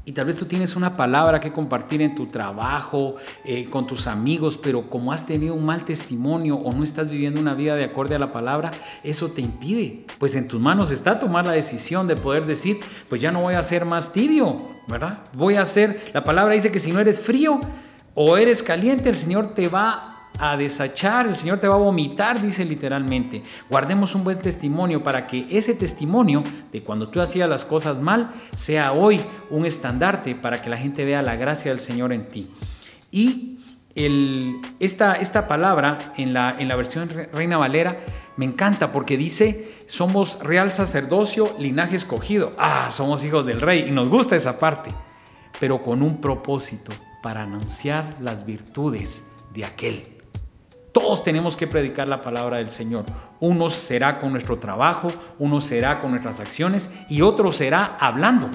Y 0.06 0.12
tal 0.12 0.26
vez 0.26 0.36
tú 0.36 0.46
tienes 0.46 0.76
una 0.76 0.96
palabra 0.96 1.40
que 1.40 1.54
compartir 1.54 2.02
en 2.02 2.14
tu 2.14 2.28
trabajo, 2.28 3.16
eh, 3.46 3.66
con 3.70 3.88
tus 3.88 4.08
amigos, 4.08 4.58
pero 4.58 4.90
como 4.90 5.14
has 5.14 5.26
tenido 5.26 5.54
un 5.56 5.66
mal 5.66 5.86
testimonio 5.86 6.56
o 6.58 6.74
no 6.74 6.84
estás 6.84 7.10
viviendo 7.10 7.40
una 7.40 7.54
vida 7.54 7.76
de 7.76 7.86
acorde 7.86 8.16
a 8.16 8.20
la 8.20 8.32
palabra, 8.32 8.72
eso 9.04 9.30
te 9.30 9.40
impide. 9.40 10.06
Pues 10.20 10.36
en 10.36 10.50
tus 10.50 10.60
manos 10.60 10.92
está 10.92 11.20
tomar 11.20 11.46
la 11.46 11.54
decisión 11.54 12.08
de 12.08 12.18
poder 12.18 12.46
decir, 12.46 12.80
pues 13.08 13.22
ya 13.22 13.32
no 13.32 13.42
voy 13.42 13.54
a 13.54 13.64
ser 13.64 13.86
más 13.86 14.12
tibio, 14.12 14.68
¿verdad? 14.90 15.20
Voy 15.34 15.56
a 15.56 15.64
ser, 15.64 16.12
la 16.14 16.26
palabra 16.26 16.54
dice 16.54 16.72
que 16.72 16.80
si 16.80 16.92
no 16.92 17.00
eres 17.00 17.22
frío 17.22 17.62
o 18.14 18.36
eres 18.36 18.62
caliente, 18.62 19.08
el 19.08 19.16
Señor 19.16 19.54
te 19.54 19.70
va 19.70 20.13
a 20.44 20.58
desachar, 20.58 21.26
el 21.26 21.38
Señor 21.38 21.60
te 21.60 21.70
va 21.70 21.76
a 21.76 21.78
vomitar, 21.78 22.42
dice 22.42 22.66
literalmente. 22.66 23.42
Guardemos 23.70 24.14
un 24.14 24.26
buen 24.26 24.40
testimonio 24.40 25.02
para 25.02 25.26
que 25.26 25.46
ese 25.50 25.74
testimonio 25.74 26.44
de 26.70 26.84
cuando 26.84 27.08
tú 27.08 27.22
hacías 27.22 27.48
las 27.48 27.64
cosas 27.64 28.02
mal 28.02 28.34
sea 28.58 28.92
hoy 28.92 29.22
un 29.50 29.66
estandarte 29.66 30.36
para 30.36 30.62
que 30.62 30.70
la 30.70 30.76
gente 30.76 31.06
vea 31.06 31.22
la 31.22 31.38
gracia 31.38 31.72
del 31.72 31.80
Señor 31.80 32.12
en 32.12 32.28
ti. 32.28 32.52
Y 33.10 33.60
el, 33.96 34.60
esta, 34.82 35.14
esta 35.16 35.48
palabra 35.48 35.98
en 36.18 36.34
la, 36.34 36.58
en 36.60 36.68
la 36.68 36.76
versión 36.76 37.08
Reina 37.32 37.56
Valera 37.56 38.04
me 38.36 38.44
encanta 38.44 38.92
porque 38.92 39.16
dice, 39.16 39.72
somos 39.86 40.40
real 40.40 40.72
sacerdocio, 40.72 41.56
linaje 41.58 41.96
escogido. 41.96 42.52
Ah, 42.58 42.90
somos 42.92 43.24
hijos 43.24 43.46
del 43.46 43.62
rey 43.62 43.86
y 43.88 43.92
nos 43.92 44.10
gusta 44.10 44.36
esa 44.36 44.60
parte, 44.60 44.90
pero 45.62 45.82
con 45.84 46.02
un 46.02 46.20
propósito 46.20 46.92
para 47.22 47.44
anunciar 47.44 48.18
las 48.20 48.46
virtudes 48.46 49.24
de 49.54 49.64
aquel 49.64 50.13
todos 50.94 51.24
tenemos 51.24 51.58
que 51.58 51.68
predicar 51.68 52.08
la 52.08 52.22
palabra 52.22 52.58
del 52.58 52.70
Señor. 52.70 53.04
Uno 53.40 53.70
será 53.70 54.20
con 54.20 54.32
nuestro 54.32 54.60
trabajo, 54.60 55.10
uno 55.40 55.60
será 55.60 56.00
con 56.00 56.12
nuestras 56.12 56.40
acciones 56.40 56.90
y 57.10 57.22
otro 57.22 57.52
será 57.52 57.98
hablando. 58.00 58.48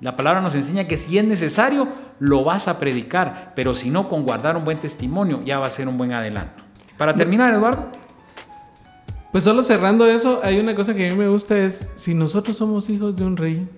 La 0.00 0.16
palabra 0.16 0.40
nos 0.40 0.56
enseña 0.56 0.88
que 0.88 0.96
si 0.96 1.16
es 1.16 1.24
necesario, 1.24 1.88
lo 2.18 2.44
vas 2.44 2.68
a 2.68 2.78
predicar, 2.80 3.52
pero 3.54 3.74
si 3.74 3.90
no, 3.90 4.08
con 4.08 4.24
guardar 4.24 4.56
un 4.56 4.64
buen 4.64 4.80
testimonio 4.80 5.40
ya 5.44 5.60
va 5.60 5.66
a 5.66 5.70
ser 5.70 5.88
un 5.88 5.96
buen 5.96 6.12
adelanto. 6.12 6.64
Para 6.98 7.14
terminar, 7.14 7.54
Eduardo. 7.54 7.92
Pues 9.30 9.44
solo 9.44 9.62
cerrando 9.62 10.06
eso, 10.06 10.40
hay 10.42 10.58
una 10.58 10.74
cosa 10.74 10.94
que 10.94 11.06
a 11.06 11.10
mí 11.10 11.16
me 11.16 11.28
gusta 11.28 11.56
es, 11.56 11.90
si 11.94 12.14
nosotros 12.14 12.56
somos 12.56 12.90
hijos 12.90 13.16
de 13.16 13.24
un 13.24 13.36
rey 13.36 13.68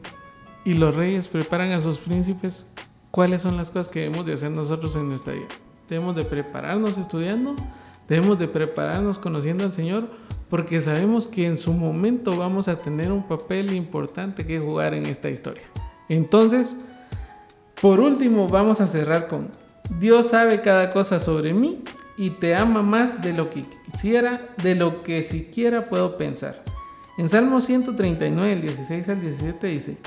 y 0.64 0.74
los 0.74 0.96
reyes 0.96 1.28
preparan 1.28 1.72
a 1.72 1.80
sus 1.80 1.98
príncipes, 1.98 2.70
¿cuáles 3.10 3.42
son 3.42 3.56
las 3.56 3.70
cosas 3.70 3.88
que 3.88 4.00
debemos 4.00 4.26
de 4.26 4.32
hacer 4.32 4.50
nosotros 4.50 4.96
en 4.96 5.08
nuestra 5.08 5.34
vida? 5.34 5.46
Debemos 5.88 6.16
de 6.16 6.24
prepararnos 6.24 6.98
estudiando, 6.98 7.54
Debemos 8.08 8.38
de 8.38 8.48
prepararnos 8.48 9.18
conociendo 9.18 9.64
al 9.64 9.72
Señor 9.72 10.08
porque 10.48 10.80
sabemos 10.80 11.26
que 11.26 11.46
en 11.46 11.56
su 11.56 11.72
momento 11.72 12.36
vamos 12.36 12.68
a 12.68 12.76
tener 12.76 13.10
un 13.10 13.26
papel 13.26 13.74
importante 13.74 14.46
que 14.46 14.60
jugar 14.60 14.94
en 14.94 15.06
esta 15.06 15.28
historia. 15.28 15.64
Entonces, 16.08 16.76
por 17.80 17.98
último, 17.98 18.48
vamos 18.48 18.80
a 18.80 18.86
cerrar 18.86 19.26
con, 19.26 19.50
Dios 19.98 20.28
sabe 20.28 20.60
cada 20.62 20.90
cosa 20.90 21.18
sobre 21.18 21.52
mí 21.52 21.82
y 22.16 22.30
te 22.30 22.54
ama 22.54 22.82
más 22.82 23.22
de 23.22 23.32
lo 23.32 23.50
que 23.50 23.64
quisiera, 23.84 24.54
de 24.62 24.74
lo 24.76 25.02
que 25.02 25.22
siquiera 25.22 25.88
puedo 25.88 26.16
pensar. 26.16 26.62
En 27.18 27.28
Salmo 27.28 27.60
139, 27.60 28.52
el 28.52 28.60
16 28.60 29.08
al 29.08 29.20
17 29.20 29.66
dice, 29.66 29.98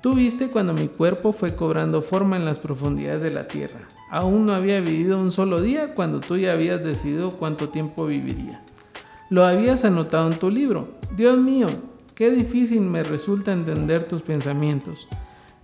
Tú 0.00 0.14
viste 0.14 0.48
cuando 0.48 0.74
mi 0.74 0.88
cuerpo 0.88 1.32
fue 1.32 1.54
cobrando 1.54 2.02
forma 2.02 2.36
en 2.36 2.44
las 2.44 2.58
profundidades 2.58 3.22
de 3.22 3.30
la 3.30 3.46
tierra 3.46 3.88
Aún 4.12 4.44
no 4.44 4.52
había 4.52 4.78
vivido 4.82 5.18
un 5.18 5.32
solo 5.32 5.62
día 5.62 5.94
cuando 5.94 6.20
tú 6.20 6.36
ya 6.36 6.52
habías 6.52 6.84
decidido 6.84 7.30
cuánto 7.30 7.70
tiempo 7.70 8.04
viviría. 8.04 8.62
Lo 9.30 9.46
habías 9.46 9.86
anotado 9.86 10.30
en 10.30 10.38
tu 10.38 10.50
libro. 10.50 10.88
Dios 11.16 11.38
mío, 11.38 11.68
qué 12.14 12.30
difícil 12.30 12.82
me 12.82 13.04
resulta 13.04 13.54
entender 13.54 14.04
tus 14.04 14.20
pensamientos. 14.20 15.08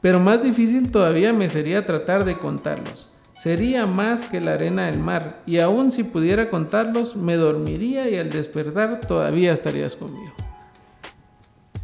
Pero 0.00 0.18
más 0.20 0.42
difícil 0.42 0.90
todavía 0.90 1.34
me 1.34 1.46
sería 1.46 1.84
tratar 1.84 2.24
de 2.24 2.38
contarlos. 2.38 3.10
Sería 3.34 3.84
más 3.84 4.24
que 4.24 4.40
la 4.40 4.54
arena 4.54 4.86
del 4.86 4.98
mar, 4.98 5.42
y 5.44 5.58
aun 5.58 5.90
si 5.90 6.02
pudiera 6.02 6.48
contarlos, 6.48 7.16
me 7.16 7.36
dormiría 7.36 8.08
y 8.08 8.16
al 8.16 8.30
despertar 8.30 9.00
todavía 9.00 9.52
estarías 9.52 9.94
conmigo. 9.94 10.32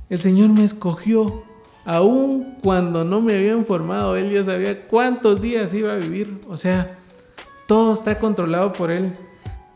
El 0.09 0.19
Señor 0.19 0.49
me 0.49 0.65
escogió 0.65 1.45
Aún 1.85 2.57
cuando 2.63 3.05
no 3.05 3.21
me 3.21 3.35
había 3.35 3.53
informado, 3.53 4.17
él 4.17 4.33
ya 4.33 4.43
sabía 4.43 4.87
cuántos 4.87 5.41
días 5.43 5.75
iba 5.75 5.93
a 5.93 5.97
vivir. 5.97 6.41
O 6.49 6.57
sea, 6.57 6.99
todo 7.67 7.93
está 7.93 8.19
controlado 8.19 8.73
por 8.73 8.91
él. 8.91 9.13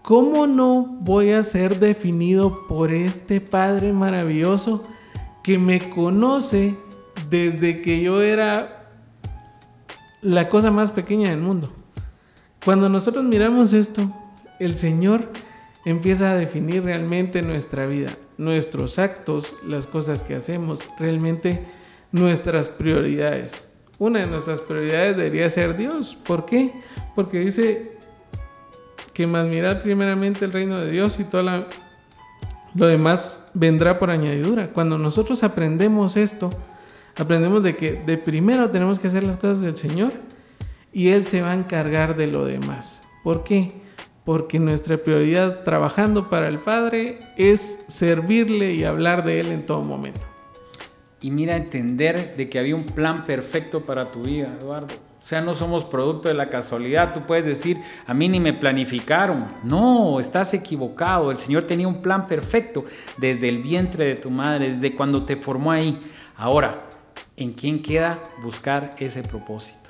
¿Cómo 0.02 0.46
no 0.46 0.86
voy 1.00 1.32
a 1.32 1.42
ser 1.42 1.78
definido 1.78 2.66
por 2.66 2.92
este 2.92 3.42
Padre 3.42 3.92
maravilloso 3.92 4.82
que 5.42 5.58
me 5.58 5.80
conoce 5.90 6.74
desde 7.28 7.82
que 7.82 8.00
yo 8.00 8.22
era 8.22 8.90
la 10.22 10.48
cosa 10.48 10.70
más 10.70 10.92
pequeña 10.92 11.28
del 11.28 11.40
mundo? 11.40 11.70
Cuando 12.64 12.88
nosotros 12.88 13.22
miramos 13.22 13.74
esto, 13.74 14.10
el 14.58 14.76
Señor 14.76 15.28
empieza 15.84 16.30
a 16.30 16.36
definir 16.36 16.84
realmente 16.84 17.42
nuestra 17.42 17.86
vida, 17.86 18.10
nuestros 18.38 18.98
actos, 18.98 19.54
las 19.66 19.86
cosas 19.86 20.22
que 20.22 20.34
hacemos, 20.34 20.88
realmente 20.98 21.66
nuestras 22.12 22.68
prioridades. 22.68 23.74
Una 23.98 24.20
de 24.20 24.26
nuestras 24.26 24.60
prioridades 24.60 25.16
debería 25.16 25.48
ser 25.48 25.76
Dios. 25.76 26.14
¿Por 26.14 26.46
qué? 26.46 26.72
Porque 27.14 27.40
dice 27.40 27.98
que 29.12 29.26
más 29.26 29.46
mirar 29.46 29.82
primeramente 29.82 30.44
el 30.44 30.52
reino 30.52 30.78
de 30.78 30.90
Dios 30.90 31.18
y 31.18 31.24
todo 31.24 31.42
lo 32.74 32.86
demás 32.86 33.50
vendrá 33.54 33.98
por 33.98 34.10
añadidura. 34.10 34.68
Cuando 34.68 34.98
nosotros 34.98 35.42
aprendemos 35.42 36.16
esto, 36.16 36.50
aprendemos 37.16 37.64
de 37.64 37.76
que 37.76 37.92
de 37.94 38.16
primero 38.16 38.70
tenemos 38.70 39.00
que 39.00 39.08
hacer 39.08 39.24
las 39.24 39.36
cosas 39.36 39.60
del 39.60 39.76
Señor 39.76 40.12
y 40.92 41.08
Él 41.08 41.26
se 41.26 41.42
va 41.42 41.50
a 41.50 41.54
encargar 41.54 42.16
de 42.16 42.28
lo 42.28 42.44
demás. 42.44 43.02
¿Por 43.24 43.42
qué? 43.42 43.72
Porque 44.24 44.60
nuestra 44.60 44.96
prioridad 44.98 45.64
trabajando 45.64 46.30
para 46.30 46.46
el 46.46 46.60
Padre 46.60 47.18
es 47.36 47.86
servirle 47.88 48.74
y 48.74 48.84
hablar 48.84 49.24
de 49.24 49.40
Él 49.40 49.48
en 49.48 49.66
todo 49.66 49.82
momento 49.82 50.27
y 51.20 51.30
mira 51.30 51.56
entender 51.56 52.36
de 52.36 52.48
que 52.48 52.58
había 52.58 52.76
un 52.76 52.84
plan 52.84 53.24
perfecto 53.24 53.84
para 53.84 54.10
tu 54.10 54.22
vida, 54.22 54.56
Eduardo. 54.60 54.94
O 55.20 55.24
sea, 55.28 55.40
no 55.40 55.52
somos 55.54 55.84
producto 55.84 56.28
de 56.28 56.34
la 56.34 56.48
casualidad. 56.48 57.12
Tú 57.12 57.26
puedes 57.26 57.44
decir, 57.44 57.78
a 58.06 58.14
mí 58.14 58.28
ni 58.28 58.40
me 58.40 58.54
planificaron. 58.54 59.46
No, 59.64 60.20
estás 60.20 60.54
equivocado. 60.54 61.30
El 61.30 61.38
Señor 61.38 61.64
tenía 61.64 61.88
un 61.88 62.00
plan 62.00 62.26
perfecto 62.26 62.84
desde 63.18 63.48
el 63.48 63.62
vientre 63.62 64.06
de 64.06 64.14
tu 64.14 64.30
madre, 64.30 64.70
desde 64.70 64.94
cuando 64.94 65.24
te 65.24 65.36
formó 65.36 65.72
ahí. 65.72 66.00
Ahora, 66.36 66.86
¿en 67.36 67.52
quién 67.52 67.82
queda 67.82 68.20
buscar 68.42 68.94
ese 68.98 69.22
propósito? 69.22 69.80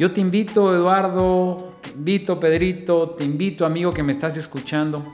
Yo 0.00 0.10
te 0.12 0.22
invito, 0.22 0.74
Eduardo, 0.74 1.74
te 1.82 1.90
invito, 1.90 2.40
Pedrito, 2.40 3.10
te 3.10 3.24
invito, 3.24 3.66
amigo 3.66 3.92
que 3.92 4.02
me 4.02 4.12
estás 4.12 4.38
escuchando, 4.38 5.04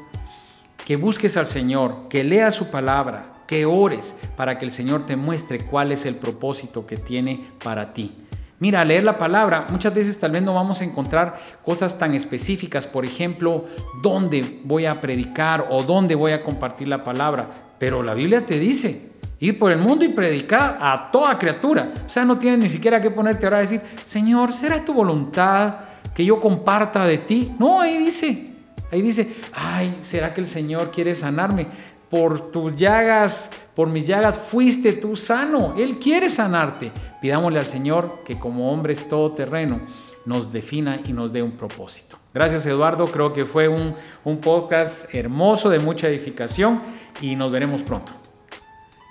que 0.86 0.94
busques 0.94 1.36
al 1.36 1.48
Señor, 1.48 2.06
que 2.08 2.22
leas 2.22 2.54
su 2.54 2.70
palabra, 2.70 3.35
que 3.46 3.66
ores 3.66 4.16
para 4.36 4.58
que 4.58 4.64
el 4.64 4.72
Señor 4.72 5.06
te 5.06 5.16
muestre 5.16 5.60
cuál 5.60 5.92
es 5.92 6.04
el 6.04 6.14
propósito 6.14 6.86
que 6.86 6.96
tiene 6.96 7.44
para 7.62 7.92
ti. 7.94 8.12
Mira, 8.58 8.84
leer 8.84 9.04
la 9.04 9.18
palabra, 9.18 9.66
muchas 9.70 9.92
veces 9.92 10.18
tal 10.18 10.30
vez 10.30 10.42
no 10.42 10.54
vamos 10.54 10.80
a 10.80 10.84
encontrar 10.84 11.36
cosas 11.62 11.98
tan 11.98 12.14
específicas, 12.14 12.86
por 12.86 13.04
ejemplo, 13.04 13.66
dónde 14.02 14.60
voy 14.64 14.86
a 14.86 15.00
predicar 15.00 15.68
o 15.70 15.82
dónde 15.82 16.14
voy 16.14 16.32
a 16.32 16.42
compartir 16.42 16.88
la 16.88 17.04
palabra, 17.04 17.50
pero 17.78 18.02
la 18.02 18.14
Biblia 18.14 18.46
te 18.46 18.58
dice, 18.58 19.10
ir 19.40 19.58
por 19.58 19.72
el 19.72 19.78
mundo 19.78 20.06
y 20.06 20.08
predicar 20.08 20.78
a 20.80 21.10
toda 21.10 21.38
criatura. 21.38 21.92
O 22.06 22.08
sea, 22.08 22.24
no 22.24 22.38
tienes 22.38 22.60
ni 22.60 22.68
siquiera 22.70 23.00
que 23.00 23.10
ponerte 23.10 23.44
a 23.44 23.48
orar 23.48 23.64
y 23.64 23.66
decir, 23.66 23.82
Señor, 24.04 24.54
¿será 24.54 24.82
tu 24.82 24.94
voluntad 24.94 25.74
que 26.14 26.24
yo 26.24 26.40
comparta 26.40 27.04
de 27.04 27.18
ti? 27.18 27.54
No, 27.58 27.80
ahí 27.80 27.98
dice, 27.98 28.52
ahí 28.90 29.02
dice, 29.02 29.28
ay, 29.52 29.98
¿será 30.00 30.32
que 30.32 30.40
el 30.40 30.46
Señor 30.46 30.90
quiere 30.90 31.14
sanarme? 31.14 31.66
Por 32.10 32.52
tus 32.52 32.76
llagas, 32.76 33.50
por 33.74 33.88
mis 33.88 34.06
llagas 34.06 34.38
fuiste 34.38 34.92
tú 34.92 35.16
sano. 35.16 35.74
Él 35.76 35.98
quiere 35.98 36.30
sanarte. 36.30 36.92
Pidámosle 37.20 37.58
al 37.58 37.64
Señor 37.64 38.20
que 38.24 38.38
como 38.38 38.70
hombres 38.70 39.08
todoterreno 39.08 39.80
nos 40.24 40.52
defina 40.52 41.00
y 41.06 41.12
nos 41.12 41.32
dé 41.32 41.42
un 41.42 41.52
propósito. 41.52 42.18
Gracias 42.34 42.66
Eduardo, 42.66 43.06
creo 43.06 43.32
que 43.32 43.44
fue 43.44 43.68
un, 43.68 43.94
podcast 44.38 45.12
hermoso 45.14 45.70
de 45.70 45.78
mucha 45.78 46.08
edificación 46.08 46.80
y 47.20 47.34
nos 47.34 47.50
veremos 47.50 47.82
pronto. 47.82 48.12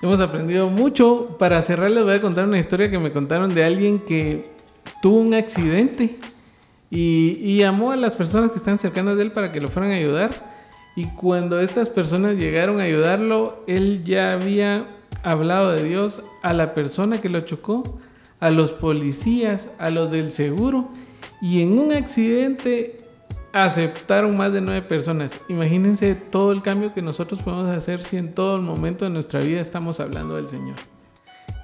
Hemos 0.01 0.19
aprendido 0.19 0.69
mucho. 0.69 1.35
Para 1.39 1.61
cerrar 1.61 1.89
les 1.89 2.03
voy 2.03 2.15
a 2.15 2.21
contar 2.21 2.45
una 2.45 2.59
historia 2.59 2.91
que 2.91 2.99
me 2.99 3.11
contaron 3.11 3.53
de 3.53 3.63
alguien 3.63 3.99
que 3.99 4.51
tuvo 5.01 5.19
un 5.19 5.33
accidente 5.33 6.19
y, 6.91 7.39
y 7.41 7.57
llamó 7.59 7.91
a 7.91 7.95
las 7.95 8.15
personas 8.15 8.51
que 8.51 8.57
están 8.57 8.77
cercanas 8.77 9.17
de 9.17 9.23
él 9.23 9.31
para 9.31 9.51
que 9.51 9.59
lo 9.59 9.67
fueran 9.67 9.91
a 9.91 9.95
ayudar 9.95 10.54
Y 10.95 11.05
cuando 11.05 11.59
estas 11.59 11.89
personas 11.89 12.37
llegaron 12.37 12.79
a 12.79 12.83
ayudarlo, 12.83 13.63
él 13.67 14.03
ya 14.03 14.33
había 14.33 14.87
hablado 15.23 15.71
de 15.71 15.83
Dios 15.83 16.23
a 16.41 16.53
la 16.53 16.73
persona 16.73 17.19
que 17.19 17.29
lo 17.29 17.41
chocó, 17.41 17.99
a 18.39 18.49
los 18.49 18.71
policías, 18.71 19.73
a 19.77 19.89
los 19.89 20.11
del 20.11 20.31
seguro. 20.31 20.89
Y 21.41 21.61
en 21.61 21.77
un 21.77 21.91
accidente 21.93 22.97
aceptaron 23.51 24.37
más 24.37 24.53
de 24.53 24.61
nueve 24.61 24.81
personas. 24.81 25.41
Imagínense 25.49 26.15
todo 26.15 26.51
el 26.51 26.61
cambio 26.61 26.93
que 26.93 27.01
nosotros 27.01 27.41
podemos 27.41 27.69
hacer 27.69 28.03
si 28.03 28.17
en 28.17 28.33
todo 28.33 28.55
el 28.55 28.61
momento 28.61 29.05
de 29.05 29.11
nuestra 29.11 29.39
vida 29.39 29.61
estamos 29.61 29.99
hablando 29.99 30.35
del 30.35 30.47
Señor. 30.47 30.75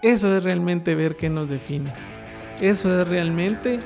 Eso 0.02 0.36
es 0.36 0.44
realmente 0.44 0.96
ver 0.96 1.16
qué 1.16 1.30
nos 1.30 1.50
define. 1.50 1.94
Eso 2.60 3.02
es 3.02 3.08
realmente 3.08 3.80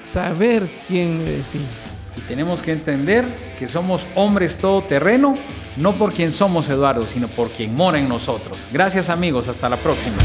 saber 0.00 0.70
quién 0.86 1.18
me 1.18 1.24
define. 1.24 1.85
Y 2.16 2.20
tenemos 2.22 2.62
que 2.62 2.72
entender 2.72 3.24
que 3.58 3.66
somos 3.66 4.06
hombres 4.14 4.58
todoterreno, 4.58 5.36
no 5.76 5.96
por 5.96 6.12
quien 6.12 6.32
somos 6.32 6.68
Eduardo, 6.68 7.06
sino 7.06 7.28
por 7.28 7.50
quien 7.50 7.74
mora 7.74 7.98
en 7.98 8.08
nosotros. 8.08 8.66
Gracias 8.72 9.10
amigos, 9.10 9.48
hasta 9.48 9.68
la 9.68 9.76
próxima. 9.76 10.16